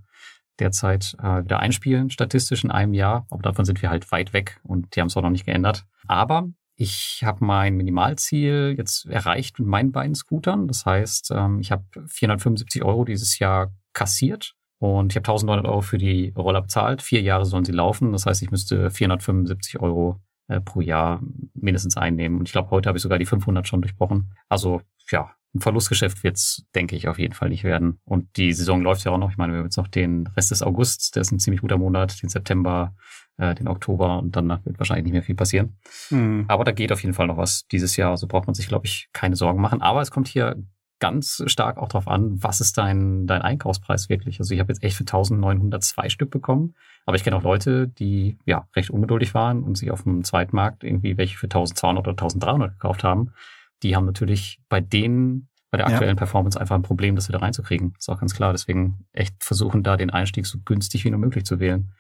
derzeit 0.60 1.16
äh, 1.20 1.44
wieder 1.44 1.60
einspielen, 1.60 2.12
statistisch 2.12 2.64
in 2.64 2.72
einem 2.72 2.94
Jahr. 2.94 3.26
Aber 3.32 3.42
davon 3.42 3.66
sind 3.66 3.82
wir 3.82 3.90
halt 3.90 4.12
weit 4.12 4.32
weg 4.34 4.60
und 4.64 4.96
die 4.96 5.02
haben 5.02 5.08
es 5.08 5.18
auch 5.18 5.24
noch 5.24 5.32
nicht 5.32 5.46
geändert. 5.46 5.86
Aber 6.08 6.50
ich 6.76 7.22
habe 7.26 7.44
mein 7.44 7.76
Minimalziel 7.76 8.76
jetzt 8.78 9.06
erreicht 9.08 9.60
mit 9.60 9.68
meinen 9.68 9.92
beiden 9.92 10.16
Scootern. 10.16 10.68
Das 10.68 10.86
heißt, 10.86 11.32
ähm, 11.32 11.60
ich 11.60 11.72
habe 11.72 11.84
475 12.08 12.84
Euro 12.84 13.04
dieses 13.06 13.40
Jahr 13.40 13.74
kassiert 13.94 14.56
und 14.82 15.14
ich 15.14 15.16
habe 15.16 15.30
1900 15.30 15.68
Euro 15.68 15.82
für 15.82 16.00
die 16.00 16.34
Roller 16.36 16.64
bezahlt. 16.64 17.04
Vier 17.04 17.22
Jahre 17.22 17.46
sollen 17.46 17.64
sie 17.64 17.72
laufen. 17.72 18.14
Das 18.14 18.26
heißt, 18.26 18.42
ich 18.42 18.50
müsste 18.50 18.90
475 18.90 19.80
Euro 19.80 20.20
äh, 20.48 20.60
pro 20.60 20.82
Jahr 20.82 21.22
mindestens 21.54 21.98
einnehmen. 21.98 22.40
Und 22.40 22.50
ich 22.50 22.52
glaube, 22.52 22.72
heute 22.72 22.90
habe 22.90 22.98
ich 22.98 23.04
sogar 23.04 23.20
die 23.20 23.28
500 23.28 23.68
schon 23.68 23.84
durchbrochen. 23.84 24.34
Also 24.50 24.82
ja, 25.12 25.30
ein 25.54 25.60
Verlustgeschäft 25.60 26.24
wird's, 26.24 26.66
denke 26.74 26.96
ich, 26.96 27.08
auf 27.08 27.20
jeden 27.20 27.36
Fall 27.36 27.50
nicht 27.50 27.64
werden. 27.64 28.00
Und 28.06 28.36
die 28.38 28.54
Saison 28.54 28.82
läuft 28.82 29.06
ja 29.06 29.12
auch 29.12 29.20
noch. 29.20 29.30
Ich 29.30 29.38
meine, 29.38 29.54
wir 29.54 29.60
haben 29.60 29.68
jetzt 29.68 29.78
noch 29.78 29.88
den 29.88 30.26
Rest 30.36 30.50
des 30.50 30.64
Augusts, 30.64 31.12
der 31.12 31.22
ist 31.22 31.32
ein 31.32 31.38
ziemlich 31.38 31.62
guter 31.62 31.78
Monat, 31.78 32.20
den 32.24 32.30
September, 32.30 32.96
äh, 33.38 33.54
den 33.54 33.68
Oktober 33.68 34.18
und 34.18 34.36
danach 34.36 34.66
wird 34.66 34.80
wahrscheinlich 34.80 35.04
nicht 35.04 35.14
mehr 35.14 35.22
viel 35.22 35.36
passieren. 35.36 35.78
Mhm. 36.10 36.46
Aber 36.48 36.64
da 36.64 36.72
geht 36.72 36.92
auf 36.92 37.04
jeden 37.04 37.14
Fall 37.14 37.28
noch 37.28 37.38
was 37.38 37.68
dieses 37.68 37.98
Jahr. 37.98 38.10
Also 38.10 38.26
braucht 38.26 38.48
man 38.48 38.56
sich, 38.56 38.68
glaube 38.68 38.88
ich, 38.88 39.10
keine 39.14 39.36
Sorgen 39.36 39.62
machen. 39.62 39.84
Aber 39.84 40.02
es 40.02 40.10
kommt 40.10 40.28
hier 40.28 40.56
ganz 41.02 41.44
stark 41.48 41.78
auch 41.78 41.90
darauf 41.90 42.08
an, 42.08 42.42
was 42.42 42.62
ist 42.62 42.78
dein, 42.78 43.26
dein 43.28 43.42
Einkaufspreis 43.42 44.08
wirklich. 44.08 44.40
Also 44.40 44.54
ich 44.54 44.60
habe 44.62 44.72
jetzt 44.72 44.84
echt 44.84 44.96
für 44.96 45.04
1902 45.04 46.10
Stück 46.10 46.30
bekommen, 46.30 46.76
aber 47.06 47.18
ich 47.18 47.24
kenne 47.24 47.36
auch 47.36 47.44
Leute, 47.44 47.88
die 47.88 48.38
ja 48.46 48.68
recht 48.76 48.92
ungeduldig 48.92 49.34
waren 49.34 49.64
und 49.64 49.78
sich 49.78 49.92
auf 49.92 50.04
dem 50.04 50.24
Zweitmarkt 50.24 50.84
irgendwie 50.84 51.18
welche 51.18 51.38
für 51.38 51.48
1200 51.48 52.08
oder 52.08 52.12
1300 52.12 52.74
gekauft 52.74 53.04
haben. 53.04 53.34
Die 53.82 53.96
haben 53.96 54.06
natürlich 54.06 54.62
bei 54.70 54.80
denen, 54.80 55.50
bei 55.72 55.80
der 55.80 55.88
aktuellen 55.88 56.16
ja. 56.16 56.20
Performance 56.20 56.60
einfach 56.60 56.76
ein 56.76 56.84
Problem, 56.84 57.16
das 57.16 57.28
wieder 57.28 57.42
reinzukriegen. 57.42 57.96
Ist 57.98 58.10
auch 58.10 58.20
ganz 58.20 58.36
klar. 58.36 58.52
Deswegen 58.52 59.08
echt 59.12 59.44
versuchen, 59.44 59.82
da 59.82 59.98
den 59.98 60.12
Einstieg 60.12 60.46
so 60.46 60.60
günstig 60.64 61.04
wie 61.04 61.10
nur 61.10 61.20
möglich 61.20 61.46
zu 61.46 61.60
wählen. 61.60 61.94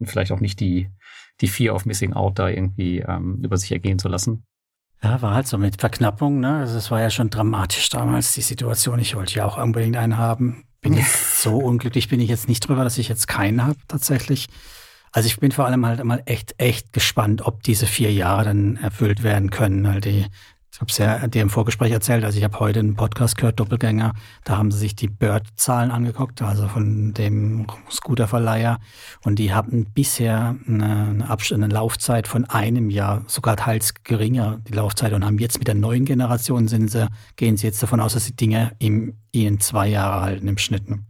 Und 0.00 0.06
vielleicht 0.06 0.32
auch 0.32 0.40
nicht 0.40 0.58
die, 0.58 0.90
die 1.40 1.48
Fear 1.48 1.76
of 1.76 1.86
Missing 1.86 2.12
Out 2.12 2.40
da 2.40 2.48
irgendwie 2.48 2.98
ähm, 2.98 3.40
über 3.44 3.56
sich 3.56 3.70
ergehen 3.70 4.00
zu 4.00 4.08
lassen. 4.08 4.44
Ja, 5.02 5.22
war 5.22 5.34
halt 5.34 5.46
so 5.46 5.58
mit 5.58 5.80
Verknappung, 5.80 6.40
ne? 6.40 6.58
Also 6.58 6.76
es 6.76 6.90
war 6.90 7.00
ja 7.00 7.10
schon 7.10 7.30
dramatisch 7.30 7.88
damals, 7.88 8.32
die 8.34 8.40
Situation. 8.40 8.98
Ich 8.98 9.14
wollte 9.14 9.34
ja 9.34 9.44
auch 9.44 9.56
unbedingt 9.56 9.96
einen 9.96 10.18
haben. 10.18 10.64
Bin 10.80 10.94
jetzt 10.94 11.42
so 11.42 11.56
unglücklich 11.56 12.08
bin 12.08 12.20
ich 12.20 12.28
jetzt 12.28 12.48
nicht 12.48 12.66
drüber, 12.66 12.84
dass 12.84 12.98
ich 12.98 13.08
jetzt 13.08 13.28
keinen 13.28 13.64
habe, 13.64 13.78
tatsächlich. 13.86 14.48
Also 15.12 15.26
ich 15.26 15.38
bin 15.38 15.52
vor 15.52 15.66
allem 15.66 15.86
halt 15.86 16.02
mal 16.04 16.22
echt, 16.26 16.54
echt 16.58 16.92
gespannt, 16.92 17.42
ob 17.42 17.62
diese 17.62 17.86
vier 17.86 18.12
Jahre 18.12 18.44
dann 18.44 18.76
erfüllt 18.76 19.22
werden 19.22 19.50
können. 19.50 19.84
Weil 19.84 20.00
die, 20.00 20.26
ich 20.78 20.80
habe 20.80 20.90
es 20.92 20.98
ja 20.98 21.26
dir 21.26 21.42
im 21.42 21.50
Vorgespräch 21.50 21.90
erzählt, 21.90 22.24
also 22.24 22.38
ich 22.38 22.44
habe 22.44 22.60
heute 22.60 22.78
einen 22.78 22.94
Podcast 22.94 23.36
gehört, 23.36 23.58
Doppelgänger, 23.58 24.12
da 24.44 24.58
haben 24.58 24.70
sie 24.70 24.78
sich 24.78 24.94
die 24.94 25.08
Bird-Zahlen 25.08 25.90
angeguckt, 25.90 26.40
also 26.40 26.68
von 26.68 27.12
dem 27.14 27.66
Scooterverleiher 27.90 28.78
und 29.24 29.40
die 29.40 29.52
haben 29.52 29.86
bisher 29.92 30.54
eine, 30.68 31.26
eine, 31.50 31.66
Laufzeit 31.66 32.28
von 32.28 32.44
einem 32.44 32.90
Jahr, 32.90 33.24
sogar 33.26 33.56
teils 33.56 33.92
geringer 34.04 34.60
die 34.68 34.72
Laufzeit 34.72 35.12
und 35.14 35.24
haben 35.24 35.40
jetzt 35.40 35.58
mit 35.58 35.66
der 35.66 35.74
neuen 35.74 36.04
Generation 36.04 36.68
sind 36.68 36.92
sie, 36.92 37.08
gehen 37.34 37.56
sie 37.56 37.66
jetzt 37.66 37.82
davon 37.82 37.98
aus, 37.98 38.12
dass 38.12 38.26
die 38.26 38.36
Dinge 38.36 38.76
im, 38.78 39.18
ihnen 39.32 39.58
zwei 39.58 39.88
Jahre 39.88 40.20
halten 40.20 40.46
im 40.46 40.58
Schnitt. 40.58 40.88
Ne? 40.88 41.04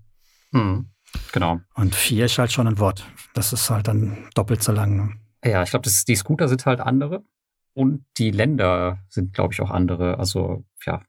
Mhm. 0.52 0.86
Genau. 1.32 1.60
Und 1.74 1.94
vier 1.94 2.24
ist 2.24 2.38
halt 2.38 2.52
schon 2.52 2.68
ein 2.68 2.78
Wort. 2.78 3.04
Das 3.34 3.52
ist 3.52 3.68
halt 3.68 3.86
dann 3.86 4.16
doppelt 4.34 4.62
so 4.62 4.72
lang. 4.72 4.96
Ne? 4.96 5.50
Ja, 5.50 5.62
ich 5.62 5.70
glaube, 5.70 5.90
die 6.08 6.16
Scooter 6.16 6.48
sind 6.48 6.64
halt 6.64 6.80
andere. 6.80 7.22
Und 7.78 8.04
die 8.18 8.32
Länder 8.32 8.98
sind, 9.08 9.32
glaube 9.32 9.54
ich, 9.54 9.60
auch 9.60 9.70
andere. 9.70 10.18
Also, 10.18 10.64
ja, 10.84 11.00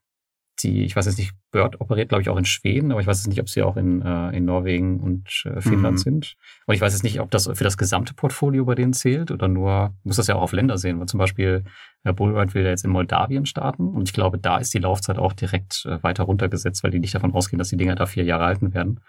die, 0.62 0.84
ich 0.84 0.96
weiß 0.96 1.08
jetzt 1.08 1.18
nicht, 1.18 1.34
Bird 1.50 1.82
operiert, 1.82 2.10
glaube 2.10 2.22
ich, 2.22 2.30
auch 2.30 2.38
in 2.38 2.46
Schweden, 2.46 2.92
aber 2.92 3.02
ich 3.02 3.08
weiß 3.08 3.18
jetzt 3.18 3.28
nicht, 3.28 3.40
ob 3.40 3.50
sie 3.50 3.64
auch 3.64 3.76
in, 3.76 4.04
äh, 4.04 4.38
in 4.38 4.46
Norwegen 4.46 5.00
und 5.00 5.46
äh, 5.46 5.62
Finnland 5.62 5.96
mhm. 5.96 5.98
sind. 5.98 6.36
Und 6.68 6.76
ich 6.76 6.82
weiß 6.82 6.94
jetzt 6.94 7.02
nicht, 7.02 7.22
ob 7.22 7.32
das 7.32 7.50
für 7.52 7.64
das 7.64 7.76
gesamte 7.76 8.14
Portfolio 8.14 8.66
bei 8.66 8.76
denen 8.76 8.94
zählt 8.94 9.32
oder 9.32 9.48
nur, 9.48 9.96
muss 10.04 10.18
das 10.18 10.28
ja 10.28 10.36
auch 10.36 10.44
auf 10.44 10.52
Länder 10.52 10.78
sehen, 10.78 11.00
weil 11.00 11.08
zum 11.08 11.18
Beispiel 11.18 11.64
äh, 12.04 12.14
Bullride 12.14 12.54
will 12.54 12.62
ja 12.66 12.70
jetzt 12.70 12.86
in 12.86 12.92
Moldawien 12.92 13.48
starten 13.48 13.88
und 13.88 14.08
ich 14.08 14.14
glaube, 14.14 14.38
da 14.38 14.60
ist 14.60 14.72
die 14.72 14.80
Laufzeit 14.80 15.18
auch 15.18 15.34
direkt 15.34 15.88
äh, 15.88 16.04
weiter 16.04 16.26
runtergesetzt, 16.26 16.84
weil 16.84 16.92
die 16.92 17.00
nicht 17.00 17.16
davon 17.16 17.34
ausgehen, 17.34 17.58
dass 17.58 17.70
die 17.70 17.78
Dinger 17.78 17.96
da 17.96 18.06
vier 18.06 18.26
Jahre 18.26 18.46
halten 18.46 18.76
werden. 18.76 19.00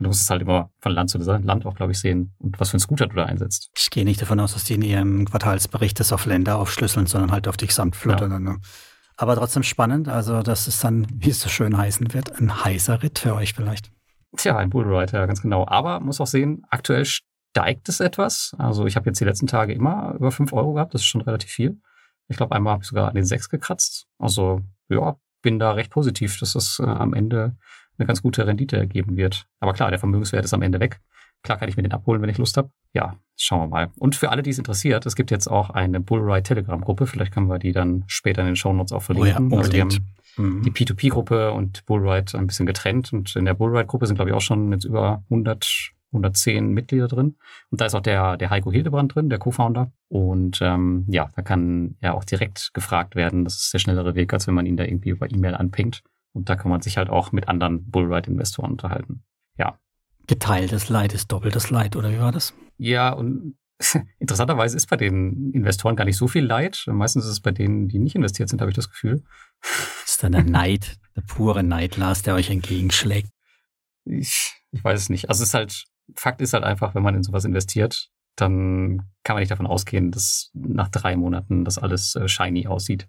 Und 0.00 0.04
du 0.04 0.08
musst 0.08 0.22
es 0.22 0.30
halt 0.30 0.40
immer 0.40 0.70
von 0.80 0.92
Land 0.92 1.10
zu 1.10 1.18
Land 1.18 1.66
auch, 1.66 1.74
glaube 1.74 1.92
ich, 1.92 1.98
sehen 1.98 2.32
und 2.38 2.58
was 2.58 2.70
für 2.70 2.78
ein 2.78 2.80
Scooter 2.80 3.06
du 3.06 3.16
da 3.16 3.26
einsetzt. 3.26 3.70
Ich 3.76 3.90
gehe 3.90 4.06
nicht 4.06 4.22
davon 4.22 4.40
aus, 4.40 4.54
dass 4.54 4.64
die 4.64 4.72
in 4.72 4.82
ihrem 4.82 5.26
Quartalsbericht 5.26 6.00
das 6.00 6.10
auf 6.10 6.24
Länder 6.24 6.58
aufschlüsseln, 6.58 7.04
sondern 7.04 7.32
halt 7.32 7.46
auf 7.46 7.58
die 7.58 7.66
Gesamtflotte. 7.66 8.24
Ja. 8.24 8.38
Ne? 8.38 8.60
Aber 9.18 9.36
trotzdem 9.36 9.62
spannend. 9.62 10.08
Also, 10.08 10.40
das 10.40 10.66
ist 10.68 10.82
dann, 10.82 11.06
wie 11.12 11.28
es 11.28 11.42
so 11.42 11.50
schön 11.50 11.76
heißen 11.76 12.14
wird, 12.14 12.40
ein 12.40 12.64
heißer 12.64 13.02
Ritt 13.02 13.18
für 13.18 13.34
euch 13.34 13.52
vielleicht. 13.52 13.92
Tja, 14.34 14.56
ein 14.56 14.70
Bullride, 14.70 15.12
ja, 15.12 15.26
ganz 15.26 15.42
genau. 15.42 15.66
Aber 15.68 16.00
muss 16.00 16.18
auch 16.22 16.26
sehen, 16.26 16.64
aktuell 16.70 17.04
steigt 17.04 17.90
es 17.90 18.00
etwas. 18.00 18.54
Also, 18.56 18.86
ich 18.86 18.96
habe 18.96 19.10
jetzt 19.10 19.20
die 19.20 19.26
letzten 19.26 19.48
Tage 19.48 19.74
immer 19.74 20.14
über 20.14 20.32
5 20.32 20.50
Euro 20.54 20.72
gehabt. 20.72 20.94
Das 20.94 21.02
ist 21.02 21.08
schon 21.08 21.20
relativ 21.20 21.50
viel. 21.50 21.78
Ich 22.28 22.38
glaube, 22.38 22.56
einmal 22.56 22.72
habe 22.72 22.82
ich 22.84 22.88
sogar 22.88 23.08
an 23.08 23.14
den 23.14 23.26
6 23.26 23.50
gekratzt. 23.50 24.06
Also, 24.18 24.62
ja, 24.88 25.16
bin 25.42 25.58
da 25.58 25.72
recht 25.72 25.90
positiv, 25.90 26.38
dass 26.38 26.54
das 26.54 26.78
äh, 26.78 26.86
am 26.86 27.12
Ende 27.12 27.58
eine 28.00 28.06
ganz 28.06 28.22
gute 28.22 28.46
Rendite 28.46 28.76
ergeben 28.76 29.16
wird. 29.16 29.46
Aber 29.60 29.72
klar, 29.72 29.90
der 29.90 29.98
Vermögenswert 29.98 30.44
ist 30.44 30.54
am 30.54 30.62
Ende 30.62 30.80
weg. 30.80 31.00
Klar 31.42 31.58
kann 31.58 31.68
ich 31.68 31.76
mir 31.76 31.82
den 31.82 31.92
abholen, 31.92 32.20
wenn 32.20 32.28
ich 32.28 32.38
Lust 32.38 32.56
habe. 32.56 32.70
Ja, 32.92 33.16
schauen 33.36 33.60
wir 33.60 33.68
mal. 33.68 33.90
Und 33.96 34.14
für 34.14 34.30
alle, 34.30 34.42
die 34.42 34.50
es 34.50 34.58
interessiert, 34.58 35.06
es 35.06 35.16
gibt 35.16 35.30
jetzt 35.30 35.46
auch 35.46 35.70
eine 35.70 36.00
Bullride 36.00 36.42
Telegram-Gruppe. 36.42 37.06
Vielleicht 37.06 37.32
können 37.32 37.46
wir 37.46 37.58
die 37.58 37.72
dann 37.72 38.04
später 38.08 38.42
in 38.42 38.48
den 38.48 38.56
Shownotes 38.56 38.92
auch 38.92 39.02
verlinken. 39.02 39.46
Oh 39.46 39.52
ja, 39.52 39.58
also 39.58 39.70
die 39.70 39.80
haben 39.80 39.96
mhm. 40.36 40.62
die 40.62 40.70
P2P-Gruppe 40.70 41.52
und 41.52 41.86
Bullride 41.86 42.36
ein 42.36 42.46
bisschen 42.46 42.66
getrennt. 42.66 43.12
Und 43.12 43.34
in 43.36 43.46
der 43.46 43.54
Bullride-Gruppe 43.54 44.06
sind, 44.06 44.16
glaube 44.16 44.30
ich, 44.30 44.36
auch 44.36 44.42
schon 44.42 44.70
jetzt 44.72 44.84
über 44.84 45.24
100, 45.30 45.92
110 46.12 46.68
Mitglieder 46.72 47.08
drin. 47.08 47.36
Und 47.70 47.80
da 47.80 47.86
ist 47.86 47.94
auch 47.94 48.02
der, 48.02 48.36
der 48.36 48.50
Heiko 48.50 48.70
Hildebrand 48.70 49.14
drin, 49.14 49.30
der 49.30 49.38
Co-Founder. 49.38 49.92
Und 50.08 50.58
ähm, 50.60 51.06
ja, 51.08 51.30
da 51.34 51.40
kann 51.40 51.96
ja 52.02 52.12
auch 52.12 52.24
direkt 52.24 52.74
gefragt 52.74 53.14
werden. 53.14 53.44
Das 53.44 53.56
ist 53.56 53.72
der 53.72 53.78
schnellere 53.78 54.14
Weg, 54.14 54.34
als 54.34 54.46
wenn 54.46 54.54
man 54.54 54.66
ihn 54.66 54.76
da 54.76 54.84
irgendwie 54.84 55.10
über 55.10 55.30
E-Mail 55.30 55.54
anpingt. 55.54 56.02
Und 56.32 56.48
da 56.48 56.56
kann 56.56 56.70
man 56.70 56.80
sich 56.80 56.96
halt 56.96 57.10
auch 57.10 57.32
mit 57.32 57.48
anderen 57.48 57.90
Bullride-Investoren 57.90 58.72
unterhalten. 58.72 59.24
Ja. 59.56 59.78
Geteiltes 60.26 60.88
Leid 60.88 61.12
ist 61.12 61.32
doppeltes 61.32 61.70
Leid, 61.70 61.96
oder 61.96 62.10
wie 62.12 62.20
war 62.20 62.32
das? 62.32 62.54
Ja, 62.76 63.12
und 63.12 63.56
interessanterweise 64.18 64.76
ist 64.76 64.86
bei 64.86 64.96
den 64.96 65.52
Investoren 65.52 65.96
gar 65.96 66.04
nicht 66.04 66.16
so 66.16 66.28
viel 66.28 66.44
Leid. 66.44 66.84
Meistens 66.86 67.24
ist 67.24 67.32
es 67.32 67.40
bei 67.40 67.50
denen, 67.50 67.88
die 67.88 67.98
nicht 67.98 68.14
investiert 68.14 68.48
sind, 68.48 68.60
habe 68.60 68.70
ich 68.70 68.76
das 68.76 68.90
Gefühl. 68.90 69.22
Das 69.60 70.04
ist 70.06 70.22
dann 70.22 70.32
der 70.32 70.44
Neid, 70.44 70.98
der 71.16 71.22
pure 71.22 71.62
Neid, 71.62 71.96
Lars, 71.96 72.22
der 72.22 72.34
euch 72.34 72.50
entgegenschlägt. 72.50 73.30
Ich, 74.04 74.54
ich 74.70 74.84
weiß 74.84 75.00
es 75.00 75.08
nicht. 75.08 75.28
Also 75.28 75.42
es 75.42 75.50
ist 75.50 75.54
halt, 75.54 75.84
Fakt 76.14 76.40
ist 76.40 76.52
halt 76.52 76.64
einfach, 76.64 76.94
wenn 76.94 77.02
man 77.02 77.14
in 77.14 77.22
sowas 77.22 77.44
investiert, 77.44 78.08
dann 78.36 79.10
kann 79.24 79.34
man 79.34 79.40
nicht 79.40 79.50
davon 79.50 79.66
ausgehen, 79.66 80.10
dass 80.10 80.50
nach 80.54 80.88
drei 80.88 81.16
Monaten 81.16 81.64
das 81.64 81.78
alles 81.78 82.14
äh, 82.14 82.28
shiny 82.28 82.66
aussieht 82.66 83.06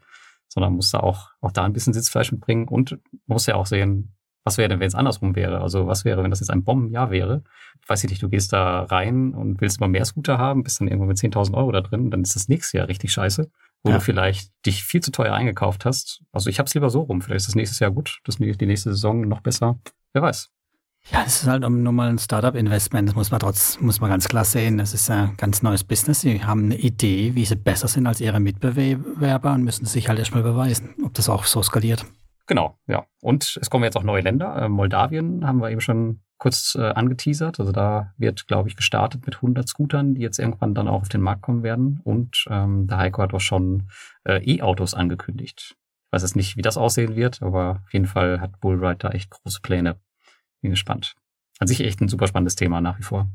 sondern 0.52 0.74
muss 0.74 0.92
da 0.92 1.00
auch, 1.00 1.30
auch 1.40 1.52
da 1.52 1.64
ein 1.64 1.74
bisschen 1.74 1.94
Sitzfleisch 1.94 2.32
mitbringen 2.32 2.68
und 2.68 3.00
muss 3.26 3.46
ja 3.46 3.56
auch 3.56 3.66
sehen, 3.66 4.16
was 4.44 4.58
wäre 4.58 4.70
denn, 4.70 4.80
wenn 4.80 4.88
es 4.88 4.96
andersrum 4.96 5.36
wäre? 5.36 5.62
Also 5.62 5.88
was 5.88 6.04
wäre, 6.04 6.24
wenn 6.24 6.32
das 6.32 6.40
jetzt 6.40 6.50
ein 6.50 6.64
Bombenjahr 6.64 7.12
wäre? 7.12 7.44
Ich 7.82 7.88
weiß 7.88 8.04
nicht, 8.04 8.22
du 8.22 8.30
gehst 8.30 8.52
da 8.54 8.84
rein 8.84 9.34
und 9.34 9.62
willst 9.62 9.78
immer 9.78 9.88
mehr 9.88 10.04
Scooter 10.04 10.38
haben, 10.38 10.64
bist 10.64 10.82
dann 10.82 10.88
irgendwo 10.88 11.06
mit 11.06 11.18
10.000 11.18 11.54
Euro 11.54 11.72
da 11.72 11.82
drin, 11.82 12.10
dann 12.12 12.22
ist 12.22 12.36
das 12.36 12.48
nächste 12.48 12.78
Jahr 12.78 12.88
richtig 12.88 13.14
scheiße, 13.14 13.50
wo 13.84 13.90
ja. 13.92 13.98
du 13.98 14.02
vielleicht 14.02 14.52
dich 14.66 14.84
viel 14.84 15.02
zu 15.02 15.12
teuer 15.12 15.34
eingekauft 15.34 15.86
hast. 15.86 16.24
Also 16.32 16.50
ich 16.50 16.60
hab's 16.60 16.74
lieber 16.74 16.90
so 16.90 17.02
rum. 17.02 17.22
Vielleicht 17.22 17.42
ist 17.42 17.48
das 17.48 17.56
nächstes 17.56 17.80
Jahr 17.80 17.92
gut, 17.92 18.20
das 18.26 18.38
die 18.38 18.66
nächste 18.66 18.90
Saison 18.92 19.28
noch 19.28 19.42
besser. 19.42 19.80
Wer 20.14 20.24
weiß. 20.24 20.52
Ja, 21.10 21.24
es 21.26 21.42
ist 21.42 21.48
halt 21.48 21.68
nur 21.68 21.94
mal 21.94 22.10
ein 22.10 22.20
Startup-Investment, 22.20 23.10
das 23.10 23.16
muss 23.16 23.32
man 23.32 23.40
trotz, 23.40 23.80
muss 23.82 24.00
man 24.00 24.10
ganz 24.10 24.28
klar 24.28 24.46
sehen. 24.46 24.78
Das 24.78 24.94
ist 24.94 25.10
ein 25.10 25.36
ganz 25.36 25.62
neues 25.62 25.84
Business. 25.84 26.22
Sie 26.22 26.44
haben 26.44 26.66
eine 26.66 26.78
Idee, 26.78 27.36
wie 27.36 27.44
sie 27.44 27.56
besser 27.56 27.88
sind 27.88 28.08
als 28.08 28.22
ihre 28.22 28.40
Mitbewerber 28.40 29.54
und 29.54 29.64
müssen 29.64 29.86
sich 29.86 30.08
halt 30.08 30.20
erstmal 30.20 30.44
beweisen, 30.44 30.96
ob 31.04 31.14
das 31.14 31.28
auch 31.28 31.46
so 31.46 31.62
skaliert. 31.64 32.06
Genau, 32.48 32.78
ja. 32.88 33.06
Und 33.22 33.58
es 33.62 33.70
kommen 33.70 33.84
jetzt 33.84 33.98
auch 33.98 34.04
neue 34.04 34.22
Länder. 34.22 34.56
Äh, 34.56 34.70
Moldawien 34.70 35.46
haben 35.46 35.60
wir 35.60 35.70
eben 35.70 35.82
schon 35.82 36.22
kurz 36.38 36.76
äh, 36.76 36.82
angeteasert. 36.82 37.60
Also 37.60 37.72
da 37.72 38.14
wird, 38.18 38.48
glaube 38.48 38.68
ich, 38.68 38.76
gestartet 38.76 39.26
mit 39.26 39.36
100 39.36 39.68
Scootern, 39.68 40.16
die 40.16 40.22
jetzt 40.22 40.40
irgendwann 40.40 40.74
dann 40.74 40.88
auch 40.88 41.02
auf 41.02 41.10
den 41.10 41.22
Markt 41.22 41.44
kommen 41.44 41.64
werden. 41.64 42.02
Und 42.04 42.46
ähm, 42.50 42.88
der 42.88 42.98
Heiko 42.98 43.22
hat 43.22 43.34
auch 43.34 43.42
schon 43.42 43.90
äh, 44.24 44.44
E-Autos 44.44 44.94
angekündigt. 44.94 45.76
Ich 45.78 46.12
weiß 46.12 46.24
jetzt 46.24 46.36
nicht, 46.36 46.58
wie 46.58 46.62
das 46.62 46.78
aussehen 46.78 47.16
wird, 47.16 47.42
aber 47.42 47.82
auf 47.86 47.94
jeden 47.94 48.08
Fall 48.08 48.42
hat 48.42 48.60
Bullride 48.60 48.98
da 48.98 49.10
echt 49.10 49.30
große 49.30 49.62
Pläne. 49.62 49.98
Bin 50.62 50.72
gespannt. 50.72 51.16
An 51.60 51.68
sich 51.68 51.82
echt 51.82 52.02
ein 52.02 52.08
super 52.08 52.28
spannendes 52.28 52.56
Thema 52.56 52.82
nach 52.82 52.98
wie 53.00 53.04
vor. 53.04 53.30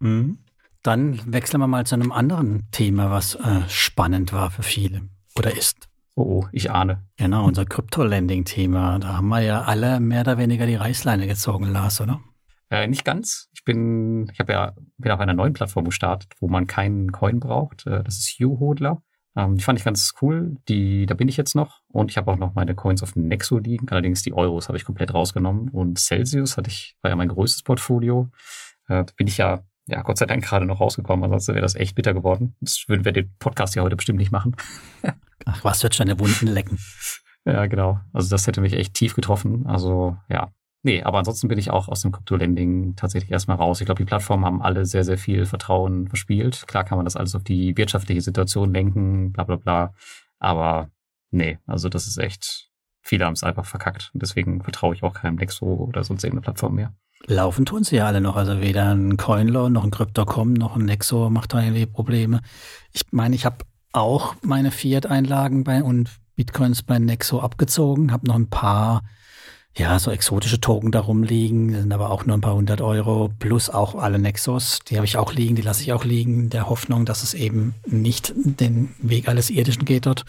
Mhm. 0.00 0.38
Dann 0.82 1.20
wechseln 1.32 1.60
wir 1.60 1.66
mal 1.66 1.84
zu 1.84 1.94
einem 1.94 2.10
anderen 2.10 2.70
Thema, 2.70 3.10
was 3.10 3.34
äh, 3.34 3.68
spannend 3.68 4.32
war 4.32 4.50
für 4.50 4.62
viele 4.62 5.02
oder 5.36 5.56
ist. 5.56 5.88
Oh, 6.14 6.40
oh, 6.40 6.48
ich 6.52 6.70
ahne. 6.70 7.06
Genau, 7.16 7.44
unser 7.44 7.64
Crypto-Lending-Thema. 7.64 8.98
Da 8.98 9.16
haben 9.16 9.28
wir 9.28 9.40
ja 9.40 9.62
alle 9.62 10.00
mehr 10.00 10.22
oder 10.22 10.38
weniger 10.38 10.66
die 10.66 10.74
Reißleine 10.74 11.26
gezogen, 11.26 11.66
Lars, 11.66 12.00
oder? 12.00 12.20
Äh, 12.70 12.86
nicht 12.86 13.04
ganz. 13.04 13.48
Ich 13.52 13.64
bin, 13.64 14.28
ich 14.32 14.38
habe 14.38 14.52
ja 14.52 14.74
bin 14.96 15.12
auf 15.12 15.20
einer 15.20 15.34
neuen 15.34 15.52
Plattform 15.52 15.84
gestartet, 15.84 16.32
wo 16.40 16.48
man 16.48 16.66
keinen 16.66 17.12
Coin 17.12 17.40
braucht. 17.40 17.86
Äh, 17.86 18.02
das 18.02 18.18
ist 18.18 18.40
U-Hodler. 18.40 19.02
Ähm, 19.36 19.56
die 19.56 19.62
fand 19.62 19.78
ich 19.78 19.84
ganz 19.84 20.12
cool. 20.20 20.56
Die, 20.68 21.06
da 21.06 21.14
bin 21.14 21.28
ich 21.28 21.36
jetzt 21.36 21.54
noch. 21.54 21.80
Und 21.88 22.10
ich 22.10 22.16
habe 22.16 22.30
auch 22.30 22.36
noch 22.36 22.54
meine 22.54 22.74
Coins 22.74 23.02
auf 23.02 23.16
Nexo 23.16 23.58
liegen. 23.58 23.88
Allerdings 23.88 24.22
die 24.22 24.32
Euros 24.32 24.68
habe 24.68 24.78
ich 24.78 24.84
komplett 24.84 25.14
rausgenommen. 25.14 25.68
Und 25.68 25.98
Celsius 25.98 26.56
hatte 26.56 26.70
ich, 26.70 26.96
war 27.02 27.10
ja 27.10 27.16
mein 27.16 27.28
größtes 27.28 27.62
Portfolio. 27.62 28.30
Äh, 28.88 29.04
da 29.04 29.12
bin 29.16 29.26
ich 29.26 29.38
ja, 29.38 29.62
ja, 29.86 30.02
Gott 30.02 30.18
sei 30.18 30.26
Dank 30.26 30.44
gerade 30.44 30.66
noch 30.66 30.80
rausgekommen. 30.80 31.24
Ansonsten 31.24 31.54
wäre 31.54 31.62
das 31.62 31.74
echt 31.74 31.94
bitter 31.94 32.14
geworden. 32.14 32.56
Das 32.60 32.84
würden 32.88 33.04
wir 33.04 33.12
den 33.12 33.32
Podcast 33.38 33.74
ja 33.74 33.82
heute 33.82 33.96
bestimmt 33.96 34.18
nicht 34.18 34.32
machen. 34.32 34.56
Ach, 35.46 35.64
was 35.64 35.82
wird 35.82 35.94
schon 35.94 36.06
deine 36.06 36.20
Wunden 36.20 36.46
lecken? 36.46 36.78
Ja, 37.44 37.66
genau. 37.66 38.00
Also 38.12 38.28
das 38.30 38.46
hätte 38.46 38.60
mich 38.60 38.74
echt 38.74 38.94
tief 38.94 39.14
getroffen. 39.14 39.66
Also 39.66 40.16
ja, 40.28 40.52
Nee, 40.82 41.02
aber 41.02 41.18
ansonsten 41.18 41.48
bin 41.48 41.58
ich 41.58 41.70
auch 41.70 41.88
aus 41.88 42.00
dem 42.00 42.10
Crypto-Lending 42.10 42.96
tatsächlich 42.96 43.30
erstmal 43.30 43.58
raus. 43.58 43.80
Ich 43.80 43.84
glaube, 43.84 43.98
die 43.98 44.06
Plattformen 44.06 44.46
haben 44.46 44.62
alle 44.62 44.86
sehr, 44.86 45.04
sehr 45.04 45.18
viel 45.18 45.44
Vertrauen 45.44 46.08
verspielt. 46.08 46.66
Klar 46.66 46.84
kann 46.84 46.96
man 46.96 47.04
das 47.04 47.16
alles 47.16 47.34
auf 47.34 47.44
die 47.44 47.76
wirtschaftliche 47.76 48.22
Situation 48.22 48.72
lenken, 48.72 49.32
bla 49.32 49.44
bla 49.44 49.56
bla. 49.56 49.94
Aber 50.38 50.90
nee, 51.30 51.58
also 51.66 51.90
das 51.90 52.06
ist 52.06 52.16
echt, 52.16 52.70
viele 53.02 53.26
haben 53.26 53.34
es 53.34 53.42
einfach 53.42 53.66
verkackt. 53.66 54.10
Und 54.14 54.22
deswegen 54.22 54.62
vertraue 54.62 54.94
ich 54.94 55.02
auch 55.02 55.12
keinem 55.12 55.36
Nexo 55.36 55.66
oder 55.66 56.02
sonst 56.02 56.24
irgendeine 56.24 56.44
Plattform 56.44 56.76
mehr. 56.76 56.94
Laufen 57.26 57.66
tun 57.66 57.84
sie 57.84 57.96
ja 57.96 58.06
alle 58.06 58.22
noch. 58.22 58.36
Also 58.36 58.62
weder 58.62 58.94
ein 58.94 59.18
Coinlaw 59.18 59.68
noch 59.68 59.84
ein 59.84 59.90
Crypto.com 59.90 60.54
noch 60.54 60.76
ein 60.76 60.86
Nexo 60.86 61.28
macht 61.28 61.52
da 61.52 61.60
irgendwie 61.60 61.84
Probleme. 61.84 62.40
Ich 62.92 63.02
meine, 63.10 63.34
ich 63.34 63.44
habe 63.44 63.66
auch 63.92 64.34
meine 64.40 64.70
Fiat-Einlagen 64.70 65.64
bei 65.64 65.82
und 65.82 66.10
Bitcoins 66.36 66.82
bei 66.82 66.98
Nexo 66.98 67.40
abgezogen, 67.40 68.12
habe 68.12 68.26
noch 68.26 68.36
ein 68.36 68.48
paar 68.48 69.02
ja, 69.76 69.98
so 69.98 70.10
exotische 70.10 70.60
Token 70.60 70.90
darum 70.90 71.22
liegen, 71.22 71.72
sind 71.72 71.92
aber 71.92 72.10
auch 72.10 72.26
nur 72.26 72.36
ein 72.36 72.40
paar 72.40 72.54
hundert 72.54 72.80
Euro, 72.80 73.30
plus 73.38 73.70
auch 73.70 73.94
alle 73.94 74.18
Nexus, 74.18 74.80
die 74.80 74.96
habe 74.96 75.06
ich 75.06 75.16
auch 75.16 75.32
liegen, 75.32 75.54
die 75.54 75.62
lasse 75.62 75.82
ich 75.82 75.92
auch 75.92 76.04
liegen, 76.04 76.50
der 76.50 76.68
Hoffnung, 76.68 77.04
dass 77.04 77.22
es 77.22 77.34
eben 77.34 77.74
nicht 77.86 78.32
den 78.36 78.94
Weg 78.98 79.28
alles 79.28 79.48
Irdischen 79.48 79.84
geht 79.84 80.06
dort. 80.06 80.24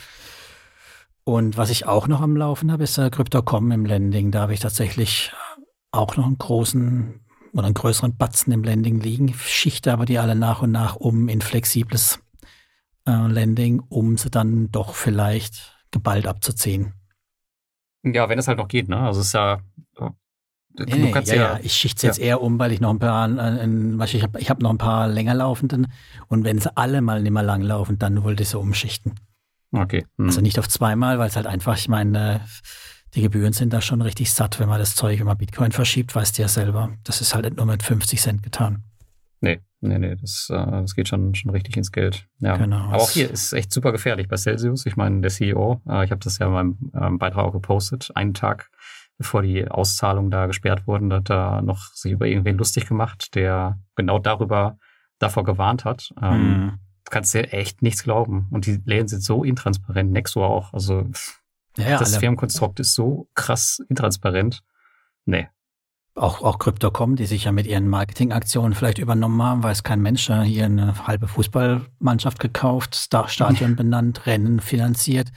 Und 1.24 1.58
was 1.58 1.70
ich 1.70 1.88
auch 1.88 2.08
noch 2.08 2.22
am 2.22 2.36
Laufen 2.36 2.72
habe, 2.72 2.84
ist 2.84 2.98
äh, 2.98 3.10
Crypto.com 3.10 3.72
im 3.72 3.86
Landing. 3.86 4.32
Da 4.32 4.42
habe 4.42 4.54
ich 4.54 4.60
tatsächlich 4.60 5.32
auch 5.92 6.18
noch 6.18 6.26
einen 6.26 6.38
großen 6.38 7.20
oder 7.54 7.66
einen 7.66 7.74
größeren 7.74 8.16
Batzen 8.16 8.54
im 8.54 8.64
Landing 8.64 9.00
liegen, 9.00 9.34
schichte 9.34 9.92
aber 9.92 10.06
die 10.06 10.20
alle 10.20 10.36
nach 10.36 10.62
und 10.62 10.72
nach 10.72 10.96
um 10.96 11.28
in 11.28 11.42
flexibles 11.42 12.20
äh, 13.06 13.12
Landing, 13.12 13.82
um 13.90 14.18
sie 14.18 14.30
dann 14.30 14.72
doch 14.72 14.96
vielleicht 14.96 15.76
geballt 15.92 16.28
abzuziehen. 16.28 16.94
Ja, 18.04 18.30
wenn 18.30 18.40
es 18.40 18.48
halt 18.48 18.58
noch 18.58 18.68
geht, 18.68 18.90
ne? 18.90 18.98
Also 18.98 19.22
es 19.22 19.28
ist 19.28 19.34
ja. 19.34 19.62
Du 20.74 20.86
nee, 20.86 21.12
kannst 21.12 21.30
ja, 21.30 21.36
ja, 21.36 21.60
ich 21.62 21.74
schichte 21.74 22.08
jetzt 22.08 22.18
ja. 22.18 22.28
eher 22.28 22.42
um, 22.42 22.58
weil 22.58 22.72
ich 22.72 22.80
noch 22.80 22.92
ein 22.92 23.00
paar, 23.00 23.28
äh, 23.28 24.06
ich 24.06 24.24
habe 24.24 24.40
ich 24.40 24.50
hab 24.50 24.62
noch 24.62 24.70
ein 24.70 24.78
paar 24.78 25.10
länger 25.10 25.34
laufenden 25.34 25.92
und 26.30 26.46
wenn 26.46 26.60
sie 26.60 26.76
alle 26.78 27.02
mal 27.02 27.22
nicht 27.22 27.34
mehr 27.34 27.44
lang 27.44 27.62
laufen, 27.62 28.00
dann 28.00 28.24
wollte 28.24 28.44
ich 28.44 28.50
sie 28.50 28.58
umschichten. 28.58 29.16
Okay. 29.74 30.06
Hm. 30.18 30.28
Also 30.28 30.40
nicht 30.40 30.60
auf 30.60 30.70
zweimal, 30.70 31.20
weil 31.20 31.28
es 31.28 31.36
halt 31.36 31.46
einfach, 31.46 31.78
ich 31.78 31.90
meine, 31.90 32.40
die 33.16 33.22
Gebühren 33.22 33.52
sind 33.52 33.74
da 33.74 33.82
schon 33.82 34.02
richtig 34.02 34.32
satt, 34.32 34.60
wenn 34.60 34.70
man 34.70 34.80
das 34.80 34.96
Zeug, 34.96 35.22
man 35.24 35.38
Bitcoin 35.38 35.74
verschiebt, 35.74 36.16
weißt 36.16 36.38
du 36.38 36.44
ja 36.44 36.48
selber. 36.48 36.94
Das 37.04 37.20
ist 37.20 37.36
halt 37.36 37.58
nur 37.58 37.66
mit 37.66 37.84
50 37.84 38.22
Cent 38.22 38.44
getan. 38.44 38.84
Nee, 39.42 39.60
nee, 39.82 39.98
nee, 39.98 40.16
das, 40.16 40.50
äh, 40.52 40.56
das 40.56 40.96
geht 40.96 41.08
schon, 41.08 41.34
schon 41.36 41.52
richtig 41.52 41.76
ins 41.76 41.92
Geld. 41.92 42.28
Ja. 42.40 42.58
Genau. 42.58 42.78
Aber 42.78 43.02
auch 43.02 43.10
hier 43.10 43.30
ist 43.30 43.54
echt 43.54 43.74
super 43.74 43.92
gefährlich 43.92 44.28
bei 44.28 44.38
Celsius. 44.38 44.86
Ich 44.86 44.96
meine, 44.96 45.22
der 45.22 45.32
CEO, 45.32 45.82
äh, 45.90 46.06
ich 46.06 46.12
habe 46.12 46.24
das 46.24 46.38
ja 46.38 46.48
in 46.48 46.54
meinem 46.54 46.92
ähm, 46.94 47.18
Beitrag 47.18 47.46
auch 47.46 47.52
gepostet, 47.52 48.12
einen 48.16 48.34
Tag 48.34 48.70
bevor 49.22 49.44
die 49.44 49.70
Auszahlungen 49.70 50.32
da 50.32 50.48
gesperrt 50.48 50.88
wurden, 50.88 51.14
hat 51.14 51.30
er 51.30 51.62
noch 51.62 51.94
sich 51.94 52.12
über 52.12 52.26
irgendwen 52.26 52.58
lustig 52.58 52.88
gemacht, 52.88 53.36
der 53.36 53.80
genau 53.96 54.18
darüber 54.18 54.80
davor 55.20 55.44
gewarnt 55.44 55.86
hat. 55.86 56.12
Ähm, 56.20 56.66
mm. 56.66 56.80
Du 57.06 57.10
kannst 57.12 57.34
dir 57.34 57.54
echt 57.54 57.84
nichts 57.84 58.04
glauben. 58.04 58.48
Und 58.50 58.66
die 58.66 58.82
Läden 58.84 59.08
sind 59.08 59.24
so 59.24 59.44
intransparent, 59.44 60.12
Nexo 60.12 60.44
auch. 60.44 60.74
Also 60.74 61.08
ja, 61.78 62.00
das 62.00 62.18
Firmenkonstrukt 62.18 62.80
ist 62.80 62.96
so 62.96 63.30
krass 63.36 63.80
intransparent. 63.90 64.64
Nee, 65.26 65.50
auch, 66.16 66.42
auch 66.42 66.60
Crypto.com, 66.60 67.16
die 67.16 67.26
sich 67.26 67.46
ja 67.46 67.52
mit 67.52 67.68
ihren 67.68 67.88
Marketingaktionen 67.88 68.74
vielleicht 68.74 68.98
übernommen 68.98 69.42
haben, 69.42 69.64
weiß 69.64 69.84
kein 69.84 70.02
Mensch, 70.02 70.28
hier 70.28 70.66
eine 70.66 71.08
halbe 71.08 71.28
Fußballmannschaft 71.28 72.40
gekauft, 72.40 72.96
Stadion 72.96 73.76
benannt, 73.78 74.26
Rennen 74.26 74.60
finanziert. 74.60 75.32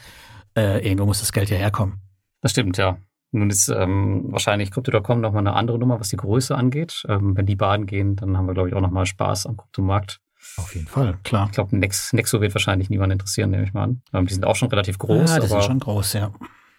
Äh, 0.57 0.87
irgendwo 0.87 1.07
muss 1.07 1.21
das 1.21 1.33
Geld 1.33 1.51
ja 1.51 1.57
herkommen. 1.57 2.01
Das 2.41 2.53
stimmt, 2.53 2.77
ja. 2.77 2.99
Nun 3.33 3.51
ist 3.51 3.69
ähm, 3.69 4.27
wahrscheinlich 4.29 4.71
Crypto.com 4.71 5.21
nochmal 5.21 5.41
eine 5.41 5.55
andere 5.55 5.79
Nummer, 5.79 5.99
was 5.99 6.09
die 6.09 6.17
Größe 6.17 6.55
angeht. 6.55 7.03
Ähm, 7.09 7.37
wenn 7.37 7.47
die 7.47 7.57
baden 7.57 7.87
gehen, 7.87 8.15
dann 8.15 8.37
haben 8.37 8.47
wir, 8.47 8.55
glaube 8.55 8.69
ich, 8.69 8.75
auch 8.75 8.81
nochmal 8.81 9.07
Spaß 9.07 9.47
am 9.47 9.57
Kryptomarkt. 9.57 10.21
Auf 10.57 10.75
jeden 10.75 10.87
Fall, 10.87 11.19
klar. 11.25 11.47
Ich 11.47 11.53
glaube, 11.53 11.77
Nex 11.77 12.13
Nexo 12.13 12.41
wird 12.41 12.55
wahrscheinlich 12.55 12.91
niemand 12.91 13.13
interessieren, 13.13 13.51
nehme 13.51 13.65
ich 13.65 13.73
mal 13.73 13.85
an. 13.85 14.03
Ähm, 14.13 14.27
die 14.27 14.35
sind 14.35 14.45
auch 14.45 14.55
schon 14.55 14.69
relativ 14.69 14.99
groß. 14.99 15.31
Ja, 15.31 15.41
die 15.41 15.47
aber, 15.47 15.49
sind 15.49 15.65
schon 15.65 15.79
groß, 15.81 16.13
ja. 16.13 16.33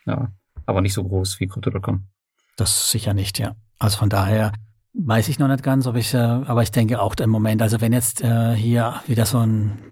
Ja, 0.05 0.29
aber 0.65 0.81
nicht 0.81 0.93
so 0.93 1.03
groß 1.03 1.39
wie 1.39 1.47
Crypto.com. 1.47 2.07
Das 2.55 2.89
sicher 2.89 3.13
nicht, 3.13 3.39
ja. 3.39 3.55
Also 3.79 3.97
von 3.97 4.09
daher 4.09 4.53
weiß 4.93 5.27
ich 5.27 5.39
noch 5.39 5.47
nicht 5.47 5.63
ganz, 5.63 5.87
ob 5.87 5.95
ich, 5.95 6.13
äh, 6.13 6.17
aber 6.17 6.63
ich 6.63 6.71
denke 6.71 7.01
auch 7.01 7.15
im 7.15 7.29
Moment, 7.29 7.61
also 7.61 7.81
wenn 7.81 7.93
jetzt 7.93 8.21
äh, 8.21 8.55
hier 8.55 9.01
wieder 9.07 9.25
so 9.25 9.39
ein, 9.39 9.91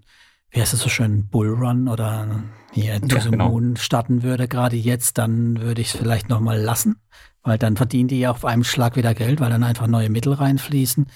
wie 0.50 0.60
heißt 0.60 0.72
es 0.72 0.80
so 0.80 0.88
schön, 0.88 1.28
Bullrun 1.28 1.88
oder 1.88 2.42
hier 2.72 3.00
To 3.00 3.16
ja, 3.16 3.24
genau. 3.24 3.50
Moon 3.50 3.76
starten 3.76 4.22
würde, 4.22 4.48
gerade 4.48 4.76
jetzt, 4.76 5.18
dann 5.18 5.60
würde 5.60 5.80
ich 5.80 5.88
es 5.88 5.96
vielleicht 5.96 6.28
nochmal 6.28 6.58
lassen, 6.58 6.96
weil 7.42 7.58
dann 7.58 7.76
verdienen 7.76 8.08
die 8.08 8.20
ja 8.20 8.30
auf 8.30 8.44
einem 8.44 8.64
Schlag 8.64 8.96
wieder 8.96 9.14
Geld, 9.14 9.40
weil 9.40 9.50
dann 9.50 9.62
einfach 9.62 9.86
neue 9.86 10.08
Mittel 10.10 10.32
reinfließen. 10.32 11.06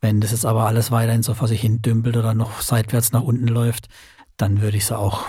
Wenn 0.00 0.20
das 0.20 0.30
jetzt 0.30 0.46
aber 0.46 0.66
alles 0.66 0.90
weiterhin 0.90 1.22
so 1.22 1.34
vor 1.34 1.48
sich 1.48 1.60
hin 1.60 1.82
dümpelt 1.82 2.16
oder 2.16 2.34
noch 2.34 2.60
seitwärts 2.60 3.12
nach 3.12 3.22
unten 3.22 3.48
läuft, 3.48 3.88
dann 4.36 4.60
würde 4.60 4.76
ich 4.76 4.84
es 4.84 4.92
auch 4.92 5.24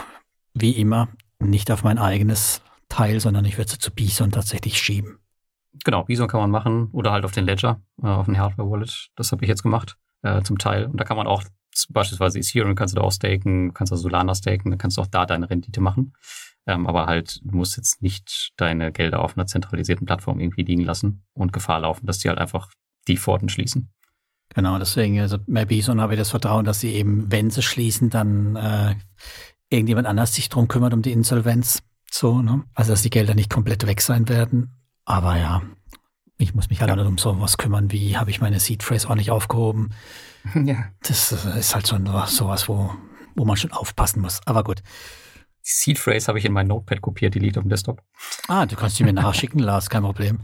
wie 0.53 0.71
immer 0.71 1.09
nicht 1.39 1.71
auf 1.71 1.83
mein 1.83 1.97
eigenes 1.97 2.61
Teil, 2.87 3.19
sondern 3.19 3.45
ich 3.45 3.57
würde 3.57 3.71
sie 3.71 3.79
zu 3.79 3.91
Bison 3.91 4.31
tatsächlich 4.31 4.77
schieben. 4.79 5.19
Genau, 5.83 6.03
Bison 6.03 6.27
kann 6.27 6.41
man 6.41 6.51
machen 6.51 6.89
oder 6.91 7.11
halt 7.11 7.25
auf 7.25 7.31
den 7.31 7.45
Ledger, 7.45 7.81
äh, 8.01 8.07
auf 8.07 8.25
den 8.25 8.37
Hardware-Wallet. 8.37 9.11
Das 9.15 9.31
habe 9.31 9.43
ich 9.43 9.49
jetzt 9.49 9.63
gemacht, 9.63 9.97
äh, 10.23 10.41
zum 10.41 10.57
Teil. 10.57 10.85
Und 10.85 10.99
da 10.99 11.03
kann 11.03 11.17
man 11.17 11.27
auch 11.27 11.43
beispielsweise 11.89 12.39
Ethereum 12.39 12.75
kannst 12.75 12.95
du 12.95 12.99
da 12.99 13.05
auch 13.05 13.11
staken, 13.11 13.73
kannst 13.73 13.91
du 13.91 13.95
Solana 13.95 14.35
staken, 14.35 14.71
dann 14.71 14.77
kannst 14.77 14.97
du 14.97 15.01
auch 15.01 15.07
da 15.07 15.25
deine 15.25 15.49
Rendite 15.49 15.81
machen. 15.81 16.13
Ähm, 16.67 16.87
aber 16.87 17.05
halt, 17.05 17.39
du 17.43 17.55
musst 17.55 17.77
jetzt 17.77 18.01
nicht 18.01 18.51
deine 18.57 18.91
Gelder 18.91 19.21
auf 19.21 19.37
einer 19.37 19.47
zentralisierten 19.47 20.05
Plattform 20.05 20.39
irgendwie 20.39 20.63
liegen 20.63 20.83
lassen 20.83 21.23
und 21.33 21.53
Gefahr 21.53 21.79
laufen, 21.79 22.05
dass 22.05 22.19
die 22.19 22.29
halt 22.29 22.39
einfach 22.39 22.69
die 23.07 23.17
Pforten 23.17 23.49
schließen. 23.49 23.91
Genau, 24.49 24.77
deswegen, 24.79 25.19
also 25.19 25.37
bei 25.47 25.65
Bison 25.65 26.01
habe 26.01 26.13
ich 26.13 26.19
das 26.19 26.31
Vertrauen, 26.31 26.65
dass 26.65 26.79
sie 26.79 26.93
eben, 26.93 27.31
wenn 27.31 27.51
sie 27.51 27.61
schließen, 27.61 28.09
dann 28.09 28.55
äh, 28.55 28.95
irgendjemand 29.69 30.07
anders 30.07 30.33
sich 30.33 30.49
drum 30.49 30.67
kümmert, 30.67 30.93
um 30.93 31.01
die 31.01 31.11
Insolvenz. 31.11 31.83
So, 32.11 32.41
ne? 32.41 32.63
Also 32.73 32.91
dass 32.91 33.03
die 33.03 33.11
Gelder 33.11 33.35
nicht 33.35 33.51
komplett 33.51 33.85
weg 33.85 34.01
sein 34.01 34.27
werden. 34.27 34.78
Aber 35.09 35.37
ja, 35.37 35.63
ich 36.37 36.53
muss 36.53 36.69
mich 36.69 36.81
halt 36.81 36.95
ja. 36.95 37.03
um 37.03 37.17
sowas 37.17 37.57
kümmern, 37.57 37.91
wie 37.91 38.15
habe 38.15 38.29
ich 38.29 38.41
meine 38.41 38.59
Seed 38.59 38.83
Phrase 38.83 39.09
auch 39.09 39.15
nicht 39.15 39.31
aufgehoben. 39.31 39.89
Ja. 40.55 40.85
Das 41.05 41.33
ist 41.33 41.75
halt 41.75 41.85
schon 41.85 42.05
sowas, 42.05 42.69
wo, 42.69 42.93
wo 43.35 43.43
man 43.43 43.57
schon 43.57 43.73
aufpassen 43.73 44.21
muss. 44.21 44.39
Aber 44.45 44.63
gut. 44.63 44.79
Die 44.79 44.83
Seed 45.63 45.99
Phrase 45.99 46.29
habe 46.29 46.39
ich 46.39 46.45
in 46.45 46.53
mein 46.53 46.67
Notepad 46.67 47.01
kopiert, 47.01 47.35
die 47.35 47.39
liegt 47.39 47.57
auf 47.57 47.65
dem 47.65 47.69
Desktop. 47.69 48.01
Ah, 48.47 48.65
du 48.65 48.77
kannst 48.77 48.95
sie 48.95 49.03
mir 49.03 49.11
nachschicken, 49.11 49.59
Lars, 49.63 49.89
kein 49.89 50.03
Problem. 50.03 50.39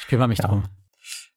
Ich 0.00 0.08
kümmere 0.08 0.26
mich 0.26 0.38
ja. 0.38 0.46
darum. 0.48 0.64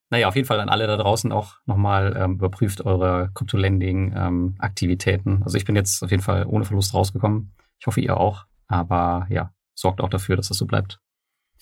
Naja, 0.09 0.27
auf 0.27 0.35
jeden 0.35 0.47
Fall 0.47 0.59
an 0.59 0.69
alle 0.69 0.87
da 0.87 0.97
draußen 0.97 1.31
auch 1.31 1.57
nochmal 1.65 2.17
ähm, 2.17 2.33
überprüft 2.33 2.81
eure 2.81 3.29
Crypto-Lending-Aktivitäten. 3.35 5.29
Ähm, 5.29 5.43
also 5.43 5.57
ich 5.57 5.65
bin 5.65 5.75
jetzt 5.75 6.01
auf 6.03 6.09
jeden 6.09 6.23
Fall 6.23 6.47
ohne 6.47 6.65
Verlust 6.65 6.95
rausgekommen. 6.95 7.53
Ich 7.79 7.85
hoffe, 7.85 8.01
ihr 8.01 8.17
auch. 8.17 8.45
Aber 8.67 9.27
ja, 9.29 9.53
sorgt 9.75 10.01
auch 10.01 10.09
dafür, 10.09 10.37
dass 10.37 10.47
das 10.47 10.57
so 10.57 10.65
bleibt. 10.65 10.99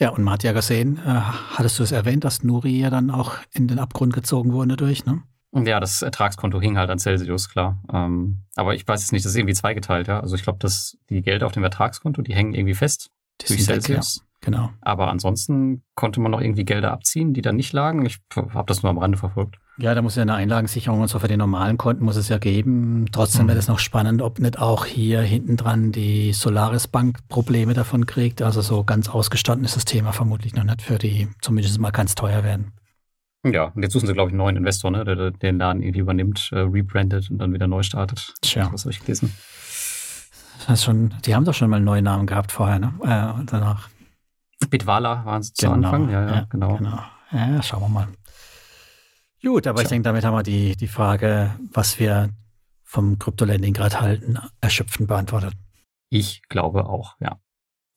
Ja, 0.02 0.10
und 0.10 0.24
man 0.24 0.34
hat 0.34 0.44
ja 0.44 0.52
gesehen, 0.52 0.98
äh, 1.06 1.12
hattest 1.12 1.78
du 1.78 1.84
es 1.84 1.92
erwähnt, 1.92 2.24
dass 2.24 2.44
Nuri 2.44 2.80
ja 2.80 2.90
dann 2.90 3.12
auch 3.12 3.36
in 3.54 3.68
den 3.68 3.78
Abgrund 3.78 4.14
gezogen 4.14 4.52
wurde 4.52 4.76
durch, 4.76 5.06
ne? 5.06 5.22
Ja, 5.54 5.80
das 5.80 6.02
Ertragskonto 6.02 6.60
hing 6.60 6.76
halt 6.76 6.90
an 6.90 6.98
Celsius, 6.98 7.50
klar. 7.50 7.80
Ähm, 7.94 8.40
aber 8.56 8.74
ich 8.74 8.88
weiß 8.88 9.02
jetzt 9.02 9.12
nicht, 9.12 9.24
das 9.24 9.34
ist 9.34 9.38
irgendwie 9.38 9.54
zweigeteilt, 9.54 10.08
ja. 10.08 10.20
Also 10.20 10.36
ich 10.36 10.42
glaube, 10.42 10.58
dass 10.58 10.98
die 11.12 11.22
Gelder 11.22 11.46
auf 11.46 11.52
dem 11.52 11.64
Ertragskonto, 11.64 12.24
die 12.24 12.34
hängen 12.34 12.56
irgendwie 12.56 12.74
fest 12.74 13.12
die 13.42 13.48
durch 13.48 13.64
Celsius. 13.64 14.16
Weg, 14.16 14.24
ja. 14.24 14.28
Genau. 14.44 14.72
Aber 14.82 15.10
ansonsten 15.10 15.84
konnte 15.94 16.20
man 16.20 16.32
noch 16.32 16.42
irgendwie 16.42 16.66
Gelder 16.66 16.92
abziehen, 16.92 17.36
die 17.36 17.44
da 17.44 17.52
nicht 17.52 17.72
lagen. 17.72 18.04
Ich 18.04 18.18
habe 18.36 18.66
das 18.66 18.82
nur 18.82 18.90
am 18.90 18.98
Rande 18.98 19.20
verfolgt. 19.20 19.60
Ja, 19.78 19.96
da 19.96 20.02
muss 20.02 20.16
ja 20.16 20.22
eine 20.22 20.36
Einlagensicherung 20.36 21.02
und 21.02 21.08
so 21.08 21.18
für 21.20 21.28
die 21.28 21.38
normalen 21.38 21.78
Konten 21.78 22.04
muss 22.04 22.16
es 22.16 22.30
ja 22.30 22.38
geben. 22.38 23.06
Trotzdem 23.12 23.46
mhm. 23.46 23.50
wäre 23.50 23.60
es 23.60 23.68
noch 23.68 23.80
spannend, 23.80 24.22
ob 24.22 24.40
nicht 24.40 24.60
auch 24.60 24.86
hier 24.86 25.22
hinten 25.22 25.58
dran 25.58 25.92
die 25.92 26.34
Solaris 26.34 26.88
Bank 26.88 27.20
Probleme 27.30 27.74
davon 27.74 28.06
kriegt. 28.06 28.42
Also 28.42 28.62
so 28.62 28.84
ganz 28.84 29.10
ausgestanden 29.10 29.66
ist 29.66 29.76
das 29.76 29.86
Thema 29.86 30.12
vermutlich 30.12 30.54
noch 30.54 30.64
nicht 30.64 30.82
für 30.82 30.98
die, 30.98 31.30
zumindest 31.42 31.80
mal 31.80 31.92
ganz 31.92 32.16
teuer 32.16 32.44
werden. 32.44 32.74
Ja, 33.44 33.72
und 33.74 33.82
jetzt 33.82 33.94
suchen 33.94 34.06
sie, 34.06 34.14
glaube 34.14 34.30
ich, 34.30 34.34
einen 34.34 34.38
neuen 34.38 34.56
Investor, 34.56 34.92
ne, 34.92 35.04
der 35.04 35.32
den 35.32 35.58
Laden 35.58 35.82
irgendwie 35.82 36.02
übernimmt, 36.02 36.50
äh, 36.52 36.60
rebrandet 36.60 37.32
und 37.32 37.40
dann 37.40 37.54
wieder 37.54 37.68
neu 37.68 37.82
startet. 37.82 38.36
Tja. 38.42 38.70
Was 38.72 38.84
habe 38.84 38.92
ich 38.92 39.00
gelesen? 39.00 39.34
Das 40.68 40.84
schon, 40.84 41.16
die 41.26 41.34
haben 41.34 41.46
doch 41.46 41.56
schon 41.56 41.70
mal 41.70 41.78
einen 41.78 41.86
neuen 41.86 42.04
Namen 42.04 42.28
gehabt 42.28 42.52
vorher, 42.52 42.78
ne? 42.78 42.94
Äh, 43.04 43.46
danach. 43.48 43.90
Bitwala 44.70 45.26
waren 45.26 45.42
sie 45.42 45.54
zu 45.54 45.66
genau, 45.66 45.88
Anfang, 45.88 46.10
ja, 46.10 46.24
ja, 46.24 46.36
ja 46.36 46.46
genau. 46.50 46.78
genau. 46.78 47.00
Ja, 47.32 47.64
schauen 47.64 47.82
wir 47.82 47.90
mal. 47.90 48.08
Gut, 49.44 49.66
aber 49.66 49.78
Tja. 49.78 49.84
ich 49.84 49.90
denke, 49.90 50.04
damit 50.04 50.24
haben 50.24 50.36
wir 50.36 50.44
die, 50.44 50.76
die 50.76 50.88
Frage, 50.88 51.58
was 51.72 52.00
wir 52.00 52.30
vom 52.84 53.18
Krypto-Landing 53.18 53.74
gerade 53.74 54.00
halten, 54.00 54.38
erschöpfend 54.60 55.08
beantwortet. 55.08 55.54
Ich 56.10 56.44
glaube 56.50 56.86
auch, 56.86 57.16
ja. 57.20 57.40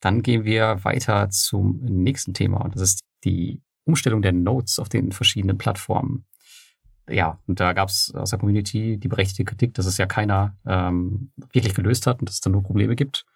Dann 0.00 0.22
gehen 0.22 0.44
wir 0.44 0.84
weiter 0.84 1.30
zum 1.30 1.80
nächsten 1.82 2.32
Thema 2.32 2.58
und 2.58 2.74
das 2.74 2.82
ist 2.82 3.00
die 3.24 3.62
Umstellung 3.84 4.22
der 4.22 4.32
Nodes 4.32 4.78
auf 4.78 4.88
den 4.88 5.12
verschiedenen 5.12 5.58
Plattformen. 5.58 6.26
Ja, 7.08 7.38
und 7.46 7.60
da 7.60 7.74
gab 7.74 7.90
es 7.90 8.14
aus 8.14 8.30
der 8.30 8.38
Community 8.38 8.98
die 8.98 9.08
berechtigte 9.08 9.44
Kritik, 9.44 9.74
dass 9.74 9.86
es 9.86 9.98
ja 9.98 10.06
keiner 10.06 10.56
ähm, 10.66 11.32
wirklich 11.52 11.74
gelöst 11.74 12.06
hat 12.06 12.20
und 12.20 12.28
dass 12.28 12.36
es 12.36 12.40
da 12.40 12.48
nur 12.48 12.62
Probleme 12.62 12.96
gibt. 12.96 13.26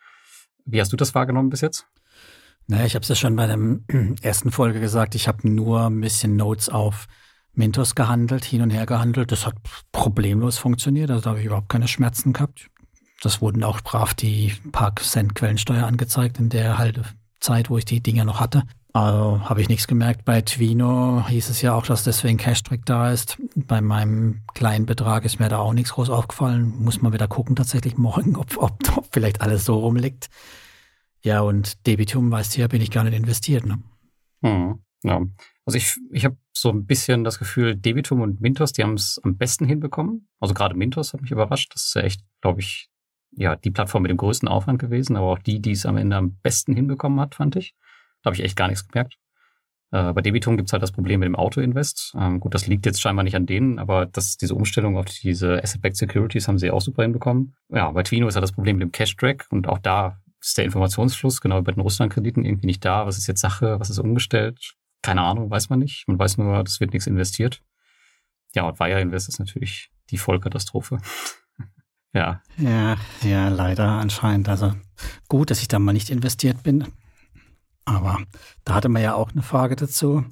Wie 0.65 0.81
hast 0.81 0.93
du 0.93 0.97
das 0.97 1.15
wahrgenommen 1.15 1.51
bis 1.51 1.61
jetzt? 1.61 1.87
Naja, 2.67 2.87
ich 2.87 2.95
habe 2.95 3.03
es 3.03 3.09
ja 3.09 3.15
schon 3.15 3.37
bei 3.37 3.47
der 3.47 3.59
ersten 4.23 4.51
Folge 4.51 4.81
gesagt, 4.81 5.15
ich 5.15 5.29
habe 5.29 5.49
nur 5.49 5.87
ein 5.87 6.01
bisschen 6.01 6.37
Notes 6.37 6.69
auf 6.69 7.07
Mintos 7.55 7.95
gehandelt, 7.95 8.45
hin 8.45 8.63
und 8.63 8.71
her 8.71 8.87
gehandelt. 8.87 9.33
Das 9.33 9.47
hat 9.47 9.55
problemlos 9.93 10.59
funktioniert, 10.59 11.11
also 11.11 11.23
da 11.23 11.31
habe 11.31 11.41
ich 11.41 11.47
überhaupt 11.47 11.69
keine 11.69 11.89
Schmerzen 11.89 12.33
gehabt. 12.33 12.69
Das 13.21 13.41
wurden 13.41 13.65
auch 13.65 13.81
brav 13.81 14.15
die 14.15 14.55
paar 14.71 14.95
Cent 14.97 15.35
Quellensteuer 15.35 15.85
angezeigt 15.87 16.39
in 16.39 16.51
der 16.51 16.79
halt 16.79 17.01
Zeit, 17.41 17.69
wo 17.71 17.79
ich 17.79 17.85
die 17.85 18.01
Dinger 18.01 18.25
noch 18.25 18.41
hatte. 18.41 18.63
Also 18.93 19.41
habe 19.49 19.61
ich 19.61 19.69
nichts 19.69 19.87
gemerkt. 19.87 20.25
Bei 20.25 20.41
Twino 20.41 21.25
hieß 21.29 21.51
es 21.51 21.63
ja 21.63 21.75
auch, 21.75 21.85
dass 21.87 22.05
deswegen 22.05 22.39
Cash-Track 22.39 22.87
da 22.87 23.13
ist. 23.13 23.39
Bei 23.55 23.81
meinem 23.81 24.41
kleinen 24.55 24.87
Betrag 24.87 25.25
ist 25.25 25.39
mir 25.39 25.49
da 25.49 25.59
auch 25.59 25.73
nichts 25.73 25.93
groß 25.93 26.11
aufgefallen. 26.11 26.75
Muss 26.81 27.03
man 27.03 27.13
wieder 27.13 27.29
gucken 27.29 27.55
tatsächlich 27.55 27.99
morgen, 27.99 28.37
ob, 28.37 28.57
ob, 28.57 28.97
ob 28.97 29.07
vielleicht 29.13 29.41
alles 29.41 29.65
so 29.65 29.79
rumliegt. 29.79 30.31
Ja, 31.23 31.43
und 31.43 31.87
Debitum, 31.87 32.31
weißt 32.31 32.57
du 32.57 32.61
ja, 32.61 32.69
bin 32.69 32.81
ich 32.81 32.91
gar 32.91 33.05
nicht 33.05 33.17
investiert. 33.17 33.67
Ne? 33.67 33.83
Hm, 34.43 34.79
ja. 35.03 35.21
Also 35.67 35.77
ich, 35.77 35.97
ich 36.11 36.25
habe 36.25 36.37
so 36.61 36.71
ein 36.71 36.87
bisschen 36.87 37.25
das 37.25 37.39
Gefühl, 37.39 37.77
Debitum 37.77 38.21
und 38.21 38.41
Mintos, 38.41 38.73
die 38.73 38.83
haben 38.83 38.95
es 38.95 39.21
am 39.23 39.37
besten 39.37 39.65
hinbekommen. 39.65 40.29
Also 40.41 40.55
gerade 40.55 40.75
Mintos 40.75 41.13
hat 41.13 41.21
mich 41.21 41.31
überrascht. 41.31 41.73
Das 41.75 41.87
ist 41.87 41.95
ja 41.95 42.03
echt, 42.03 42.23
glaube 42.41 42.61
ich, 42.61 42.89
ja, 43.33 43.57
die 43.57 43.71
Plattform 43.71 44.03
mit 44.03 44.11
dem 44.11 44.17
größten 44.17 44.49
Aufwand 44.49 44.79
gewesen, 44.79 45.17
aber 45.17 45.27
auch 45.27 45.39
die, 45.39 45.61
die 45.61 45.73
es 45.73 45.87
am 45.87 45.97
Ende 45.97 46.17
am 46.17 46.39
besten 46.43 46.75
hinbekommen 46.75 47.21
hat, 47.21 47.35
fand 47.35 47.57
ich. 47.57 47.75
Da 48.23 48.29
habe 48.29 48.37
ich 48.37 48.43
echt 48.43 48.57
gar 48.57 48.69
nichts 48.69 48.89
gemerkt. 48.89 49.17
Äh, 49.91 50.13
bei 50.13 50.21
Debitum 50.21 50.57
gibt's 50.57 50.73
halt 50.73 50.83
das 50.83 50.93
Problem 50.93 51.21
mit 51.21 51.27
dem 51.27 51.37
Auto-Invest. 51.37 52.15
Ähm, 52.19 52.41
gut, 52.41 52.55
das 52.55 52.67
liegt 52.67 52.85
jetzt 52.87 53.01
scheinbar 53.01 53.23
nicht 53.25 53.37
an 53.37 53.47
denen, 53.47 53.79
aber 53.79 54.07
das, 54.07 54.37
diese 54.37 54.55
Umstellung 54.55 54.97
auf 54.97 55.07
diese 55.07 55.63
Asset-Backed 55.63 55.97
Securities 55.97 56.49
haben 56.49 56.59
sie 56.59 56.71
auch 56.71 56.81
super 56.81 57.03
hinbekommen. 57.03 57.55
Ja, 57.71 57.91
bei 57.91 58.03
Twino 58.03 58.29
ist 58.29 58.35
halt 58.35 58.43
das 58.43 58.53
Problem 58.53 58.77
mit 58.77 58.83
dem 58.83 58.93
Cash-Track 58.93 59.47
und 59.51 59.69
auch 59.69 59.79
da 59.79 60.21
ist 60.41 60.59
der 60.59 60.65
Informationsfluss 60.65 61.41
genau 61.41 61.63
bei 61.63 61.73
den 61.73 61.81
Russland-Krediten 61.81 62.45
irgendwie 62.45 62.67
nicht 62.67 62.85
da. 62.85 63.07
Was 63.07 63.19
ist 63.19 63.27
jetzt 63.27 63.41
Sache? 63.41 63.81
Was 63.81 63.91
ist 63.91 63.99
umgestellt? 63.99 64.75
Keine 65.03 65.23
Ahnung, 65.23 65.51
weiß 65.51 65.71
man 65.71 65.79
nicht. 65.79 66.07
Man 66.09 66.19
weiß 66.19 66.39
nur, 66.39 66.61
es 66.63 66.81
wird 66.81 66.93
nichts 66.93 67.07
investiert. 67.07 67.63
Ja, 68.55 68.65
und 68.65 68.81
Wire 68.81 69.01
Invest 69.01 69.29
ist 69.29 69.39
natürlich 69.39 69.91
die 70.11 70.19
Vollkatastrophe. 70.19 71.01
ja. 72.13 72.43
Ja, 72.57 72.97
ja, 73.23 73.49
leider 73.49 73.87
anscheinend. 73.87 74.49
Also 74.49 74.75
gut, 75.29 75.51
dass 75.51 75.61
ich 75.61 75.69
da 75.69 75.79
mal 75.79 75.93
nicht 75.93 76.11
investiert 76.11 76.63
bin. 76.63 76.87
Aber 77.85 78.19
da 78.65 78.75
hatte 78.75 78.89
man 78.89 79.03
ja 79.03 79.15
auch 79.15 79.31
eine 79.33 79.43
Frage 79.43 79.77
dazu. 79.77 80.25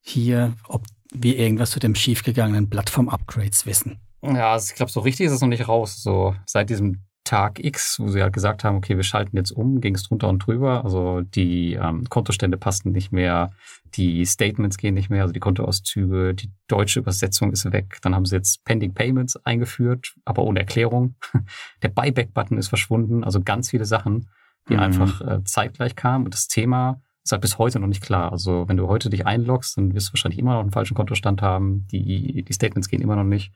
Hier, 0.00 0.54
ob 0.64 0.86
wir 1.12 1.36
irgendwas 1.36 1.70
zu 1.70 1.80
dem 1.80 1.94
schiefgegangenen 1.94 2.70
Plattform-Upgrades 2.70 3.66
wissen. 3.66 4.00
Ja, 4.22 4.52
also 4.52 4.70
ich 4.70 4.76
glaube, 4.76 4.92
so 4.92 5.00
richtig 5.00 5.26
ist 5.26 5.32
es 5.32 5.40
noch 5.40 5.48
nicht 5.48 5.66
raus. 5.66 6.02
So 6.02 6.34
seit 6.46 6.70
diesem 6.70 7.04
Tag 7.24 7.62
X, 7.62 7.98
wo 8.00 8.08
sie 8.08 8.22
halt 8.22 8.32
gesagt 8.32 8.64
haben, 8.64 8.76
okay, 8.76 8.96
wir 8.96 9.04
schalten 9.04 9.36
jetzt 9.36 9.50
um, 9.50 9.80
ging 9.80 9.94
es 9.94 10.04
drunter 10.04 10.28
und 10.28 10.38
drüber. 10.46 10.84
Also 10.84 11.20
die 11.20 11.74
ähm, 11.74 12.08
Kontostände 12.08 12.56
passten 12.56 12.92
nicht 12.92 13.12
mehr, 13.12 13.52
die 13.94 14.24
Statements 14.24 14.78
gehen 14.78 14.94
nicht 14.94 15.10
mehr, 15.10 15.22
also 15.22 15.32
die 15.32 15.40
Kontoauszüge, 15.40 16.34
die 16.34 16.50
deutsche 16.66 17.00
Übersetzung 17.00 17.52
ist 17.52 17.70
weg. 17.72 17.98
Dann 18.02 18.14
haben 18.14 18.24
sie 18.24 18.36
jetzt 18.36 18.64
Pending 18.64 18.94
Payments 18.94 19.36
eingeführt, 19.44 20.14
aber 20.24 20.42
ohne 20.44 20.60
Erklärung. 20.60 21.14
Der 21.82 21.88
Buyback-Button 21.88 22.58
ist 22.58 22.68
verschwunden, 22.68 23.22
also 23.24 23.40
ganz 23.40 23.70
viele 23.70 23.84
Sachen 23.84 24.28
die 24.68 24.74
mhm. 24.74 24.80
einfach 24.80 25.20
äh, 25.20 25.44
zeitgleich 25.44 25.96
kamen. 25.96 26.24
Und 26.24 26.34
das 26.34 26.48
Thema 26.48 27.00
ist 27.22 27.32
halt 27.32 27.42
bis 27.42 27.58
heute 27.58 27.80
noch 27.80 27.88
nicht 27.88 28.02
klar. 28.02 28.32
Also 28.32 28.68
wenn 28.68 28.76
du 28.76 28.88
heute 28.88 29.10
dich 29.10 29.26
einloggst, 29.26 29.76
dann 29.76 29.94
wirst 29.94 30.08
du 30.08 30.12
wahrscheinlich 30.12 30.38
immer 30.38 30.54
noch 30.54 30.60
einen 30.60 30.72
falschen 30.72 30.94
Kontostand 30.94 31.42
haben. 31.42 31.86
Die, 31.88 32.42
die 32.42 32.52
Statements 32.52 32.88
gehen 32.88 33.02
immer 33.02 33.16
noch 33.16 33.24
nicht. 33.24 33.52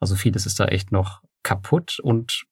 Also 0.00 0.14
vieles 0.14 0.46
ist 0.46 0.60
da 0.60 0.66
echt 0.66 0.92
noch 0.92 1.22
kaputt 1.42 1.98
und 2.02 2.44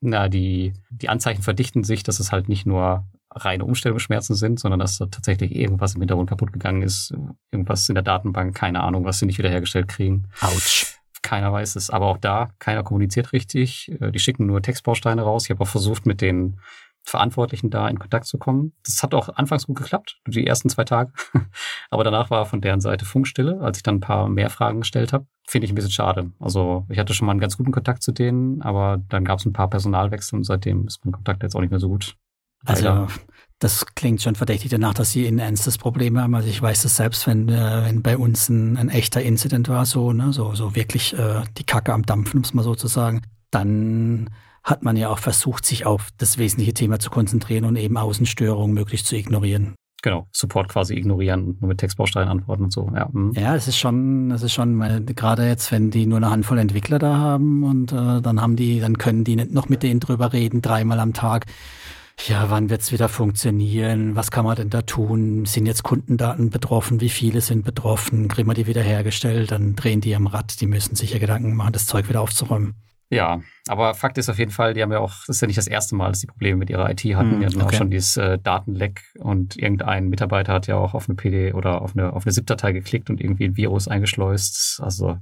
na, 0.00 0.28
die, 0.28 0.72
die 0.90 1.08
Anzeichen 1.08 1.42
verdichten 1.42 1.84
sich, 1.84 2.02
dass 2.02 2.20
es 2.20 2.32
halt 2.32 2.48
nicht 2.48 2.66
nur 2.66 3.04
reine 3.32 3.64
Umstellungsschmerzen 3.64 4.34
sind, 4.34 4.58
sondern 4.58 4.80
dass 4.80 4.98
da 4.98 5.06
tatsächlich 5.06 5.54
irgendwas 5.54 5.94
im 5.94 6.00
Hintergrund 6.00 6.30
kaputt 6.30 6.52
gegangen 6.52 6.82
ist, 6.82 7.14
irgendwas 7.52 7.88
in 7.88 7.94
der 7.94 8.02
Datenbank, 8.02 8.56
keine 8.56 8.82
Ahnung, 8.82 9.04
was 9.04 9.18
sie 9.18 9.26
nicht 9.26 9.38
wiederhergestellt 9.38 9.88
kriegen. 9.88 10.28
Autsch. 10.40 10.96
Keiner 11.22 11.52
weiß 11.52 11.76
es. 11.76 11.90
Aber 11.90 12.06
auch 12.06 12.16
da, 12.16 12.50
keiner 12.58 12.82
kommuniziert 12.82 13.32
richtig. 13.32 13.92
Äh, 14.00 14.10
die 14.10 14.18
schicken 14.18 14.46
nur 14.46 14.62
Textbausteine 14.62 15.22
raus. 15.22 15.44
Ich 15.44 15.50
habe 15.50 15.60
auch 15.62 15.68
versucht, 15.68 16.06
mit 16.06 16.22
den 16.22 16.58
Verantwortlichen 17.02 17.70
da 17.70 17.88
in 17.88 17.98
Kontakt 17.98 18.26
zu 18.26 18.38
kommen. 18.38 18.72
Das 18.84 19.02
hat 19.02 19.14
auch 19.14 19.28
anfangs 19.28 19.66
gut 19.66 19.76
geklappt, 19.76 20.18
die 20.26 20.46
ersten 20.46 20.68
zwei 20.68 20.84
Tage. 20.84 21.12
Aber 21.90 22.04
danach 22.04 22.30
war 22.30 22.46
von 22.46 22.60
deren 22.60 22.80
Seite 22.80 23.04
Funkstille, 23.04 23.60
als 23.60 23.78
ich 23.78 23.82
dann 23.82 23.96
ein 23.96 24.00
paar 24.00 24.28
mehr 24.28 24.48
Fragen 24.48 24.80
gestellt 24.80 25.12
habe. 25.12 25.26
Finde 25.46 25.64
ich 25.64 25.72
ein 25.72 25.74
bisschen 25.74 25.90
schade. 25.90 26.30
Also 26.38 26.86
ich 26.88 26.98
hatte 26.98 27.14
schon 27.14 27.26
mal 27.26 27.32
einen 27.32 27.40
ganz 27.40 27.56
guten 27.56 27.72
Kontakt 27.72 28.02
zu 28.02 28.12
denen, 28.12 28.62
aber 28.62 29.02
dann 29.08 29.24
gab 29.24 29.40
es 29.40 29.44
ein 29.44 29.52
paar 29.52 29.68
Personalwechsel 29.68 30.36
und 30.36 30.44
seitdem 30.44 30.86
ist 30.86 31.04
mein 31.04 31.12
Kontakt 31.12 31.42
jetzt 31.42 31.56
auch 31.56 31.60
nicht 31.60 31.70
mehr 31.70 31.80
so 31.80 31.88
gut. 31.88 32.16
Also 32.64 33.08
das 33.58 33.86
klingt 33.94 34.22
schon 34.22 34.34
verdächtig 34.34 34.70
danach, 34.70 34.94
dass 34.94 35.12
sie 35.12 35.26
ein 35.26 35.38
ernstes 35.38 35.78
Problem 35.78 36.18
haben. 36.18 36.34
Also 36.34 36.48
ich 36.48 36.60
weiß 36.60 36.82
das 36.82 36.96
selbst, 36.96 37.26
wenn, 37.26 37.48
äh, 37.48 37.84
wenn 37.84 38.02
bei 38.02 38.16
uns 38.16 38.48
ein, 38.48 38.76
ein 38.76 38.88
echter 38.88 39.22
Incident 39.22 39.68
war, 39.68 39.84
so, 39.84 40.12
ne, 40.12 40.32
so, 40.32 40.54
so 40.54 40.74
wirklich 40.74 41.18
äh, 41.18 41.42
die 41.58 41.64
Kacke 41.64 41.92
am 41.92 42.02
Dampfen, 42.02 42.38
um 42.38 42.44
es 42.44 42.54
mal 42.54 42.62
so 42.62 42.74
zu 42.74 42.86
sagen, 42.86 43.22
dann 43.50 44.30
hat 44.62 44.82
man 44.82 44.96
ja 44.96 45.08
auch 45.08 45.18
versucht, 45.18 45.64
sich 45.64 45.86
auf 45.86 46.08
das 46.18 46.38
wesentliche 46.38 46.74
Thema 46.74 46.98
zu 46.98 47.10
konzentrieren 47.10 47.64
und 47.64 47.76
eben 47.76 47.96
Außenstörungen 47.96 48.74
möglichst 48.74 49.06
zu 49.06 49.16
ignorieren. 49.16 49.74
Genau, 50.02 50.28
Support 50.32 50.68
quasi 50.68 50.94
ignorieren 50.94 51.44
und 51.44 51.60
nur 51.60 51.68
mit 51.68 51.78
Textbausteinen 51.78 52.28
antworten 52.28 52.64
und 52.64 52.72
so. 52.72 52.90
Ja, 52.94 53.08
mhm. 53.12 53.32
ja 53.36 53.54
das 53.54 53.68
ist 53.68 53.76
schon, 53.76 54.30
das 54.30 54.42
ist 54.42 54.52
schon, 54.52 54.78
weil 54.78 55.02
gerade 55.04 55.46
jetzt, 55.46 55.70
wenn 55.72 55.90
die 55.90 56.06
nur 56.06 56.16
eine 56.16 56.30
Handvoll 56.30 56.58
Entwickler 56.58 56.98
da 56.98 57.16
haben 57.18 57.64
und 57.64 57.92
äh, 57.92 58.20
dann 58.22 58.40
haben 58.40 58.56
die, 58.56 58.80
dann 58.80 58.98
können 58.98 59.24
die 59.24 59.36
noch 59.36 59.68
mit 59.68 59.82
denen 59.82 60.00
drüber 60.00 60.32
reden, 60.32 60.62
dreimal 60.62 61.00
am 61.00 61.12
Tag. 61.12 61.46
Ja, 62.26 62.50
wann 62.50 62.68
wird's 62.68 62.92
wieder 62.92 63.08
funktionieren? 63.08 64.14
Was 64.14 64.30
kann 64.30 64.44
man 64.44 64.56
denn 64.56 64.68
da 64.68 64.82
tun? 64.82 65.46
Sind 65.46 65.66
jetzt 65.66 65.82
Kundendaten 65.82 66.50
betroffen? 66.50 67.00
Wie 67.00 67.08
viele 67.08 67.40
sind 67.40 67.64
betroffen? 67.64 68.28
Kriegen 68.28 68.48
wir 68.48 68.54
die 68.54 68.66
wieder 68.66 68.82
hergestellt? 68.82 69.50
Dann 69.52 69.74
drehen 69.74 70.02
die 70.02 70.14
am 70.14 70.26
Rad. 70.26 70.60
Die 70.60 70.66
müssen 70.66 70.96
sich 70.96 71.12
ja 71.12 71.18
Gedanken 71.18 71.54
machen, 71.56 71.72
das 71.72 71.86
Zeug 71.86 72.08
wieder 72.10 72.20
aufzuräumen. 72.20 72.74
Ja, 73.12 73.42
aber 73.66 73.94
Fakt 73.94 74.18
ist 74.18 74.28
auf 74.28 74.38
jeden 74.38 74.52
Fall, 74.52 74.72
die 74.72 74.82
haben 74.82 74.92
ja 74.92 75.00
auch, 75.00 75.12
das 75.26 75.36
ist 75.36 75.40
ja 75.40 75.48
nicht 75.48 75.58
das 75.58 75.66
erste 75.66 75.96
Mal, 75.96 76.10
dass 76.10 76.20
die 76.20 76.28
Probleme 76.28 76.56
mit 76.56 76.70
ihrer 76.70 76.88
IT 76.88 77.04
hatten. 77.16 77.38
Mm, 77.38 77.40
die 77.40 77.46
hatten 77.46 77.60
okay. 77.60 77.66
auch 77.66 77.78
schon 77.78 77.90
dieses 77.90 78.16
äh, 78.16 78.38
Datenleck 78.38 79.02
und 79.18 79.56
irgendein 79.56 80.08
Mitarbeiter 80.08 80.52
hat 80.52 80.68
ja 80.68 80.76
auch 80.76 80.94
auf 80.94 81.08
eine 81.08 81.16
PD 81.16 81.52
oder 81.52 81.82
auf 81.82 81.96
eine, 81.96 82.12
auf 82.12 82.24
eine 82.24 82.32
ZIP-Datei 82.32 82.70
geklickt 82.70 83.10
und 83.10 83.20
irgendwie 83.20 83.46
ein 83.46 83.56
Virus 83.56 83.88
eingeschleust. 83.88 84.80
Also 84.80 85.18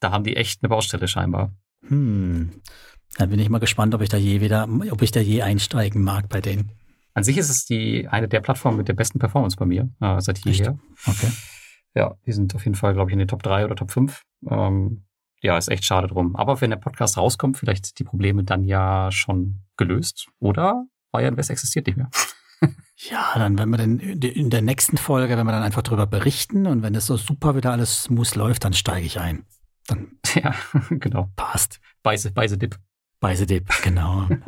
da 0.00 0.10
haben 0.10 0.24
die 0.24 0.36
echt 0.36 0.62
eine 0.62 0.70
Baustelle 0.70 1.06
scheinbar. 1.06 1.52
Hm. 1.86 2.50
Dann 3.18 3.30
bin 3.30 3.40
ich 3.40 3.50
mal 3.50 3.58
gespannt, 3.58 3.94
ob 3.94 4.00
ich 4.00 4.08
da 4.08 4.16
je 4.16 4.40
wieder, 4.40 4.66
ob 4.90 5.02
ich 5.02 5.10
da 5.10 5.20
je 5.20 5.42
einsteigen 5.42 6.02
mag 6.02 6.30
bei 6.30 6.40
denen. 6.40 6.72
An 7.12 7.24
sich 7.24 7.36
ist 7.36 7.50
es 7.50 7.66
die 7.66 8.08
eine 8.08 8.28
der 8.28 8.40
Plattformen 8.40 8.78
mit 8.78 8.88
der 8.88 8.94
besten 8.94 9.18
Performance 9.18 9.56
bei 9.56 9.66
mir, 9.66 9.90
äh, 10.00 10.20
seit 10.20 10.38
jeher. 10.38 10.78
Okay. 11.04 11.30
Ja, 11.94 12.14
die 12.24 12.32
sind 12.32 12.54
auf 12.54 12.64
jeden 12.64 12.76
Fall, 12.76 12.94
glaube 12.94 13.10
ich, 13.10 13.12
in 13.12 13.18
den 13.18 13.28
Top 13.28 13.42
3 13.42 13.64
oder 13.64 13.74
Top 13.74 13.90
5. 13.90 14.22
Ähm, 14.48 15.04
ja, 15.40 15.56
ist 15.56 15.68
echt 15.68 15.84
schade 15.84 16.08
drum. 16.08 16.36
Aber 16.36 16.60
wenn 16.60 16.70
der 16.70 16.76
Podcast 16.76 17.16
rauskommt, 17.16 17.56
vielleicht 17.56 17.98
die 17.98 18.04
Probleme 18.04 18.44
dann 18.44 18.64
ja 18.64 19.10
schon 19.12 19.62
gelöst. 19.76 20.28
Oder 20.38 20.86
Bayern 21.12 21.36
West 21.36 21.50
existiert 21.50 21.86
nicht 21.86 21.96
mehr. 21.96 22.10
ja, 22.96 23.32
dann 23.36 23.58
wenn 23.58 23.70
wir 23.70 23.78
dann 23.78 23.98
in 23.98 24.50
der 24.50 24.62
nächsten 24.62 24.96
Folge, 24.96 25.36
wenn 25.36 25.46
wir 25.46 25.52
dann 25.52 25.62
einfach 25.62 25.82
darüber 25.82 26.06
berichten 26.06 26.66
und 26.66 26.82
wenn 26.82 26.94
es 26.94 27.06
so 27.06 27.16
super 27.16 27.54
wieder 27.54 27.72
alles 27.72 28.04
smooth 28.04 28.34
läuft, 28.34 28.64
dann 28.64 28.72
steige 28.72 29.06
ich 29.06 29.20
ein. 29.20 29.44
Dann 29.86 30.18
ja, 30.34 30.54
genau. 30.90 31.30
Passt. 31.36 31.80
Beise, 32.02 32.30
Beise 32.30 32.58
Dip. 32.58 32.78
Beise 33.20 33.46
Dip, 33.46 33.68
genau. 33.82 34.28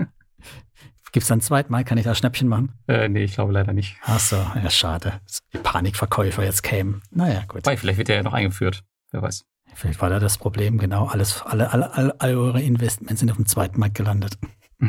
Gibt 1.12 1.24
es 1.24 1.28
dann 1.28 1.38
ein 1.38 1.42
zweites 1.42 1.70
Mal? 1.70 1.82
Kann 1.84 1.98
ich 1.98 2.04
da 2.04 2.14
Schnäppchen 2.14 2.46
machen? 2.46 2.72
Äh, 2.86 3.08
nee, 3.08 3.24
ich 3.24 3.34
glaube 3.34 3.52
leider 3.52 3.72
nicht. 3.72 3.96
Ach 4.02 4.20
so, 4.20 4.36
ja, 4.36 4.70
schade. 4.70 5.20
Die 5.52 5.58
Panikverkäufer 5.58 6.44
jetzt 6.44 6.62
kämen. 6.62 7.02
Naja, 7.10 7.42
gut. 7.48 7.66
Weil 7.66 7.76
vielleicht 7.76 7.98
wird 7.98 8.06
der 8.06 8.16
ja 8.16 8.22
noch 8.22 8.32
eingeführt. 8.32 8.84
Wer 9.10 9.22
weiß. 9.22 9.44
Vielleicht 9.74 10.00
war 10.00 10.10
da 10.10 10.18
das 10.18 10.38
Problem, 10.38 10.78
genau. 10.78 11.06
Alles, 11.06 11.42
alle, 11.42 11.72
alle, 11.72 11.92
alle, 11.94 12.20
alle 12.20 12.38
eure 12.38 12.62
Investments 12.62 13.20
sind 13.20 13.30
auf 13.30 13.36
dem 13.36 13.46
zweiten 13.46 13.80
Markt 13.80 13.94
gelandet. 13.94 14.38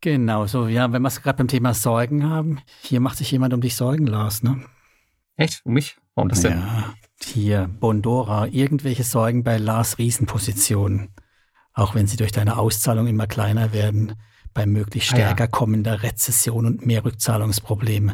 genau, 0.00 0.46
so, 0.46 0.68
ja, 0.68 0.92
wenn 0.92 1.02
wir 1.02 1.08
es 1.08 1.22
gerade 1.22 1.38
beim 1.38 1.48
Thema 1.48 1.74
Sorgen 1.74 2.28
haben, 2.28 2.60
hier 2.82 3.00
macht 3.00 3.18
sich 3.18 3.30
jemand 3.30 3.54
um 3.54 3.60
dich 3.60 3.76
Sorgen, 3.76 4.06
Lars, 4.06 4.42
ne? 4.42 4.62
Echt? 5.36 5.62
Um 5.64 5.74
mich? 5.74 5.96
Warum 6.14 6.28
das 6.28 6.42
denn? 6.42 6.58
Ja, 6.58 6.94
hier, 7.22 7.70
Bondora, 7.80 8.46
irgendwelche 8.46 9.04
Sorgen 9.04 9.44
bei 9.44 9.56
Lars 9.56 9.98
Riesenpositionen. 9.98 11.08
Auch 11.74 11.94
wenn 11.94 12.06
sie 12.06 12.18
durch 12.18 12.32
deine 12.32 12.58
Auszahlung 12.58 13.06
immer 13.06 13.26
kleiner 13.26 13.72
werden, 13.72 14.14
bei 14.52 14.66
möglichst 14.66 15.10
stärker 15.10 15.44
ah, 15.44 15.46
ja. 15.46 15.50
kommender 15.50 16.02
Rezession 16.02 16.66
und 16.66 16.84
mehr 16.84 17.04
Rückzahlungsprobleme. 17.04 18.12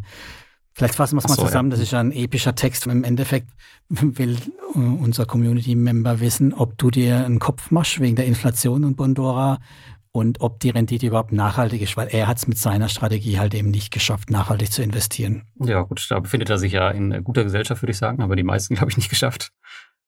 Vielleicht 0.78 0.94
fassen 0.94 1.16
wir 1.16 1.18
es 1.18 1.28
mal 1.28 1.34
so, 1.34 1.42
zusammen. 1.42 1.70
Ja. 1.70 1.76
Das 1.76 1.82
ist 1.82 1.90
ja 1.90 1.98
ein 1.98 2.12
epischer 2.12 2.54
Text. 2.54 2.86
Im 2.86 3.02
Endeffekt 3.02 3.48
will 3.88 4.36
äh, 4.36 4.78
unser 4.78 5.26
Community-Member 5.26 6.20
wissen, 6.20 6.54
ob 6.54 6.78
du 6.78 6.92
dir 6.92 7.24
einen 7.24 7.40
Kopf 7.40 7.72
machst 7.72 7.98
wegen 7.98 8.14
der 8.14 8.26
Inflation 8.26 8.84
und 8.84 8.96
Bondora 8.96 9.58
und 10.12 10.40
ob 10.40 10.60
die 10.60 10.70
Rendite 10.70 11.08
überhaupt 11.08 11.32
nachhaltig 11.32 11.82
ist, 11.82 11.96
weil 11.96 12.06
er 12.12 12.28
hat 12.28 12.38
es 12.38 12.46
mit 12.46 12.58
seiner 12.58 12.88
Strategie 12.88 13.40
halt 13.40 13.54
eben 13.54 13.72
nicht 13.72 13.92
geschafft, 13.92 14.30
nachhaltig 14.30 14.70
zu 14.70 14.84
investieren. 14.84 15.48
Ja, 15.60 15.82
gut, 15.82 16.06
da 16.10 16.20
befindet 16.20 16.48
er 16.48 16.58
sich 16.58 16.72
ja 16.72 16.90
in 16.90 17.24
guter 17.24 17.42
Gesellschaft, 17.42 17.82
würde 17.82 17.90
ich 17.90 17.98
sagen, 17.98 18.22
aber 18.22 18.36
die 18.36 18.44
meisten, 18.44 18.74
glaube 18.76 18.92
ich, 18.92 18.96
nicht 18.96 19.10
geschafft. 19.10 19.50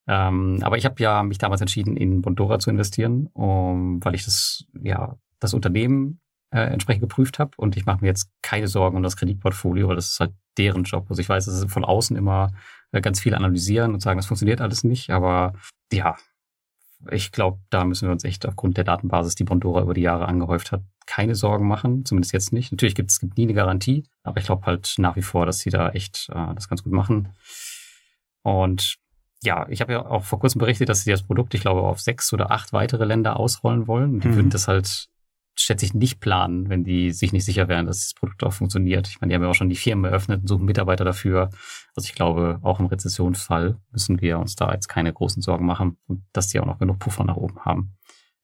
Ähm, 0.07 0.61
aber 0.63 0.79
ich 0.79 0.85
habe 0.85 1.03
ja 1.03 1.25
mich 1.25 1.39
damals 1.39 1.63
entschieden, 1.63 1.97
in 1.97 2.23
Bondora 2.23 2.61
zu 2.61 2.71
investieren, 2.71 3.29
um, 3.33 4.05
weil 4.05 4.15
ich 4.15 4.25
das, 4.25 4.67
ja, 4.81 5.17
das 5.41 5.53
Unternehmen 5.53 6.21
äh, 6.51 6.63
entsprechend 6.63 7.03
geprüft 7.03 7.39
habe 7.39 7.53
und 7.57 7.77
ich 7.77 7.87
mache 7.87 8.01
mir 8.01 8.09
jetzt 8.09 8.31
keine 8.43 8.69
Sorgen 8.69 8.97
um 8.97 9.03
das 9.03 9.17
Kreditportfolio, 9.17 9.89
weil 9.89 9.97
das 9.97 10.11
ist 10.11 10.21
halt 10.21 10.33
deren 10.59 10.85
Job. 10.85 11.07
Also 11.09 11.21
ich 11.21 11.29
weiß, 11.29 11.47
dass 11.47 11.61
sie 11.61 11.69
von 11.69 11.85
außen 11.85 12.17
immer 12.17 12.53
äh, 12.93 13.01
ganz 13.01 13.21
viel 13.21 13.35
analysieren 13.35 13.95
und 13.95 14.01
sagen, 14.01 14.19
das 14.19 14.27
funktioniert 14.27 14.61
alles 14.61 14.85
nicht, 14.85 15.11
aber 15.11 15.55
ja, 15.93 16.17
ich 17.11 17.33
glaube, 17.33 17.61
da 17.71 17.85
müssen 17.85 18.09
wir 18.09 18.13
uns 18.13 18.25
echt 18.25 18.47
aufgrund 18.47 18.77
der 18.77 18.85
Datenbasis, 18.85 19.35
die 19.35 19.45
Bondora 19.45 19.83
über 19.83 19.95
die 19.95 20.03
Jahre 20.03 20.27
angehäuft 20.27 20.71
hat, 20.71 20.83
keine 21.07 21.35
Sorgen 21.35 21.67
machen, 21.67 22.05
zumindest 22.05 22.33
jetzt 22.33 22.53
nicht. 22.53 22.73
Natürlich 22.73 22.95
gibt 22.95 23.11
es 23.11 23.23
nie 23.23 23.45
eine 23.45 23.55
Garantie, 23.55 24.05
aber 24.23 24.39
ich 24.39 24.47
glaube 24.47 24.67
halt 24.67 24.95
nach 24.99 25.17
wie 25.17 25.23
vor, 25.23 25.47
dass 25.47 25.61
sie 25.61 25.71
da 25.71 25.91
echt 25.91 26.29
äh, 26.31 26.55
das 26.55 26.69
ganz 26.69 26.83
gut 26.83 26.93
machen. 26.93 27.31
Und 28.43 28.97
ja, 29.43 29.67
ich 29.69 29.81
habe 29.81 29.93
ja 29.93 30.05
auch 30.05 30.25
vor 30.25 30.39
kurzem 30.39 30.59
berichtet, 30.59 30.89
dass 30.89 31.05
sie 31.05 31.11
das 31.11 31.23
Produkt, 31.23 31.55
ich 31.55 31.63
glaube, 31.63 31.81
auf 31.81 32.01
sechs 32.01 32.33
oder 32.33 32.51
acht 32.51 32.73
weitere 32.73 33.05
Länder 33.05 33.39
ausrollen 33.39 33.87
wollen. 33.87 34.15
Und 34.15 34.25
die 34.25 34.29
mhm. 34.29 34.35
würden 34.37 34.51
das 34.51 34.69
halt 34.69 35.09
schätze 35.63 35.85
ich, 35.85 35.95
nicht 35.95 36.21
planen, 36.21 36.69
wenn 36.69 36.85
die 36.85 37.13
sich 37.13 37.33
nicht 37.33 37.45
sicher 37.45 37.69
wären, 37.69 37.87
dass 37.87 38.01
das 38.01 38.15
Produkt 38.15 38.43
auch 38.45 38.53
funktioniert. 38.53 39.09
Ich 39.09 39.21
meine, 39.21 39.31
die 39.31 39.35
haben 39.35 39.43
ja 39.43 39.49
auch 39.49 39.55
schon 39.55 39.69
die 39.69 39.77
Firmen 39.77 40.05
eröffnet 40.05 40.43
und 40.43 40.47
suchen 40.49 40.65
Mitarbeiter 40.65 41.05
dafür. 41.05 41.51
Also 41.95 42.07
ich 42.07 42.15
glaube, 42.15 42.59
auch 42.63 42.81
im 42.81 42.87
Rezessionsfall 42.87 43.79
müssen 43.93 44.21
wir 44.21 44.39
uns 44.39 44.57
da 44.57 44.73
jetzt 44.73 44.89
keine 44.89 45.13
großen 45.13 45.43
Sorgen 45.43 45.67
machen 45.67 45.97
und 46.07 46.25
dass 46.33 46.49
die 46.49 46.61
auch 46.61 46.67
noch 46.67 46.79
genug 46.79 46.99
Puffer 46.99 47.25
nach 47.25 47.37
oben 47.37 47.61
haben. 47.65 47.97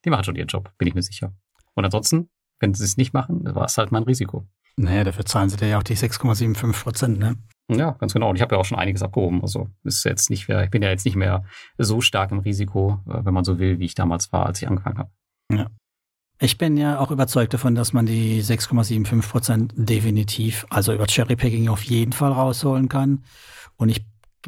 Die 0.04 0.10
machen 0.10 0.24
schon 0.24 0.36
ihren 0.36 0.48
Job, 0.48 0.72
bin 0.78 0.88
ich 0.88 0.94
mir 0.94 1.02
sicher. 1.02 1.34
Und 1.74 1.84
ansonsten, 1.84 2.28
wenn 2.60 2.74
sie 2.74 2.84
es 2.84 2.96
nicht 2.96 3.12
machen, 3.12 3.42
war 3.54 3.64
es 3.66 3.76
halt 3.76 3.92
mein 3.92 4.04
Risiko. 4.04 4.46
Naja, 4.76 5.04
dafür 5.04 5.24
zahlen 5.24 5.48
sie 5.48 5.56
dir 5.56 5.68
ja 5.68 5.78
auch 5.78 5.82
die 5.82 5.96
6,75 5.96 6.82
Prozent, 6.82 7.18
ne? 7.18 7.36
Ja, 7.68 7.92
ganz 7.92 8.12
genau. 8.12 8.30
Und 8.30 8.36
ich 8.36 8.42
habe 8.42 8.54
ja 8.54 8.60
auch 8.60 8.64
schon 8.64 8.78
einiges 8.78 9.02
abgehoben. 9.02 9.42
Also 9.42 9.68
ist 9.82 10.04
jetzt 10.04 10.30
nicht 10.30 10.48
mehr, 10.48 10.62
ich 10.62 10.70
bin 10.70 10.82
ja 10.82 10.90
jetzt 10.90 11.04
nicht 11.04 11.16
mehr 11.16 11.44
so 11.78 12.00
stark 12.00 12.30
im 12.30 12.38
Risiko, 12.38 13.00
äh, 13.08 13.24
wenn 13.24 13.34
man 13.34 13.44
so 13.44 13.58
will, 13.58 13.78
wie 13.78 13.86
ich 13.86 13.94
damals 13.94 14.32
war, 14.32 14.46
als 14.46 14.60
ich 14.60 14.68
angefangen 14.68 14.98
habe. 14.98 15.10
Ja. 15.50 15.66
Ich 16.38 16.58
bin 16.58 16.76
ja 16.76 16.98
auch 16.98 17.10
überzeugt 17.10 17.54
davon, 17.54 17.74
dass 17.74 17.94
man 17.94 18.04
die 18.04 18.42
6,75 18.42 19.22
Prozent 19.28 19.72
definitiv, 19.74 20.66
also 20.68 20.92
über 20.92 21.06
Cherrypicking 21.06 21.68
auf 21.68 21.82
jeden 21.82 22.12
Fall 22.12 22.32
rausholen 22.32 22.88
kann. 22.88 23.24
Und 23.76 23.88
ich 23.88 24.04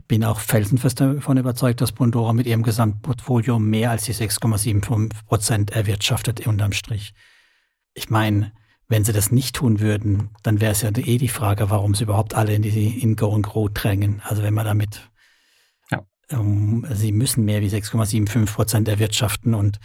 bin 0.06 0.22
auch 0.22 0.40
felsenfest 0.40 1.00
davon 1.00 1.38
überzeugt, 1.38 1.80
dass 1.80 1.92
Bondora 1.92 2.32
mit 2.32 2.46
ihrem 2.46 2.62
Gesamtportfolio 2.62 3.58
mehr 3.58 3.90
als 3.90 4.04
die 4.04 4.14
6,75 4.14 5.24
Prozent 5.26 5.70
erwirtschaftet 5.70 6.46
unterm 6.46 6.72
Strich. 6.72 7.14
Ich 7.94 8.10
meine, 8.10 8.52
wenn 8.88 9.04
sie 9.04 9.12
das 9.12 9.32
nicht 9.32 9.56
tun 9.56 9.80
würden, 9.80 10.30
dann 10.42 10.60
wäre 10.60 10.72
es 10.72 10.82
ja 10.82 10.90
eh 10.90 11.18
die 11.18 11.28
Frage, 11.28 11.70
warum 11.70 11.94
sie 11.94 12.04
überhaupt 12.04 12.34
alle 12.34 12.54
in 12.54 12.62
die 12.62 13.02
in 13.02 13.16
Go 13.16 13.34
and 13.34 13.46
Grow 13.46 13.70
drängen. 13.70 14.22
Also 14.24 14.42
wenn 14.42 14.54
man 14.54 14.66
damit, 14.66 15.10
ja. 15.90 16.04
um, 16.32 16.86
sie 16.92 17.12
müssen 17.12 17.44
mehr 17.44 17.60
wie 17.60 17.68
6,75 17.68 18.46
Prozent 18.46 18.88
erwirtschaften 18.88 19.54
und 19.54 19.78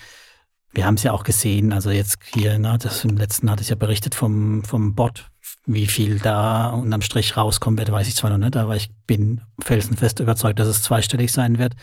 wir 0.73 0.85
haben 0.85 0.95
es 0.95 1.03
ja 1.03 1.11
auch 1.11 1.23
gesehen, 1.23 1.71
also 1.71 1.91
jetzt 1.91 2.17
hier, 2.33 2.57
na, 2.57 2.77
das 2.77 3.05
im 3.05 3.15
letzten 3.15 3.49
hatte 3.49 3.61
ich 3.61 3.69
ja 3.69 3.75
berichtet 3.75 4.15
vom, 4.15 4.63
vom 4.63 4.95
Bot, 4.95 5.29
wie 5.65 5.87
viel 5.87 6.19
da 6.19 6.71
unterm 6.71 7.01
Strich 7.01 7.37
rauskommen 7.37 7.77
wird, 7.77 7.91
weiß 7.91 8.07
ich 8.07 8.15
zwar 8.15 8.31
noch 8.31 8.39
nicht, 8.39 8.57
aber 8.57 8.75
ich 8.75 8.89
bin 9.05 9.41
felsenfest 9.61 10.19
überzeugt, 10.19 10.59
dass 10.59 10.67
es 10.67 10.81
zweistellig 10.81 11.31
sein 11.31 11.59
wird. 11.59 11.75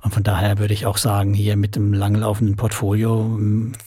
Und 0.00 0.12
von 0.12 0.24
daher 0.24 0.58
würde 0.58 0.74
ich 0.74 0.86
auch 0.86 0.96
sagen, 0.96 1.32
hier 1.32 1.56
mit 1.56 1.76
dem 1.76 1.92
langlaufenden 1.92 2.56
Portfolio, 2.56 3.38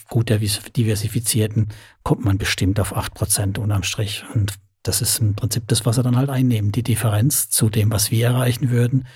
gut 0.07 0.29
diversifizierten, 0.29 1.67
kommt 2.03 2.23
man 2.23 2.37
bestimmt 2.37 2.79
auf 2.79 2.95
acht 2.95 3.13
Prozent 3.13 3.57
unterm 3.57 3.83
Strich. 3.83 4.23
Und 4.33 4.53
das 4.83 5.01
ist 5.01 5.19
im 5.19 5.35
Prinzip 5.35 5.67
das, 5.67 5.85
was 5.85 5.97
er 5.97 6.03
dann 6.03 6.15
halt 6.15 6.29
einnehmen. 6.29 6.71
Die 6.71 6.83
Differenz 6.83 7.49
zu 7.49 7.69
dem, 7.69 7.91
was 7.91 8.11
wir 8.11 8.27
erreichen 8.27 8.69
würden, 8.69 9.07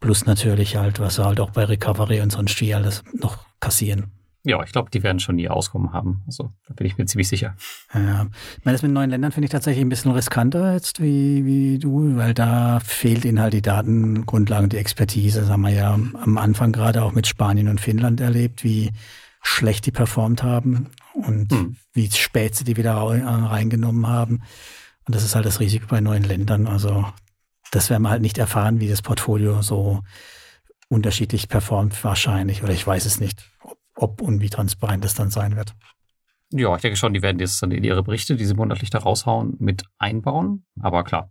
plus 0.00 0.24
natürlich 0.24 0.76
halt, 0.76 1.00
was 1.00 1.18
wir 1.18 1.26
halt 1.26 1.40
auch 1.40 1.50
bei 1.50 1.64
Recovery 1.64 2.20
und 2.22 2.32
sonst 2.32 2.58
wie 2.62 2.74
alles 2.74 3.02
noch 3.12 3.44
kassieren. 3.60 4.17
Ja, 4.44 4.62
ich 4.62 4.72
glaube, 4.72 4.90
die 4.90 5.02
werden 5.02 5.20
schon 5.20 5.36
nie 5.36 5.48
Auskommen 5.48 5.92
haben. 5.92 6.22
Also 6.26 6.52
da 6.66 6.74
bin 6.74 6.86
ich 6.86 6.96
mir 6.96 7.06
ziemlich 7.06 7.28
sicher. 7.28 7.56
Ja, 7.92 8.28
ich 8.56 8.64
meine, 8.64 8.74
das 8.74 8.82
mit 8.82 8.92
neuen 8.92 9.10
Ländern 9.10 9.32
finde 9.32 9.46
ich 9.46 9.50
tatsächlich 9.50 9.84
ein 9.84 9.88
bisschen 9.88 10.12
riskanter 10.12 10.72
jetzt 10.72 11.02
wie, 11.02 11.44
wie 11.44 11.78
du, 11.78 12.16
weil 12.16 12.34
da 12.34 12.80
fehlt 12.80 13.24
ihnen 13.24 13.40
halt 13.40 13.52
die 13.52 13.62
Datengrundlagen, 13.62 14.70
die 14.70 14.78
Expertise. 14.78 15.40
Das 15.40 15.50
haben 15.50 15.62
wir 15.62 15.70
ja 15.70 15.92
am 15.92 16.38
Anfang 16.38 16.72
gerade 16.72 17.02
auch 17.02 17.12
mit 17.12 17.26
Spanien 17.26 17.68
und 17.68 17.80
Finnland 17.80 18.20
erlebt, 18.20 18.64
wie 18.64 18.92
schlecht 19.42 19.86
die 19.86 19.92
performt 19.92 20.42
haben 20.42 20.88
und 21.14 21.52
hm. 21.52 21.76
wie 21.92 22.10
spät 22.10 22.54
sie 22.54 22.64
die 22.64 22.76
wieder 22.76 22.94
reingenommen 22.96 24.06
haben. 24.06 24.42
Und 25.06 25.14
das 25.14 25.24
ist 25.24 25.34
halt 25.34 25.46
das 25.46 25.60
Risiko 25.60 25.86
bei 25.88 26.00
neuen 26.00 26.22
Ländern. 26.22 26.66
Also 26.66 27.06
das 27.70 27.90
werden 27.90 28.02
wir 28.02 28.10
halt 28.10 28.22
nicht 28.22 28.38
erfahren, 28.38 28.80
wie 28.80 28.88
das 28.88 29.02
Portfolio 29.02 29.62
so 29.62 30.02
unterschiedlich 30.88 31.48
performt 31.48 32.02
wahrscheinlich. 32.04 32.62
Oder 32.62 32.72
ich 32.72 32.86
weiß 32.86 33.04
es 33.04 33.20
nicht, 33.20 33.50
ob 33.62 33.77
ob 33.98 34.20
und 34.20 34.40
wie 34.40 34.50
transparent 34.50 35.04
das 35.04 35.14
dann 35.14 35.30
sein 35.30 35.56
wird. 35.56 35.74
Ja, 36.50 36.74
ich 36.74 36.80
denke 36.80 36.96
schon, 36.96 37.12
die 37.12 37.22
werden 37.22 37.38
jetzt 37.40 37.62
dann 37.62 37.72
in 37.72 37.84
ihre 37.84 38.02
Berichte, 38.02 38.36
die 38.36 38.44
sie 38.44 38.54
monatlich 38.54 38.88
da 38.88 38.98
raushauen, 38.98 39.56
mit 39.58 39.84
einbauen. 39.98 40.64
Aber 40.80 41.04
klar, 41.04 41.30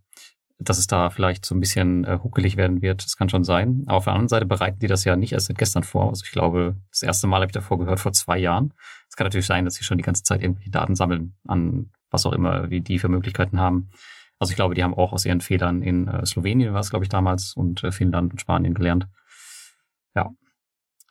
dass 0.59 0.77
es 0.77 0.87
da 0.87 1.09
vielleicht 1.09 1.45
so 1.45 1.55
ein 1.55 1.59
bisschen 1.59 2.03
äh, 2.03 2.19
huckelig 2.21 2.55
werden 2.55 2.81
wird, 2.81 3.03
das 3.03 3.15
kann 3.15 3.29
schon 3.29 3.43
sein. 3.43 3.83
Aber 3.87 3.97
auf 3.97 4.03
der 4.03 4.13
anderen 4.13 4.27
Seite 4.27 4.45
bereiten 4.45 4.79
die 4.79 4.87
das 4.87 5.05
ja 5.05 5.15
nicht 5.15 5.33
erst 5.33 5.47
seit 5.47 5.57
gestern 5.57 5.83
vor. 5.83 6.09
Also 6.09 6.23
ich 6.23 6.31
glaube, 6.31 6.75
das 6.91 7.01
erste 7.01 7.25
Mal 7.25 7.37
habe 7.37 7.47
ich 7.47 7.51
davor 7.51 7.79
gehört, 7.79 7.99
vor 7.99 8.13
zwei 8.13 8.37
Jahren. 8.37 8.73
Es 9.09 9.15
kann 9.15 9.25
natürlich 9.25 9.47
sein, 9.47 9.65
dass 9.65 9.75
sie 9.75 9.83
schon 9.83 9.97
die 9.97 10.03
ganze 10.03 10.23
Zeit 10.23 10.41
irgendwelche 10.41 10.71
Daten 10.71 10.95
sammeln, 10.95 11.35
an 11.47 11.91
was 12.11 12.25
auch 12.25 12.33
immer, 12.33 12.69
wie 12.69 12.81
die 12.81 12.99
für 12.99 13.09
Möglichkeiten 13.09 13.59
haben. 13.59 13.89
Also 14.39 14.51
ich 14.51 14.55
glaube, 14.55 14.75
die 14.75 14.83
haben 14.83 14.93
auch 14.93 15.13
aus 15.13 15.25
ihren 15.25 15.41
Fehlern 15.41 15.81
in 15.81 16.07
äh, 16.07 16.25
Slowenien 16.25 16.73
war 16.73 16.81
es, 16.81 16.91
glaube 16.91 17.05
ich, 17.05 17.09
damals 17.09 17.53
und 17.55 17.83
äh, 17.83 17.91
Finnland 17.91 18.33
und 18.33 18.39
Spanien 18.39 18.75
gelernt. 18.75 19.07
Ja, 20.15 20.31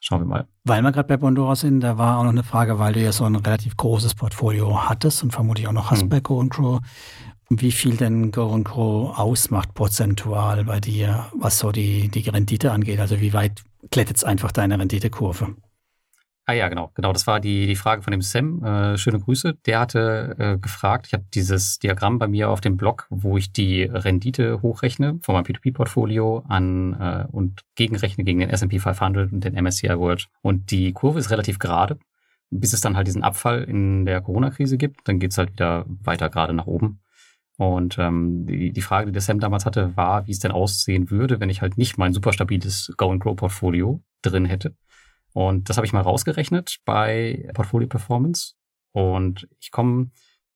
Schauen 0.07 0.20
wir 0.20 0.26
mal. 0.26 0.46
Weil 0.62 0.82
wir 0.82 0.92
gerade 0.92 1.09
bei 1.09 1.16
Bondora 1.16 1.57
sind, 1.57 1.80
da 1.80 1.98
war 1.98 2.18
auch 2.18 2.22
noch 2.22 2.30
eine 2.30 2.44
Frage, 2.44 2.78
weil 2.78 2.92
du 2.92 3.00
ja 3.00 3.11
so 3.11 3.24
ein 3.24 3.34
relativ 3.34 3.76
großes 3.76 4.14
Portfolio 4.14 4.88
hattest 4.88 5.24
und 5.24 5.32
vermutlich 5.32 5.66
auch 5.66 5.72
noch 5.72 5.90
hast 5.90 6.02
hm. 6.02 6.09
bei 6.09 6.20
Go 6.20 6.44
Grow, 6.48 6.80
wie 7.48 7.72
viel 7.72 7.96
denn 7.96 8.30
Go 8.30 8.57
Grow 8.62 9.18
ausmacht 9.18 9.74
prozentual 9.74 10.62
bei 10.62 10.78
dir, 10.78 11.26
was 11.36 11.59
so 11.59 11.72
die, 11.72 12.09
die 12.09 12.20
Rendite 12.20 12.70
angeht. 12.70 13.00
Also 13.00 13.20
wie 13.20 13.32
weit 13.32 13.64
klettet 13.90 14.18
es 14.18 14.22
einfach 14.22 14.52
deine 14.52 14.78
Renditekurve? 14.78 15.57
Ah 16.49 16.53
ja, 16.53 16.68
genau, 16.68 16.92
genau. 16.94 17.12
Das 17.12 17.26
war 17.26 17.40
die, 17.40 17.66
die 17.66 17.74
Frage 17.74 18.03
von 18.03 18.12
dem 18.12 18.22
Sam. 18.22 18.62
Äh, 18.62 18.97
schöne 18.99 19.18
Grüße. 19.18 19.55
Der 19.66 19.80
hatte 19.80 20.36
äh, 20.38 20.59
gefragt, 20.59 21.09
ich 21.09 21.12
habe 21.12 21.24
dieses 21.34 21.80
Diagramm 21.80 22.20
bei 22.20 22.28
mir 22.28 22.51
auf 22.51 22.61
dem 22.61 22.76
Blog, 22.76 23.09
wo 23.11 23.36
ich 23.36 23.53
die 23.53 23.82
Rendite 23.82 24.62
hochrechne 24.62 25.18
von 25.22 25.34
meinem 25.34 25.42
P2P-Portfolio 25.42 26.44
an 26.47 26.92
äh, 27.01 27.26
und 27.32 27.64
gegenrechne 27.74 28.22
gegen 28.22 28.38
den 28.38 28.51
S&P 28.51 28.78
500 28.78 29.32
und 29.32 29.42
den 29.42 29.55
MSCI 29.61 29.99
World. 29.99 30.28
Und 30.40 30.70
die 30.70 30.92
Kurve 30.92 31.18
ist 31.18 31.32
relativ 31.32 31.59
gerade, 31.59 31.99
bis 32.51 32.72
es 32.72 32.80
dann 32.80 32.97
halt 32.97 33.09
diesen 33.09 33.24
Abfall 33.24 33.64
in 33.64 34.07
der 34.07 34.20
Corona-Krise 34.20 34.78
gibt. 34.78 35.01
Dann 35.09 35.18
geht's 35.18 35.38
halt 35.38 35.51
wieder 35.53 35.84
weiter 35.88 36.30
gerade 36.30 36.53
nach 36.53 36.68
oben. 36.68 37.01
Und 37.57 37.99
ähm, 37.99 38.47
die, 38.47 38.70
die 38.72 38.82
Frage, 38.82 39.07
die 39.07 39.12
der 39.12 39.22
Sam 39.22 39.40
damals 39.40 39.66
hatte, 39.66 39.97
war, 39.97 40.28
wie 40.28 40.32
es 40.32 40.38
denn 40.38 40.53
aussehen 40.53 41.11
würde, 41.11 41.40
wenn 41.40 41.51
ich 41.51 41.61
halt 41.61 41.76
nicht 41.76 41.99
mein 41.99 42.12
super 42.12 42.32
stabiles 42.32 42.92
Go-and-Grow-Portfolio 42.97 44.01
drin 44.22 44.44
hätte 44.44 44.76
und 45.37 45.68
das 45.68 45.76
habe 45.76 45.87
ich 45.87 45.93
mal 45.93 46.01
rausgerechnet 46.01 46.78
bei 46.87 47.47
Portfolio 47.53 47.87
Performance. 47.87 48.55
Und 48.93 49.47
ich 49.61 49.70
komme 49.70 50.11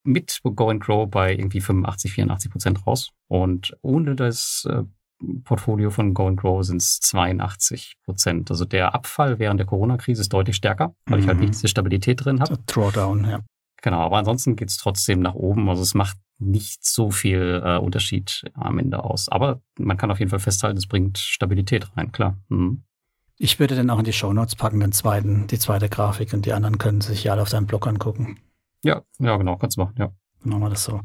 mit 0.04 0.40
Go 0.42 0.70
and 0.70 0.82
Grow 0.82 1.06
bei 1.06 1.34
irgendwie 1.34 1.60
85, 1.60 2.12
84 2.12 2.50
Prozent 2.50 2.86
raus. 2.86 3.10
Und 3.28 3.76
ohne 3.82 4.16
das 4.16 4.66
äh, 4.70 4.84
Portfolio 5.44 5.90
von 5.90 6.14
Go 6.14 6.28
and 6.28 6.40
Grow 6.40 6.64
sind 6.64 6.80
es 6.80 6.98
82 7.00 7.98
Prozent. 8.06 8.50
Also 8.50 8.64
der 8.64 8.94
Abfall 8.94 9.38
während 9.38 9.60
der 9.60 9.66
Corona-Krise 9.66 10.22
ist 10.22 10.32
deutlich 10.32 10.56
stärker, 10.56 10.94
weil 11.04 11.18
mhm. 11.18 11.24
ich 11.24 11.28
halt 11.28 11.36
mhm. 11.36 11.44
nicht 11.44 11.54
diese 11.56 11.68
Stabilität 11.68 12.24
drin 12.24 12.40
habe. 12.40 12.56
Drawdown, 12.64 13.28
ja. 13.28 13.40
Genau, 13.82 14.00
aber 14.00 14.16
ansonsten 14.16 14.56
geht 14.56 14.70
es 14.70 14.78
trotzdem 14.78 15.20
nach 15.20 15.34
oben. 15.34 15.68
Also 15.68 15.82
es 15.82 15.92
macht 15.92 16.16
nicht 16.38 16.86
so 16.86 17.10
viel 17.10 17.60
äh, 17.62 17.76
Unterschied 17.76 18.44
am 18.54 18.78
Ende 18.78 19.04
aus. 19.04 19.28
Aber 19.28 19.60
man 19.78 19.98
kann 19.98 20.10
auf 20.10 20.20
jeden 20.20 20.30
Fall 20.30 20.38
festhalten, 20.38 20.78
es 20.78 20.86
bringt 20.86 21.18
Stabilität 21.18 21.94
rein, 21.98 22.12
klar. 22.12 22.38
Mhm. 22.48 22.84
Ich 23.42 23.58
würde 23.58 23.74
den 23.74 23.88
auch 23.88 23.98
in 23.98 24.04
die 24.04 24.12
Shownotes 24.12 24.54
packen, 24.54 24.80
den 24.80 24.92
zweiten, 24.92 25.46
die 25.46 25.58
zweite 25.58 25.88
Grafik 25.88 26.34
und 26.34 26.44
die 26.44 26.52
anderen 26.52 26.76
können 26.76 27.00
sich 27.00 27.24
ja 27.24 27.32
alle 27.32 27.40
auf 27.40 27.48
deinem 27.48 27.66
Blog 27.66 27.86
angucken. 27.86 28.38
Ja, 28.84 29.00
ja, 29.18 29.34
genau, 29.38 29.56
kannst 29.56 29.78
du 29.78 29.80
machen, 29.80 29.94
ja. 29.98 30.10
Dann 30.42 30.50
machen 30.50 30.62
wir 30.62 30.68
das 30.68 30.84
so. 30.84 31.00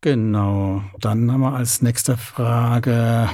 Genau. 0.00 0.82
Dann 1.00 1.32
haben 1.32 1.40
wir 1.40 1.54
als 1.54 1.82
nächste 1.82 2.16
Frage 2.16 3.28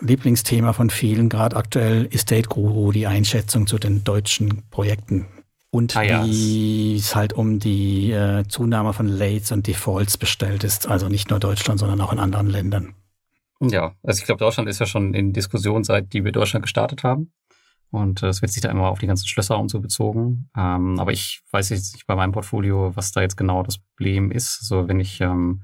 Lieblingsthema 0.00 0.72
von 0.72 0.90
vielen, 0.90 1.28
gerade 1.28 1.54
aktuell 1.54 2.08
Estate 2.10 2.48
Guru, 2.48 2.90
die 2.90 3.06
Einschätzung 3.06 3.68
zu 3.68 3.78
den 3.78 4.02
deutschen 4.02 4.68
Projekten. 4.70 5.26
und 5.70 5.96
Ah, 5.96 6.02
ja. 6.02 6.24
wie 6.24 6.96
es 6.96 7.14
halt 7.14 7.32
um 7.32 7.60
die 7.60 8.10
äh, 8.10 8.42
Zunahme 8.48 8.92
von 8.92 9.06
Lates 9.06 9.52
und 9.52 9.68
Defaults 9.68 10.18
bestellt 10.18 10.64
ist. 10.64 10.88
Also 10.88 11.08
nicht 11.08 11.30
nur 11.30 11.38
Deutschland, 11.38 11.78
sondern 11.78 12.00
auch 12.00 12.12
in 12.12 12.18
anderen 12.18 12.48
Ländern. 12.50 12.94
Ja, 13.60 13.94
also 14.02 14.20
ich 14.20 14.24
glaube, 14.26 14.38
Deutschland 14.38 14.68
ist 14.68 14.78
ja 14.78 14.86
schon 14.86 15.14
in 15.14 15.32
Diskussion, 15.32 15.84
seit 15.84 16.12
die 16.12 16.24
wir 16.24 16.32
Deutschland 16.32 16.64
gestartet 16.64 17.04
haben. 17.04 17.32
Und 17.90 18.22
äh, 18.22 18.28
es 18.28 18.40
wird 18.40 18.52
sich 18.52 18.62
da 18.62 18.70
immer 18.70 18.88
auf 18.88 19.00
die 19.00 19.06
ganzen 19.06 19.26
Schlösser 19.26 19.58
und 19.58 19.68
so 19.68 19.80
bezogen. 19.80 20.48
Ähm, 20.56 20.98
aber 20.98 21.12
ich 21.12 21.42
weiß 21.50 21.70
jetzt 21.70 21.94
nicht 21.94 22.06
bei 22.06 22.14
meinem 22.14 22.32
Portfolio, 22.32 22.92
was 22.94 23.12
da 23.12 23.20
jetzt 23.20 23.36
genau 23.36 23.62
das 23.62 23.78
Problem 23.78 24.30
ist. 24.30 24.64
So, 24.64 24.86
wenn 24.88 25.00
ich 25.00 25.20
ähm, 25.20 25.62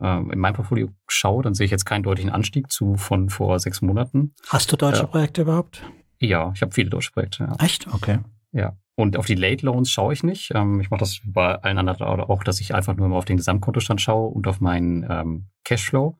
äh, 0.00 0.18
in 0.18 0.38
mein 0.38 0.54
Portfolio 0.54 0.88
schaue, 1.06 1.42
dann 1.42 1.54
sehe 1.54 1.66
ich 1.66 1.70
jetzt 1.70 1.84
keinen 1.84 2.02
deutlichen 2.02 2.30
Anstieg 2.30 2.70
zu 2.72 2.96
von 2.96 3.30
vor 3.30 3.58
sechs 3.60 3.82
Monaten. 3.82 4.34
Hast 4.48 4.72
du 4.72 4.76
deutsche 4.76 5.02
Ja. 5.02 5.06
Projekte 5.06 5.42
überhaupt? 5.42 5.82
Ja, 6.18 6.52
ich 6.54 6.60
habe 6.60 6.72
viele 6.72 6.90
deutsche 6.90 7.12
Projekte. 7.12 7.44
Ja. 7.44 7.64
Echt? 7.64 7.86
Okay. 7.86 8.18
Ja. 8.52 8.76
Und 8.96 9.16
auf 9.16 9.26
die 9.26 9.34
Late 9.36 9.64
Loans 9.64 9.90
schaue 9.90 10.12
ich 10.12 10.24
nicht. 10.24 10.50
Ähm, 10.54 10.80
ich 10.80 10.90
mache 10.90 11.00
das 11.00 11.20
bei 11.24 11.54
allen 11.54 11.78
anderen 11.78 12.02
auch, 12.02 12.44
dass 12.44 12.60
ich 12.60 12.74
einfach 12.74 12.96
nur 12.96 13.06
immer 13.06 13.16
auf 13.16 13.24
den 13.24 13.36
Gesamtkontostand 13.36 14.00
schaue 14.00 14.28
und 14.28 14.46
auf 14.48 14.60
meinen 14.60 15.06
ähm, 15.08 15.46
Cashflow. 15.64 16.18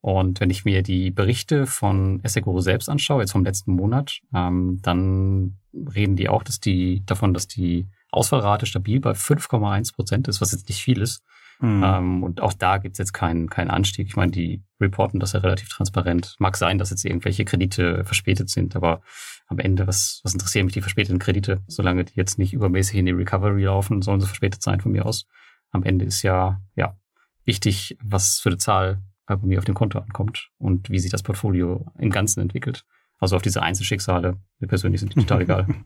Und 0.00 0.40
wenn 0.40 0.50
ich 0.50 0.64
mir 0.64 0.82
die 0.82 1.10
Berichte 1.10 1.66
von 1.66 2.20
Esseguro 2.22 2.60
selbst 2.60 2.88
anschaue, 2.88 3.22
jetzt 3.22 3.32
vom 3.32 3.44
letzten 3.44 3.72
Monat, 3.72 4.20
ähm, 4.32 4.78
dann 4.82 5.58
reden 5.72 6.16
die 6.16 6.28
auch, 6.28 6.42
dass 6.42 6.60
die 6.60 7.02
davon, 7.04 7.34
dass 7.34 7.48
die 7.48 7.88
Ausfallrate 8.10 8.66
stabil 8.66 9.00
bei 9.00 9.12
5,1 9.12 9.94
Prozent 9.94 10.28
ist, 10.28 10.40
was 10.40 10.52
jetzt 10.52 10.68
nicht 10.68 10.82
viel 10.82 11.02
ist. 11.02 11.22
Hm. 11.60 11.82
Ähm, 11.84 12.22
und 12.22 12.40
auch 12.40 12.52
da 12.52 12.78
gibt's 12.78 12.98
jetzt 12.98 13.12
keinen 13.12 13.50
keinen 13.50 13.70
Anstieg. 13.70 14.06
Ich 14.06 14.16
meine, 14.16 14.30
die 14.30 14.62
reporten 14.80 15.18
das 15.18 15.32
ja 15.32 15.40
relativ 15.40 15.68
transparent. 15.68 16.36
Mag 16.38 16.56
sein, 16.56 16.78
dass 16.78 16.90
jetzt 16.90 17.04
irgendwelche 17.04 17.44
Kredite 17.44 18.04
verspätet 18.04 18.48
sind, 18.48 18.76
aber 18.76 19.00
am 19.48 19.58
Ende, 19.58 19.86
was, 19.86 20.20
was 20.22 20.34
interessieren 20.34 20.66
mich 20.66 20.74
die 20.74 20.80
verspäteten 20.82 21.18
Kredite? 21.18 21.62
Solange 21.66 22.04
die 22.04 22.14
jetzt 22.14 22.38
nicht 22.38 22.52
übermäßig 22.52 22.98
in 22.98 23.06
die 23.06 23.12
Recovery 23.12 23.64
laufen, 23.64 24.02
sollen 24.02 24.20
sie 24.20 24.26
verspätet 24.26 24.62
sein 24.62 24.80
von 24.80 24.92
mir 24.92 25.04
aus. 25.04 25.26
Am 25.72 25.82
Ende 25.82 26.04
ist 26.04 26.22
ja, 26.22 26.60
ja, 26.76 26.96
wichtig, 27.44 27.96
was 28.02 28.38
für 28.38 28.50
eine 28.50 28.58
Zahl 28.58 29.02
bei 29.36 29.46
mir 29.46 29.58
auf 29.58 29.64
dem 29.64 29.74
Konto 29.74 29.98
ankommt 29.98 30.50
und 30.58 30.90
wie 30.90 30.98
sich 30.98 31.10
das 31.10 31.22
Portfolio 31.22 31.86
im 31.98 32.10
Ganzen 32.10 32.40
entwickelt. 32.40 32.84
Also 33.20 33.34
auf 33.34 33.42
diese 33.42 33.62
Einzelschicksale, 33.62 34.36
mir 34.60 34.68
persönlich 34.68 35.00
sind 35.00 35.14
die 35.14 35.20
total 35.20 35.42
egal. 35.42 35.66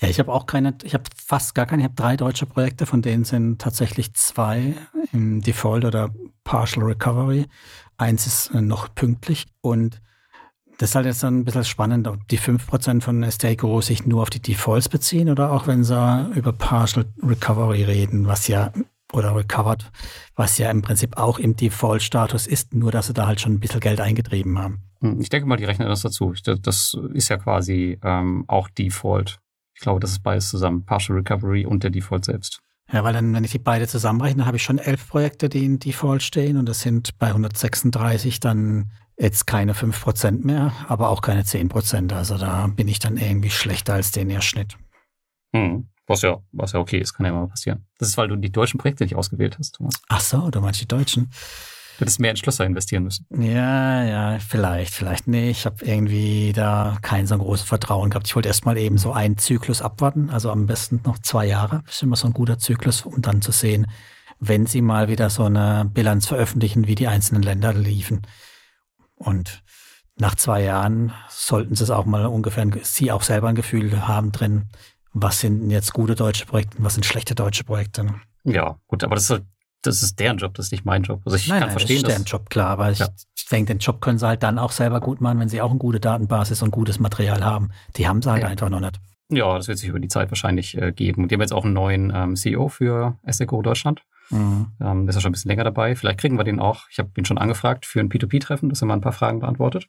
Ja, 0.00 0.08
ich 0.08 0.20
habe 0.20 0.32
auch 0.32 0.46
keine, 0.46 0.76
ich 0.84 0.94
habe 0.94 1.04
fast 1.14 1.54
gar 1.54 1.66
keine, 1.66 1.82
ich 1.82 1.84
habe 1.84 1.96
drei 1.96 2.16
deutsche 2.16 2.46
Projekte, 2.46 2.86
von 2.86 3.02
denen 3.02 3.24
sind 3.24 3.60
tatsächlich 3.60 4.14
zwei 4.14 4.74
im 5.12 5.40
Default 5.40 5.84
oder 5.84 6.14
Partial 6.44 6.84
Recovery. 6.84 7.46
Eins 7.96 8.26
ist 8.26 8.54
äh, 8.54 8.60
noch 8.60 8.94
pünktlich 8.94 9.46
und 9.60 10.00
das 10.78 10.90
ist 10.90 10.94
halt 10.94 11.06
jetzt 11.06 11.24
dann 11.24 11.40
ein 11.40 11.44
bisschen 11.44 11.64
spannend, 11.64 12.06
ob 12.06 12.26
die 12.28 12.38
5% 12.38 13.02
von 13.02 13.56
Guru 13.56 13.80
sich 13.82 14.06
nur 14.06 14.22
auf 14.22 14.30
die 14.30 14.40
Defaults 14.40 14.88
beziehen 14.88 15.28
oder 15.28 15.50
auch 15.50 15.66
wenn 15.66 15.82
sie 15.82 16.30
über 16.36 16.52
Partial 16.52 17.06
Recovery 17.20 17.82
reden, 17.82 18.28
was 18.28 18.46
ja, 18.46 18.72
oder 19.12 19.34
Recovered, 19.34 19.90
was 20.34 20.58
ja 20.58 20.70
im 20.70 20.82
Prinzip 20.82 21.16
auch 21.16 21.38
im 21.38 21.56
Default-Status 21.56 22.46
ist, 22.46 22.74
nur 22.74 22.92
dass 22.92 23.06
sie 23.06 23.14
da 23.14 23.26
halt 23.26 23.40
schon 23.40 23.52
ein 23.54 23.60
bisschen 23.60 23.80
Geld 23.80 24.00
eingetrieben 24.00 24.58
haben. 24.58 24.82
Hm, 25.00 25.20
Ich 25.20 25.28
denke 25.28 25.48
mal, 25.48 25.56
die 25.56 25.64
rechnen 25.64 25.88
das 25.88 26.02
dazu. 26.02 26.34
Das 26.44 26.96
ist 27.14 27.28
ja 27.28 27.36
quasi 27.38 27.98
ähm, 28.02 28.44
auch 28.48 28.68
Default. 28.68 29.38
Ich 29.74 29.80
glaube, 29.80 30.00
das 30.00 30.10
ist 30.10 30.22
beides 30.22 30.48
zusammen. 30.48 30.84
Partial 30.84 31.18
Recovery 31.18 31.64
und 31.64 31.84
der 31.84 31.90
Default 31.90 32.24
selbst. 32.24 32.60
Ja, 32.90 33.04
weil 33.04 33.12
dann, 33.12 33.34
wenn 33.34 33.44
ich 33.44 33.50
die 33.52 33.58
beide 33.58 33.86
zusammenrechne, 33.86 34.46
habe 34.46 34.56
ich 34.56 34.62
schon 34.62 34.78
elf 34.78 35.08
Projekte, 35.08 35.48
die 35.48 35.64
in 35.64 35.78
Default 35.78 36.22
stehen 36.22 36.56
und 36.56 36.66
das 36.66 36.80
sind 36.80 37.18
bei 37.18 37.28
136 37.28 38.40
dann 38.40 38.90
jetzt 39.18 39.46
keine 39.46 39.74
5% 39.74 40.44
mehr, 40.46 40.72
aber 40.88 41.10
auch 41.10 41.20
keine 41.20 41.42
10%. 41.42 42.12
Also 42.14 42.38
da 42.38 42.66
bin 42.68 42.88
ich 42.88 42.98
dann 42.98 43.16
irgendwie 43.16 43.50
schlechter 43.50 43.94
als 43.94 44.10
den 44.10 44.40
Schnitt. 44.40 44.76
Hm. 45.54 45.88
Was 46.08 46.22
ja, 46.22 46.38
was 46.52 46.72
ja 46.72 46.80
okay 46.80 46.98
ist, 46.98 47.12
kann 47.12 47.26
ja 47.26 47.32
immer 47.32 47.46
passieren. 47.46 47.86
Das 47.98 48.08
ist, 48.08 48.16
weil 48.16 48.28
du 48.28 48.36
die 48.36 48.50
deutschen 48.50 48.78
Projekte 48.78 49.04
nicht 49.04 49.14
ausgewählt 49.14 49.58
hast, 49.58 49.76
Thomas. 49.76 49.94
Ach 50.08 50.20
so, 50.20 50.50
du 50.50 50.60
meinst 50.60 50.80
die 50.80 50.88
Deutschen? 50.88 51.30
Du 51.98 52.02
hättest 52.02 52.20
mehr 52.20 52.30
in 52.30 52.36
Schlösser 52.36 52.64
investieren 52.64 53.02
müssen. 53.02 53.26
Ja, 53.30 54.04
ja, 54.04 54.38
vielleicht, 54.38 54.94
vielleicht. 54.94 55.26
Nee, 55.26 55.50
ich 55.50 55.66
habe 55.66 55.84
irgendwie 55.84 56.52
da 56.54 56.96
kein 57.02 57.26
so 57.26 57.36
großes 57.36 57.66
Vertrauen 57.66 58.08
gehabt. 58.08 58.28
Ich 58.28 58.36
wollte 58.36 58.48
erstmal 58.48 58.78
eben 58.78 58.98
so 58.98 59.12
einen 59.12 59.36
Zyklus 59.36 59.82
abwarten, 59.82 60.30
also 60.30 60.50
am 60.50 60.66
besten 60.66 61.00
noch 61.04 61.18
zwei 61.18 61.46
Jahre. 61.46 61.82
Das 61.84 61.96
ist 61.96 62.02
immer 62.04 62.16
so 62.16 62.28
ein 62.28 62.32
guter 62.32 62.58
Zyklus, 62.58 63.02
um 63.02 63.20
dann 63.20 63.42
zu 63.42 63.50
sehen, 63.50 63.86
wenn 64.38 64.66
sie 64.66 64.80
mal 64.80 65.08
wieder 65.08 65.28
so 65.28 65.44
eine 65.44 65.90
Bilanz 65.92 66.26
veröffentlichen, 66.26 66.86
wie 66.86 66.94
die 66.94 67.08
einzelnen 67.08 67.42
Länder 67.42 67.74
liefen. 67.74 68.22
Und 69.16 69.64
nach 70.16 70.36
zwei 70.36 70.62
Jahren 70.62 71.12
sollten 71.28 71.74
sie 71.74 71.84
es 71.84 71.90
auch 71.90 72.06
mal 72.06 72.26
ungefähr, 72.26 72.64
sie 72.82 73.12
auch 73.12 73.22
selber 73.22 73.48
ein 73.48 73.54
Gefühl 73.56 74.06
haben 74.06 74.32
drin, 74.32 74.66
was 75.12 75.40
sind 75.40 75.70
jetzt 75.70 75.92
gute 75.92 76.14
deutsche 76.14 76.46
Projekte 76.46 76.78
und 76.78 76.84
was 76.84 76.94
sind 76.94 77.04
schlechte 77.06 77.34
deutsche 77.34 77.64
Projekte. 77.64 78.04
ne? 78.04 78.14
Ja, 78.44 78.78
gut, 78.86 79.02
aber 79.04 79.14
das 79.14 79.24
ist, 79.24 79.30
halt- 79.30 79.44
das 79.82 80.02
ist 80.02 80.18
deren 80.18 80.38
Job, 80.38 80.54
das 80.54 80.66
ist 80.66 80.72
nicht 80.72 80.84
mein 80.84 81.02
Job. 81.02 81.20
Also 81.24 81.36
ich 81.36 81.46
nein, 81.48 81.60
kann 81.60 81.68
nein, 81.68 81.78
verstehen, 81.78 82.02
das 82.02 82.10
ist 82.12 82.18
deren 82.18 82.24
Job, 82.24 82.50
klar, 82.50 82.68
aber 82.70 82.90
ich, 82.90 82.98
Ja. 82.98 83.08
ich 83.36 83.46
denke, 83.46 83.72
den 83.74 83.78
Job 83.78 84.00
können 84.00 84.18
sie 84.18 84.26
halt 84.26 84.42
dann 84.42 84.58
auch 84.58 84.72
selber 84.72 85.00
gut 85.00 85.20
machen, 85.20 85.38
wenn 85.40 85.48
sie 85.48 85.60
auch 85.62 85.70
eine 85.70 85.78
gute 85.78 86.00
Datenbasis 86.00 86.62
und 86.62 86.70
gutes 86.70 86.98
Material 86.98 87.44
haben. 87.44 87.70
Die 87.96 88.08
haben 88.08 88.20
sie 88.22 88.30
halt 88.30 88.42
Ja. 88.42 88.48
einfach 88.48 88.68
noch 88.70 88.80
nicht. 88.80 88.98
ja, 89.30 89.56
das 89.56 89.68
wird 89.68 89.78
sich 89.78 89.88
über 89.90 90.00
die 90.00 90.08
Zeit 90.08 90.30
wahrscheinlich 90.30 90.76
äh, 90.78 90.90
geben. 90.92 91.22
Und 91.22 91.30
die 91.30 91.34
haben 91.34 91.42
jetzt 91.42 91.52
auch 91.52 91.64
einen 91.64 91.74
neuen 91.74 92.10
ähm, 92.14 92.34
CEO 92.34 92.68
für 92.68 93.18
Esseco 93.24 93.60
Deutschland. 93.62 94.02
Mhm. 94.30 94.68
Ähm, 94.80 95.04
der 95.04 95.10
ist 95.10 95.14
ja 95.16 95.20
schon 95.20 95.28
ein 95.30 95.32
bisschen 95.32 95.50
länger 95.50 95.64
dabei. 95.64 95.94
Vielleicht 95.96 96.18
kriegen 96.20 96.38
wir 96.38 96.44
den 96.44 96.60
auch. 96.60 96.84
Ich 96.90 96.98
habe 96.98 97.10
ihn 97.16 97.24
schon 97.26 97.36
angefragt 97.38 97.84
für 97.86 98.00
ein 98.00 98.08
P2P-Treffen, 98.08 98.68
dass 98.70 98.82
er 98.82 98.86
mal 98.86 98.94
ein 98.94 99.00
paar 99.02 99.12
Fragen 99.12 99.40
beantwortet. 99.40 99.86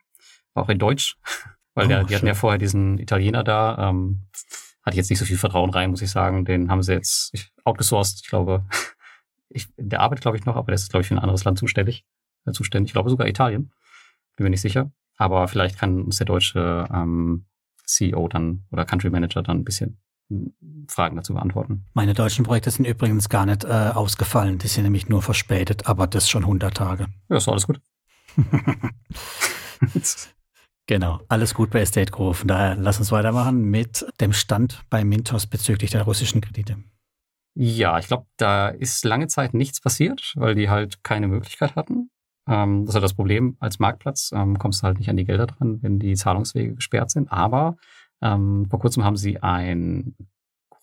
Auch 0.55 0.67
in 0.69 0.77
Deutsch. 0.77 1.15
Weil 1.73 1.85
Oh, 1.85 1.87
der, 1.87 1.97
die 2.03 2.15
hatten 2.15 2.19
schön. 2.21 2.27
ja 2.27 2.33
vorher 2.35 2.57
diesen 2.57 2.97
Italiener 2.99 3.43
da. 3.45 3.89
Ähm, 3.89 4.25
hatte 4.83 4.95
ich 4.95 4.97
jetzt 4.97 5.09
nicht 5.09 5.19
so 5.19 5.25
viel 5.25 5.37
Vertrauen 5.37 5.69
rein, 5.69 5.89
muss 5.91 6.01
ich 6.01 6.09
sagen. 6.09 6.45
Den 6.45 6.69
haben 6.69 6.81
sie 6.83 6.93
jetzt 6.93 7.33
outgesourced. 7.63 8.21
Ich 8.23 8.29
glaube, 8.29 8.65
ich, 9.49 9.67
der 9.77 10.01
arbeitet, 10.01 10.23
glaube 10.23 10.37
ich, 10.37 10.45
noch, 10.45 10.55
aber 10.55 10.67
der 10.67 10.75
ist, 10.75 10.89
glaube 10.89 11.01
ich, 11.01 11.07
für 11.07 11.15
ein 11.15 11.19
anderes 11.19 11.43
Land 11.43 11.59
zuständig. 11.59 12.05
Äh, 12.45 12.51
zuständig. 12.51 12.89
Ich 12.89 12.93
glaube 12.93 13.09
sogar 13.09 13.27
Italien. 13.27 13.71
Bin 14.35 14.45
mir 14.45 14.49
nicht 14.49 14.61
sicher. 14.61 14.91
Aber 15.17 15.47
vielleicht 15.47 15.77
kann 15.77 16.01
uns 16.01 16.17
der 16.17 16.25
deutsche 16.25 16.87
ähm, 16.91 17.45
CEO 17.85 18.27
dann 18.29 18.65
oder 18.71 18.85
Country 18.85 19.09
Manager 19.09 19.43
dann 19.43 19.57
ein 19.57 19.63
bisschen 19.65 19.99
hm, 20.29 20.53
Fragen 20.87 21.17
dazu 21.17 21.33
beantworten. 21.33 21.85
Meine 21.93 22.13
deutschen 22.13 22.45
Projekte 22.45 22.71
sind 22.71 22.85
übrigens 22.85 23.27
gar 23.27 23.45
nicht 23.45 23.65
äh, 23.65 23.91
ausgefallen. 23.93 24.59
Die 24.59 24.67
sind 24.67 24.83
nämlich 24.83 25.09
nur 25.09 25.21
verspätet, 25.21 25.87
aber 25.87 26.07
das 26.07 26.29
schon 26.29 26.43
100 26.43 26.75
Tage. 26.75 27.07
Ja, 27.29 27.37
ist 27.37 27.49
alles 27.49 27.67
gut. 27.67 27.81
Genau, 30.89 31.19
alles 31.27 31.53
gut 31.53 31.69
bei 31.69 31.81
Estate 31.81 32.11
Group. 32.11 32.37
Von 32.37 32.47
daher 32.47 32.75
lass 32.75 32.97
uns 32.97 33.11
weitermachen 33.11 33.61
mit 33.61 34.07
dem 34.19 34.33
Stand 34.33 34.81
bei 34.89 35.03
Mintos 35.03 35.45
bezüglich 35.45 35.91
der 35.91 36.01
russischen 36.01 36.41
Kredite. 36.41 36.77
Ja, 37.53 37.99
ich 37.99 38.07
glaube, 38.07 38.25
da 38.37 38.69
ist 38.69 39.05
lange 39.05 39.27
Zeit 39.27 39.53
nichts 39.53 39.81
passiert, 39.81 40.33
weil 40.35 40.55
die 40.55 40.67
halt 40.67 41.03
keine 41.03 41.27
Möglichkeit 41.27 41.75
hatten. 41.75 42.09
Ähm, 42.47 42.85
das 42.85 42.89
ist 42.89 42.95
ja 42.95 43.01
das 43.01 43.13
Problem 43.13 43.55
als 43.59 43.77
Marktplatz. 43.77 44.31
Ähm, 44.33 44.57
kommst 44.57 44.81
du 44.81 44.87
halt 44.87 44.97
nicht 44.97 45.11
an 45.11 45.17
die 45.17 45.25
Gelder 45.25 45.45
dran, 45.45 45.77
wenn 45.83 45.99
die 45.99 46.15
Zahlungswege 46.15 46.73
gesperrt 46.73 47.11
sind. 47.11 47.31
Aber 47.31 47.77
ähm, 48.23 48.65
vor 48.67 48.79
kurzem 48.79 49.03
haben 49.03 49.15
sie 49.15 49.43
ein 49.43 50.15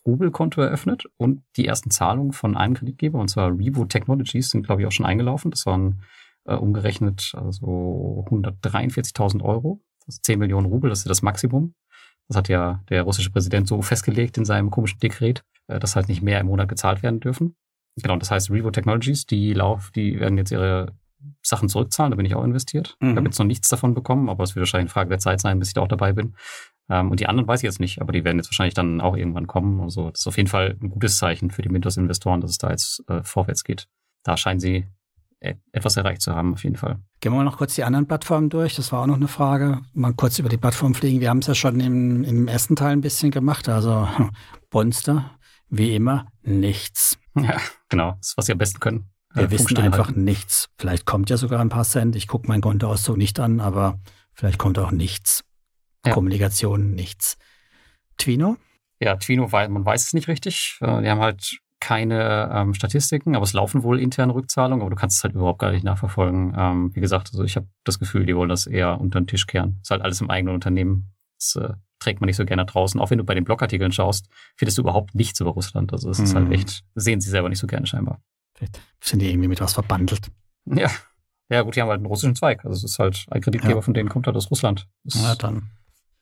Rubelkonto 0.07 0.61
eröffnet 0.61 1.07
und 1.17 1.43
die 1.57 1.67
ersten 1.67 1.91
Zahlungen 1.91 2.31
von 2.31 2.57
einem 2.57 2.75
Kreditgeber, 2.75 3.19
und 3.19 3.27
zwar 3.27 3.51
Revo 3.51 3.87
Technologies, 3.87 4.51
sind, 4.51 4.65
glaube 4.65 4.83
ich, 4.83 4.87
auch 4.87 4.93
schon 4.93 5.05
eingelaufen. 5.05 5.51
Das 5.51 5.67
waren 5.67 6.01
äh, 6.45 6.55
umgerechnet 6.55 7.33
also 7.37 8.25
143.000 8.31 9.43
Euro. 9.43 9.81
Das 10.07 10.17
ist 10.17 10.25
10 10.25 10.39
Millionen 10.39 10.67
Rubel, 10.67 10.91
das 10.91 11.01
ist 11.01 11.05
ja 11.05 11.09
das 11.11 11.23
Maximum. 11.23 11.75
Das 12.29 12.37
hat 12.37 12.49
ja 12.49 12.83
der 12.89 13.03
russische 13.03 13.31
Präsident 13.31 13.69
so 13.69 13.83
festgelegt 13.83 14.37
in 14.39 14.45
seinem 14.45 14.71
komischen 14.71 14.99
Dekret, 14.99 15.45
äh, 15.69 15.79
dass 15.79 15.97
halt 15.97 16.09
nicht 16.09 16.23
mehr 16.23 16.41
im 16.41 16.47
Monat 16.47 16.69
gezahlt 16.69 17.03
werden 17.03 17.21
dürfen. 17.21 17.57
Genau, 17.97 18.17
das 18.17 18.31
heißt 18.31 18.51
Revo 18.51 18.71
Technologies, 18.71 19.27
die 19.27 19.53
lauf, 19.55 19.91
die 19.95 20.21
werden 20.21 20.37
jetzt 20.37 20.51
ihre 20.51 20.95
Sachen 21.43 21.69
zurückzahlen, 21.69 22.11
da 22.11 22.17
bin 22.17 22.27
ich 22.27 22.35
auch 22.35 22.45
investiert. 22.45 22.97
Mhm. 23.01 23.11
Ich 23.11 23.17
habe 23.17 23.27
jetzt 23.27 23.39
noch 23.39 23.47
nichts 23.47 23.69
davon 23.69 23.95
bekommen, 23.95 24.29
aber 24.29 24.45
es 24.45 24.55
wird 24.55 24.63
wahrscheinlich 24.63 24.91
eine 24.91 24.93
Frage 24.93 25.09
der 25.09 25.19
Zeit 25.19 25.41
sein, 25.41 25.59
bis 25.59 25.69
ich 25.69 25.75
da 25.75 25.81
auch 25.81 25.89
dabei 25.89 26.13
bin. 26.13 26.35
Ähm, 26.89 27.11
und 27.11 27.21
die 27.21 27.27
anderen 27.27 27.49
weiß 27.49 27.61
ich 27.61 27.65
jetzt 27.65 27.81
nicht, 27.81 28.01
aber 28.01 28.13
die 28.13 28.25
werden 28.25 28.37
jetzt 28.37 28.49
wahrscheinlich 28.49 28.75
dann 28.75 29.01
auch 29.01 29.17
irgendwann 29.17 29.47
kommen. 29.47 29.81
Also 29.81 30.11
das 30.11 30.21
ist 30.21 30.27
auf 30.27 30.37
jeden 30.37 30.49
Fall 30.49 30.77
ein 30.81 30.91
gutes 30.91 31.19
Zeichen 31.19 31.51
für 31.51 31.63
die 31.63 31.69
Mintos-Investoren, 31.69 32.41
dass 32.41 32.51
es 32.51 32.59
da 32.59 32.71
jetzt 32.71 33.03
äh, 33.09 33.23
vorwärts 33.23 33.65
geht. 33.65 33.89
Da 34.23 34.37
scheinen 34.37 34.61
sie 34.61 34.87
etwas 35.73 35.97
erreicht 35.97 36.23
zu 36.23 36.35
haben, 36.35 36.53
auf 36.55 36.65
jeden 36.65 36.77
Fall. 36.77 36.99
Gehen 37.21 37.33
wir 37.33 37.37
mal 37.39 37.45
noch 37.45 37.59
kurz 37.59 37.75
die 37.75 37.85
anderen 37.85 38.07
Plattformen 38.07 38.49
durch. 38.51 38.75
Das 38.77 38.93
war 38.93 39.03
auch 39.03 39.07
noch 39.07 39.17
eine 39.17 39.29
Frage. 39.29 39.81
Mal 39.95 40.13
kurz 40.15 40.39
über 40.39 40.49
die 40.49 40.57
Plattform 40.57 40.95
fliegen. 40.95 41.21
Wir 41.21 41.31
haben 41.31 41.39
es 41.39 41.47
ja 41.47 41.55
schon 41.55 41.81
im, 41.81 42.25
im 42.25 42.49
ersten 42.49 42.77
Teil 42.77 42.93
ein 42.93 43.01
bisschen 43.01 43.31
gemacht. 43.31 43.69
Also 43.69 44.09
Bonster, 44.71 45.31
wie 45.69 45.95
immer, 45.95 46.27
nichts. 46.43 47.19
Ja, 47.37 47.61
genau. 47.89 48.13
Das 48.19 48.29
ist, 48.29 48.37
was 48.39 48.47
sie 48.47 48.53
am 48.53 48.59
besten 48.59 48.81
können. 48.81 49.11
Wir 49.35 49.45
Äh, 49.45 49.51
wissen 49.51 49.77
einfach 49.79 50.07
halten. 50.09 50.25
nichts. 50.25 50.69
Vielleicht 50.79 51.05
kommt 51.05 51.29
ja 51.31 51.37
sogar 51.37 51.61
ein 51.61 51.69
paar 51.69 51.85
Cent. 51.85 52.17
Ich 52.17 52.27
gucke 52.29 52.49
mein 52.49 52.61
Kontoauszug 52.63 53.17
nicht 53.17 53.39
an, 53.41 53.61
aber 53.61 53.99
vielleicht 54.33 54.59
kommt 54.59 54.79
auch 54.79 54.91
nichts. 54.91 55.45
Ja. 56.07 56.13
Kommunikation, 56.15 56.93
nichts. 56.95 57.37
Twino? 58.17 58.57
Ja, 59.01 59.17
Twino, 59.17 59.49
man 59.49 59.85
weiß 59.85 60.07
es 60.07 60.13
nicht 60.15 60.29
richtig. 60.29 60.79
Äh, 60.81 61.03
Die 61.03 61.11
haben 61.11 61.21
halt 61.21 61.59
keine 61.87 62.51
ähm, 62.53 62.75
Statistiken, 62.75 63.37
aber 63.37 63.45
es 63.45 63.53
laufen 63.53 63.85
wohl 63.85 64.01
interne 64.01 64.35
Rückzahlungen, 64.35 64.81
aber 64.83 64.91
du 64.91 64.97
kannst 64.97 65.19
es 65.19 65.23
halt 65.25 65.37
überhaupt 65.37 65.61
gar 65.61 65.71
nicht 65.71 65.85
nachverfolgen. 65.85 66.53
Ähm, 66.59 66.93
wie 66.97 67.01
gesagt, 67.01 67.29
also 67.31 67.45
ich 67.45 67.55
habe 67.55 67.69
das 67.85 68.01
Gefühl, 68.01 68.27
die 68.27 68.35
wollen 68.35 68.49
das 68.49 68.67
eher 68.67 69.01
unter 69.01 69.21
den 69.21 69.29
Tisch 69.29 69.47
kehren. 69.47 69.79
Ist 69.83 69.93
halt 69.93 70.03
alles 70.03 70.21
im 70.21 70.29
eigenen 70.29 70.57
Unternehmen. 70.57 71.15
Das 71.39 71.55
äh, 71.55 71.75
trägt 72.01 72.21
man 72.21 72.27
nicht 72.27 72.35
so 72.35 72.45
gerne 72.45 72.67
draußen. 72.67 73.01
Auch 73.01 73.11
wenn 73.11 73.19
du 73.19 73.25
bei 73.25 73.37
den 73.37 73.45
Blogartikeln 73.45 73.93
schaust, 73.93 74.27
findest 74.57 74.79
du 74.79 74.83
überhaupt 74.83 75.15
nichts 75.15 75.39
über 75.39 75.51
Russland. 75.51 75.93
Also 75.93 76.11
es 76.11 76.19
ist 76.19 76.35
halt 76.35 76.47
mhm. 76.47 76.51
halt 76.51 76.59
echt, 76.59 76.83
sehen 76.97 77.21
sie 77.21 77.31
selber 77.31 77.49
nicht 77.49 77.61
so 77.61 77.69
gerne 77.69 77.87
scheinbar. 77.87 78.21
Vielleicht 78.57 78.81
sind 79.01 79.21
die 79.21 79.31
irgendwie 79.31 79.47
mit 79.49 79.61
was 79.61 79.75
verbandelt. 79.75 80.33
Ja. 80.65 80.91
Ja, 81.49 81.63
gut, 81.63 81.77
die 81.77 81.83
haben 81.83 81.89
halt 81.89 81.99
einen 81.99 82.07
russischen 82.07 82.35
Zweig. 82.35 82.65
Also 82.65 82.85
es 82.85 82.95
ist 82.95 82.99
halt 82.99 83.27
ein 83.31 83.41
Kreditgeber 83.43 83.77
ja. 83.77 83.81
von 83.81 83.95
denen 83.95 84.09
kommt 84.09 84.27
halt 84.27 84.37
aus 84.37 84.51
Russland. 84.51 84.89
Das 85.05 85.23
ja, 85.23 85.37
dann. 85.37 85.71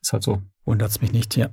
Ist 0.04 0.12
halt 0.12 0.22
so. 0.22 0.42
Wundert 0.66 0.90
es 0.90 1.00
mich 1.00 1.12
nicht, 1.12 1.34
ja. 1.34 1.48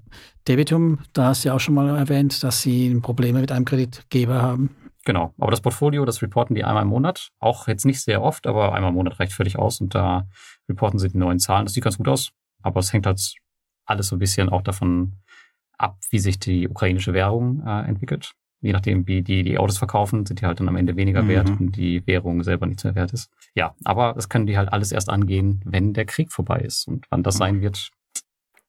Debitum, 0.45 0.99
da 1.13 1.27
hast 1.27 1.45
du 1.45 1.47
ja 1.47 1.55
auch 1.55 1.59
schon 1.61 1.73
mal 1.73 1.97
erwähnt, 1.97 2.43
dass 2.43 2.61
sie 2.61 2.93
Probleme 3.01 3.39
mit 3.39 3.49
einem 3.49 3.63
Kreditgeber 3.63 4.41
haben. 4.41 4.75
Genau, 5.05 5.33
aber 5.37 5.51
das 5.51 5.61
Portfolio, 5.61 6.03
das 6.03 6.21
reporten 6.21 6.53
die 6.53 6.65
einmal 6.65 6.83
im 6.83 6.89
Monat. 6.89 7.29
Auch 7.39 7.69
jetzt 7.69 7.85
nicht 7.85 8.01
sehr 8.01 8.21
oft, 8.21 8.47
aber 8.47 8.73
einmal 8.73 8.89
im 8.89 8.95
Monat 8.95 9.21
reicht 9.21 9.31
völlig 9.31 9.57
aus 9.57 9.79
und 9.79 9.95
da 9.95 10.27
reporten 10.67 10.99
sie 10.99 11.07
die 11.07 11.17
neuen 11.17 11.39
Zahlen. 11.39 11.65
Das 11.65 11.73
sieht 11.73 11.83
ganz 11.85 11.97
gut 11.97 12.09
aus, 12.09 12.31
aber 12.61 12.81
es 12.81 12.91
hängt 12.91 13.05
halt 13.05 13.21
alles 13.85 14.09
so 14.09 14.17
ein 14.17 14.19
bisschen 14.19 14.49
auch 14.49 14.63
davon 14.63 15.13
ab, 15.77 15.97
wie 16.09 16.19
sich 16.19 16.37
die 16.37 16.67
ukrainische 16.67 17.13
Währung 17.13 17.63
äh, 17.65 17.87
entwickelt 17.87 18.33
je 18.61 18.71
nachdem, 18.73 19.07
wie 19.07 19.21
die 19.21 19.43
die 19.43 19.57
Autos 19.57 19.77
verkaufen, 19.77 20.25
sind 20.25 20.39
die 20.41 20.45
halt 20.45 20.59
dann 20.59 20.69
am 20.69 20.75
Ende 20.75 20.95
weniger 20.95 21.23
mhm. 21.23 21.27
wert 21.27 21.49
und 21.49 21.75
die 21.75 22.05
Währung 22.05 22.43
selber 22.43 22.67
nicht 22.67 22.83
mehr 22.83 22.95
wert 22.95 23.11
ist. 23.11 23.29
Ja, 23.55 23.75
aber 23.83 24.13
das 24.13 24.29
können 24.29 24.45
die 24.45 24.57
halt 24.57 24.71
alles 24.71 24.91
erst 24.91 25.09
angehen, 25.09 25.61
wenn 25.65 25.93
der 25.93 26.05
Krieg 26.05 26.31
vorbei 26.31 26.59
ist. 26.59 26.87
Und 26.87 27.05
wann 27.09 27.23
das 27.23 27.35
mhm. 27.35 27.39
sein 27.39 27.61
wird, 27.61 27.91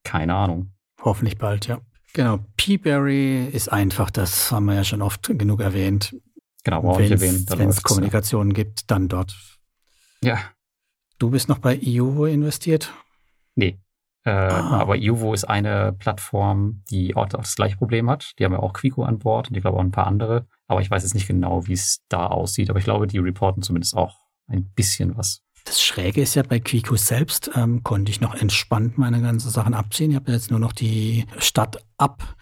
keine 0.03 0.35
Ahnung. 0.35 0.73
Hoffentlich 1.01 1.37
bald, 1.37 1.67
ja. 1.67 1.81
Genau. 2.13 2.39
Peaberry 2.57 3.45
ist 3.45 3.71
einfach, 3.71 4.11
das 4.11 4.51
haben 4.51 4.65
wir 4.65 4.75
ja 4.75 4.83
schon 4.83 5.01
oft 5.01 5.23
genug 5.37 5.61
erwähnt. 5.61 6.15
Genau, 6.63 6.81
brauche 6.81 7.03
ich 7.03 7.11
erwähnen. 7.11 7.45
Wenn 7.49 7.69
es 7.69 7.81
Kommunikation 7.81 8.49
ja. 8.49 8.53
gibt, 8.53 8.89
dann 8.91 9.09
dort. 9.09 9.35
Ja. 10.21 10.39
Du 11.19 11.29
bist 11.29 11.49
noch 11.49 11.59
bei 11.59 11.75
Iuvo 11.75 12.25
investiert? 12.25 12.93
Nee, 13.55 13.79
äh, 14.25 14.31
ah. 14.31 14.79
Aber 14.79 14.95
Uvo 14.95 15.33
ist 15.33 15.43
eine 15.45 15.93
Plattform, 15.93 16.83
die 16.89 17.15
auch 17.15 17.27
das 17.27 17.55
gleiche 17.55 17.77
Problem 17.77 18.09
hat. 18.09 18.33
Die 18.39 18.45
haben 18.45 18.53
ja 18.53 18.59
auch 18.59 18.73
Quico 18.73 19.03
an 19.03 19.19
Bord 19.19 19.49
und 19.49 19.57
ich 19.57 19.61
glaube 19.61 19.77
auch 19.77 19.83
ein 19.83 19.91
paar 19.91 20.07
andere. 20.07 20.47
Aber 20.67 20.81
ich 20.81 20.89
weiß 20.89 21.03
jetzt 21.03 21.13
nicht 21.13 21.27
genau, 21.27 21.67
wie 21.67 21.73
es 21.73 22.03
da 22.07 22.27
aussieht. 22.27 22.69
Aber 22.69 22.79
ich 22.79 22.85
glaube, 22.85 23.07
die 23.07 23.17
reporten 23.17 23.61
zumindest 23.61 23.95
auch 23.95 24.17
ein 24.47 24.71
bisschen 24.73 25.17
was. 25.17 25.42
Das 25.65 25.81
Schräge 25.81 26.21
ist 26.21 26.35
ja 26.35 26.43
bei 26.43 26.59
Quico 26.59 26.95
selbst, 26.95 27.51
ähm, 27.55 27.83
konnte 27.83 28.11
ich 28.11 28.21
noch 28.21 28.35
entspannt 28.35 28.97
meine 28.97 29.21
ganzen 29.21 29.49
Sachen 29.49 29.73
abziehen. 29.73 30.11
Ich 30.11 30.17
habe 30.17 30.31
jetzt 30.31 30.51
nur 30.51 30.59
noch 30.59 30.73
die 30.73 31.25
Stadt-Ab- 31.37 32.35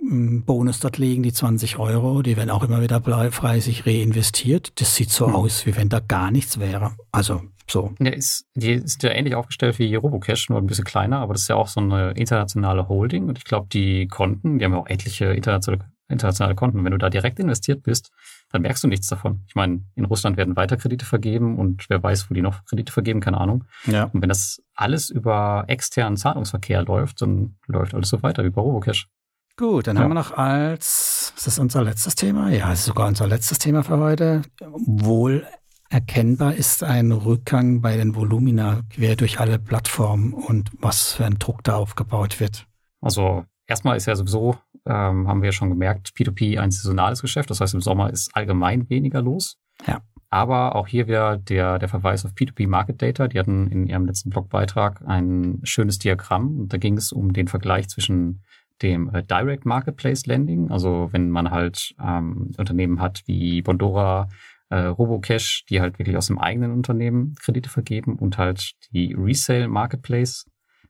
Bonus 0.00 0.78
dort 0.78 0.96
liegen, 0.98 1.24
die 1.24 1.32
20 1.32 1.78
Euro, 1.78 2.22
die 2.22 2.36
werden 2.36 2.50
auch 2.50 2.62
immer 2.62 2.80
wieder 2.80 3.02
fleißig 3.32 3.84
reinvestiert. 3.84 4.80
Das 4.80 4.94
sieht 4.94 5.10
so 5.10 5.26
hm. 5.26 5.34
aus, 5.34 5.66
wie 5.66 5.76
wenn 5.76 5.88
da 5.88 5.98
gar 5.98 6.30
nichts 6.30 6.60
wäre. 6.60 6.92
Also 7.10 7.42
so. 7.68 7.92
Ja, 7.98 8.12
ist, 8.12 8.46
die 8.54 8.72
ist 8.72 9.02
ja 9.02 9.10
ähnlich 9.10 9.34
aufgestellt 9.34 9.78
wie 9.78 9.94
Robocash, 9.94 10.48
nur 10.48 10.58
ein 10.58 10.66
bisschen 10.66 10.84
kleiner, 10.84 11.18
aber 11.18 11.34
das 11.34 11.42
ist 11.42 11.48
ja 11.48 11.56
auch 11.56 11.68
so 11.68 11.80
eine 11.80 12.12
internationale 12.12 12.88
Holding 12.88 13.28
und 13.28 13.38
ich 13.38 13.44
glaube, 13.44 13.66
die 13.72 14.06
Konten, 14.06 14.58
die 14.58 14.64
haben 14.64 14.72
ja 14.72 14.78
auch 14.78 14.86
etliche 14.86 15.26
internationale, 15.26 15.84
internationale 16.08 16.54
Konten. 16.54 16.84
Wenn 16.84 16.92
du 16.92 16.98
da 16.98 17.10
direkt 17.10 17.38
investiert 17.38 17.82
bist, 17.82 18.10
dann 18.50 18.62
merkst 18.62 18.82
du 18.82 18.88
nichts 18.88 19.08
davon. 19.08 19.44
Ich 19.46 19.54
meine, 19.54 19.82
in 19.94 20.04
Russland 20.04 20.36
werden 20.36 20.56
weiter 20.56 20.76
Kredite 20.76 21.04
vergeben 21.04 21.58
und 21.58 21.88
wer 21.88 22.02
weiß, 22.02 22.30
wo 22.30 22.34
die 22.34 22.42
noch 22.42 22.64
Kredite 22.64 22.92
vergeben, 22.92 23.20
keine 23.20 23.38
Ahnung. 23.38 23.64
Ja. 23.86 24.04
Und 24.04 24.22
wenn 24.22 24.28
das 24.28 24.62
alles 24.74 25.10
über 25.10 25.64
externen 25.68 26.16
Zahlungsverkehr 26.16 26.82
läuft, 26.82 27.22
dann 27.22 27.56
läuft 27.66 27.94
alles 27.94 28.08
so 28.08 28.22
weiter 28.22 28.44
wie 28.44 28.50
bei 28.50 28.60
Robocash. 28.60 29.08
Gut, 29.56 29.88
dann 29.88 29.96
ja. 29.96 30.02
haben 30.02 30.10
wir 30.10 30.14
noch 30.14 30.32
als, 30.32 31.32
ist 31.36 31.46
das 31.46 31.58
unser 31.58 31.82
letztes 31.82 32.14
Thema? 32.14 32.50
Ja, 32.50 32.68
das 32.68 32.80
ist 32.80 32.86
sogar 32.86 33.08
unser 33.08 33.26
letztes 33.26 33.58
Thema 33.58 33.82
für 33.82 33.98
heute. 33.98 34.42
Wohl 34.60 35.46
erkennbar 35.90 36.54
ist 36.54 36.84
ein 36.84 37.12
Rückgang 37.12 37.80
bei 37.80 37.96
den 37.96 38.14
Volumina 38.14 38.82
quer 38.90 39.16
durch 39.16 39.40
alle 39.40 39.58
Plattformen 39.58 40.32
und 40.32 40.70
was 40.80 41.12
für 41.14 41.24
ein 41.24 41.38
Druck 41.38 41.64
da 41.64 41.76
aufgebaut 41.76 42.40
wird. 42.40 42.66
Also 43.00 43.44
erstmal 43.68 43.96
ist 43.96 44.06
ja 44.06 44.16
sowieso, 44.16 44.56
ähm, 44.86 45.28
haben 45.28 45.42
wir 45.42 45.48
ja 45.48 45.52
schon 45.52 45.70
gemerkt, 45.70 46.12
P2P 46.16 46.58
ein 46.58 46.70
saisonales 46.70 47.22
Geschäft. 47.22 47.50
Das 47.50 47.60
heißt, 47.60 47.74
im 47.74 47.80
Sommer 47.80 48.10
ist 48.10 48.34
allgemein 48.34 48.90
weniger 48.90 49.22
los. 49.22 49.58
Ja. 49.86 50.00
Aber 50.30 50.74
auch 50.74 50.88
hier 50.88 51.06
wieder 51.06 51.38
der, 51.38 51.78
der 51.78 51.88
Verweis 51.88 52.24
auf 52.24 52.32
P2P 52.32 52.66
Market 52.66 53.00
Data. 53.00 53.28
Die 53.28 53.38
hatten 53.38 53.68
in 53.68 53.86
ihrem 53.86 54.06
letzten 54.06 54.30
Blogbeitrag 54.30 55.02
ein 55.06 55.60
schönes 55.62 55.98
Diagramm 55.98 56.58
und 56.58 56.72
da 56.72 56.78
ging 56.78 56.96
es 56.96 57.12
um 57.12 57.32
den 57.32 57.48
Vergleich 57.48 57.88
zwischen 57.88 58.42
dem 58.82 59.12
äh, 59.14 59.22
Direct 59.22 59.64
Marketplace 59.64 60.26
Lending, 60.26 60.70
also 60.70 61.08
wenn 61.12 61.30
man 61.30 61.50
halt 61.50 61.94
ähm, 62.00 62.52
Unternehmen 62.56 63.00
hat 63.00 63.22
wie 63.26 63.62
Bondora, 63.62 64.28
äh, 64.70 64.76
Robocash, 64.76 65.64
die 65.68 65.80
halt 65.80 65.98
wirklich 65.98 66.16
aus 66.16 66.26
dem 66.26 66.38
eigenen 66.38 66.72
Unternehmen 66.72 67.34
Kredite 67.40 67.70
vergeben 67.70 68.16
und 68.16 68.38
halt 68.38 68.72
die 68.92 69.14
Resale 69.18 69.66
Marketplace, 69.66 70.46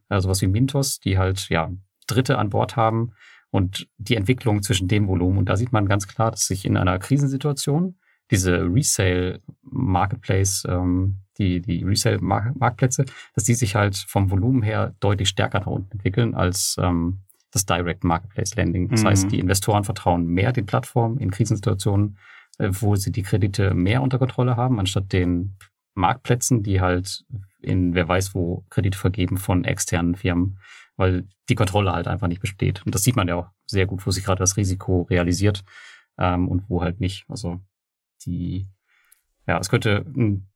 also 0.09 0.26
sowas 0.26 0.43
wie 0.43 0.49
Mintos, 0.49 0.99
die 0.99 1.16
halt 1.16 1.49
ja 1.49 1.70
Dritte 2.09 2.39
an 2.39 2.51
Bord 2.51 2.77
haben 2.77 3.13
und 3.51 3.89
die 3.97 4.17
Entwicklung 4.17 4.63
zwischen 4.63 4.89
dem 4.89 5.07
Volumen. 5.07 5.39
Und 5.39 5.49
da 5.49 5.57
sieht 5.57 5.73
man 5.73 5.87
ganz 5.87 6.09
klar, 6.09 6.31
dass 6.31 6.47
sich 6.47 6.65
in 6.65 6.77
einer 6.77 6.99
Krisensituation 6.99 7.97
diese 8.31 8.59
Resale 8.59 9.41
Marketplace, 9.63 10.67
ähm, 10.69 11.19
die, 11.39 11.61
die 11.63 11.85
Resale 11.85 12.19
Marktplätze, 12.21 13.05
dass 13.35 13.45
die 13.45 13.55
sich 13.55 13.75
halt 13.75 13.97
vom 13.97 14.31
Volumen 14.31 14.63
her 14.63 14.95
deutlich 15.01 15.29
stärker 15.29 15.61
nach 15.61 15.67
unten 15.67 15.93
entwickeln 15.93 16.35
als 16.35 16.77
ähm, 16.79 17.21
das 17.53 17.65
Direct 17.65 18.05
Marketplace 18.05 18.57
Lending. 18.57 18.89
Das 18.89 19.03
mhm. 19.03 19.07
heißt, 19.07 19.33
die 19.33 19.39
Investoren 19.39 19.85
vertrauen 19.85 20.27
mehr 20.27 20.53
den 20.53 20.67
Plattformen 20.67 21.19
in 21.19 21.31
Krisensituationen 21.31 22.19
äh, 22.59 22.71
wo 22.73 22.97
sie 22.97 23.13
die 23.13 23.23
Kredite 23.23 23.73
mehr 23.73 24.03
unter 24.03 24.19
Kontrolle 24.19 24.57
haben, 24.57 24.79
anstatt 24.79 25.13
den 25.13 25.57
Marktplätzen, 25.95 26.63
die 26.63 26.81
halt 26.81 27.25
in 27.61 27.95
wer 27.95 28.07
weiß 28.07 28.35
wo 28.35 28.65
Kredite 28.71 28.99
vergeben 28.99 29.37
von 29.37 29.65
externen 29.65 30.15
Firmen, 30.15 30.59
weil 30.99 31.27
die 31.49 31.55
Kontrolle 31.55 31.93
halt 31.93 32.09
einfach 32.09 32.29
nicht 32.29 32.43
besteht. 32.43 32.85
Und 32.85 32.95
das 32.95 33.03
sieht 33.03 33.17
man 33.17 33.29
ja 33.29 33.37
auch 33.37 33.49
sehr 33.65 33.87
gut, 33.87 34.07
wo 34.07 34.11
sich 34.11 34.25
gerade 34.25 34.41
das 34.41 34.59
Risiko 34.59 35.03
realisiert 35.03 35.65
ähm, 36.19 36.49
und 36.49 36.65
wo 36.69 36.83
halt 36.83 37.01
nicht. 37.01 37.25
Also 37.29 37.61
die, 38.27 38.67
ja, 39.47 39.59
es 39.59 39.71
könnte 39.71 40.05
ein 40.15 40.49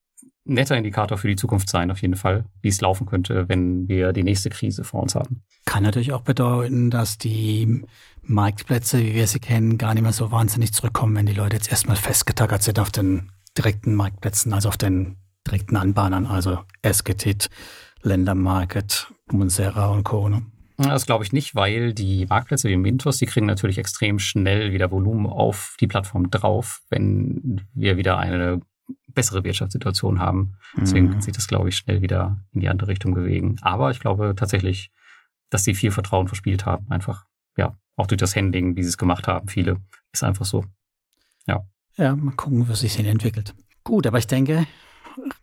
netter 0.45 0.77
Indikator 0.77 1.17
für 1.17 1.29
die 1.29 1.37
Zukunft 1.37 1.71
sein, 1.71 1.93
auf 1.93 2.03
jeden 2.03 2.17
Fall, 2.17 2.45
wie 2.61 2.69
es 2.69 2.81
laufen 2.81 3.07
könnte, 3.07 3.49
wenn 3.49 3.89
wir 3.89 4.13
die 4.13 4.25
nächste 4.25 4.51
Krise 4.51 4.83
vor 4.83 5.03
uns 5.03 5.15
haben. 5.15 5.45
Kann 5.65 5.85
natürlich 5.85 6.13
auch 6.13 6.23
bedeuten, 6.23 6.91
dass 6.91 7.19
die 7.19 7.85
Marktplätze, 8.23 8.99
wie 8.99 9.15
wir 9.15 9.29
sie 9.29 9.39
kennen, 9.39 9.79
gar 9.79 9.95
nicht 9.95 10.03
mehr 10.03 10.13
so 10.13 10.33
wahnsinnig 10.33 10.73
zurückkommen, 10.73 11.15
wenn 11.15 11.27
die 11.27 11.35
Leute 11.35 11.55
jetzt 11.55 11.71
erstmal 11.71 11.97
festgetackert 11.97 12.65
sind 12.65 12.81
auf 12.81 12.91
den 12.91 13.31
direkten 13.57 13.95
Marktplätzen, 13.95 14.53
also 14.53 14.69
auf 14.69 14.77
den 14.77 15.17
direkten 15.47 15.77
Anbahnern, 15.77 16.27
also 16.27 16.59
Esketit, 16.83 17.49
Ländermarket, 18.03 19.13
Monsera 19.33 19.89
und 19.89 20.05
Co. 20.05 20.29
Ne? 20.29 20.43
Das 20.77 21.07
glaube 21.07 21.25
ich 21.25 21.33
nicht, 21.33 21.55
weil 21.55 21.93
die 21.93 22.27
Marktplätze 22.27 22.69
wie 22.69 22.77
Mintos, 22.77 23.19
die 23.19 23.27
kriegen 23.27 23.47
natürlich 23.47 23.79
extrem 23.79 24.19
schnell 24.19 24.73
wieder 24.73 24.91
Volumen 24.91 25.27
auf 25.27 25.77
die 25.81 25.87
Plattform 25.87 26.31
drauf, 26.31 26.83
wenn 26.91 27.61
wir 27.75 27.97
wieder 27.97 28.19
eine 28.19 28.61
bessere 29.09 29.45
Wirtschaftssituation 29.45 30.19
haben. 30.19 30.55
Deswegen 30.77 31.07
mhm. 31.07 31.11
kann 31.13 31.21
sich 31.21 31.35
das, 31.35 31.47
glaube 31.47 31.69
ich, 31.69 31.77
schnell 31.77 32.03
wieder 32.03 32.39
in 32.53 32.61
die 32.61 32.69
andere 32.69 32.89
Richtung 32.89 33.15
bewegen. 33.15 33.57
Aber 33.61 33.91
ich 33.91 34.01
glaube 34.01 34.35
tatsächlich, 34.37 34.91
dass 35.51 35.65
sie 35.65 35.75
viel 35.75 35.91
Vertrauen 35.91 36.29
verspielt 36.29 36.67
haben. 36.67 36.87
Einfach, 36.91 37.27
ja, 37.57 37.77
auch 37.97 38.07
durch 38.07 38.19
das 38.19 38.35
Handling, 38.35 38.77
wie 38.77 38.83
sie 38.83 38.89
es 38.89 38.99
gemacht 38.99 39.29
haben. 39.29 39.49
Viele 39.49 39.77
ist 40.13 40.25
einfach 40.25 40.47
so. 40.47 40.65
Ja. 41.47 41.67
Ja, 41.97 42.17
mal 42.17 42.35
gucken, 42.35 42.69
wie 42.69 42.75
sich 42.75 42.99
entwickelt. 42.99 43.55
Gut, 43.85 44.07
aber 44.07 44.19
ich 44.19 44.27
denke, 44.27 44.67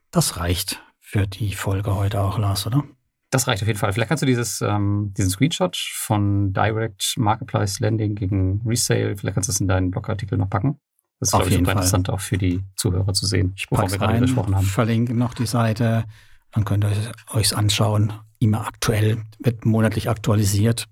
das 0.10 0.38
reicht 0.38 0.82
für 1.00 1.28
die 1.28 1.54
Folge 1.54 1.96
heute 1.96 2.22
auch, 2.22 2.40
Lars, 2.40 2.66
oder? 2.66 2.84
Das 3.32 3.48
reicht 3.48 3.62
auf 3.62 3.68
jeden 3.68 3.78
Fall. 3.80 3.94
Vielleicht 3.94 4.10
kannst 4.10 4.24
du 4.24 4.26
dieses, 4.26 4.62
ähm, 4.62 5.14
diesen 5.16 5.30
Screenshot 5.30 5.78
von 5.78 6.52
Direct 6.52 7.14
Marketplace 7.18 7.80
Landing 7.80 8.16
gegen 8.16 8.62
Resale, 8.66 9.16
vielleicht 9.16 9.36
kannst 9.36 9.50
du 9.50 9.52
das 9.52 9.62
in 9.62 9.68
deinen 9.68 9.92
Blogartikel 9.92 10.38
noch 10.38 10.50
packen. 10.50 10.80
Das 11.20 11.30
ist, 11.30 11.34
Auf 11.34 11.42
glaube 11.42 11.50
ich, 11.52 11.58
super 11.58 11.66
Fall. 11.66 11.76
interessant 11.76 12.10
auch 12.10 12.20
für 12.22 12.38
die 12.38 12.64
Zuhörer 12.76 13.14
zu 13.14 13.26
sehen, 13.26 13.54
ich 13.56 13.70
wovon 13.70 13.92
wir 13.92 13.98
gerade 13.98 14.14
rein, 14.14 14.22
gesprochen 14.22 14.56
haben. 14.56 14.66
verlinke 14.66 15.14
noch 15.14 15.34
die 15.34 15.46
Seite, 15.46 16.06
dann 16.52 16.66
könnt 16.66 16.86
ihr 16.86 17.12
euch 17.32 17.56
anschauen. 17.56 18.14
Immer 18.40 18.66
aktuell, 18.66 19.22
wird 19.40 19.66
monatlich 19.66 20.10
aktualisiert. 20.10 20.86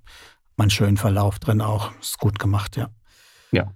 Man 0.58 0.70
schönen 0.70 0.98
Verlauf 0.98 1.40
drin 1.40 1.62
auch. 1.62 1.92
Ist 2.02 2.18
gut 2.20 2.40
gemacht, 2.40 2.76
ja. 2.76 2.90
Ja. 3.52 3.74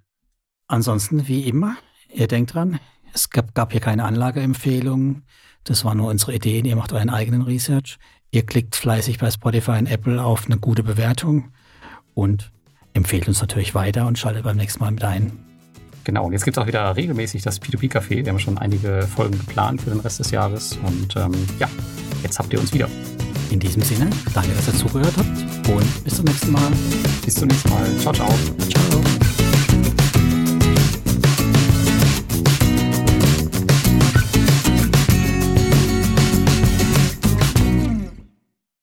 Ansonsten, 0.67 1.27
wie 1.27 1.47
immer, 1.47 1.77
ihr 2.13 2.27
denkt 2.27 2.53
dran, 2.53 2.79
es 3.13 3.29
gab, 3.29 3.55
gab 3.55 3.71
hier 3.71 3.81
keine 3.81 4.03
Anlageempfehlungen. 4.03 5.25
Das 5.63 5.85
war 5.85 5.95
nur 5.95 6.09
unsere 6.09 6.33
Ideen. 6.33 6.65
Ihr 6.65 6.75
macht 6.75 6.91
euren 6.91 7.09
eigenen 7.09 7.43
Research. 7.43 7.97
Ihr 8.31 8.45
klickt 8.45 8.75
fleißig 8.77 9.19
bei 9.19 9.29
Spotify 9.29 9.71
und 9.71 9.87
Apple 9.87 10.23
auf 10.23 10.45
eine 10.45 10.57
gute 10.57 10.83
Bewertung 10.83 11.51
und 12.13 12.51
empfehlt 12.93 13.27
uns 13.27 13.41
natürlich 13.41 13.75
weiter 13.75 14.07
und 14.07 14.17
schaltet 14.17 14.43
beim 14.43 14.57
nächsten 14.57 14.79
Mal 14.79 14.91
mit 14.91 15.03
ein. 15.03 15.31
Genau, 16.03 16.25
und 16.25 16.31
jetzt 16.31 16.45
gibt 16.45 16.57
es 16.57 16.63
auch 16.63 16.67
wieder 16.67 16.95
regelmäßig 16.95 17.43
das 17.43 17.61
P2P-Café. 17.61 18.23
Wir 18.23 18.27
haben 18.29 18.39
schon 18.39 18.57
einige 18.57 19.03
Folgen 19.03 19.37
geplant 19.37 19.81
für 19.81 19.91
den 19.91 19.99
Rest 19.99 20.19
des 20.19 20.31
Jahres. 20.31 20.79
Und 20.83 21.15
ähm, 21.15 21.31
ja, 21.59 21.69
jetzt 22.23 22.39
habt 22.39 22.51
ihr 22.53 22.59
uns 22.59 22.73
wieder. 22.73 22.89
In 23.51 23.59
diesem 23.59 23.81
Sinne, 23.81 24.09
danke, 24.33 24.51
dass 24.53 24.67
ihr 24.67 24.75
zugehört 24.75 25.13
habt 25.17 25.69
und 25.69 26.03
bis 26.05 26.15
zum 26.15 26.25
nächsten 26.25 26.51
Mal. 26.53 26.71
Bis 27.25 27.35
zum 27.35 27.49
nächsten 27.49 27.69
Mal. 27.69 27.85
Ciao, 27.97 28.13
ciao. 28.13 28.29
Ciao. 28.69 29.20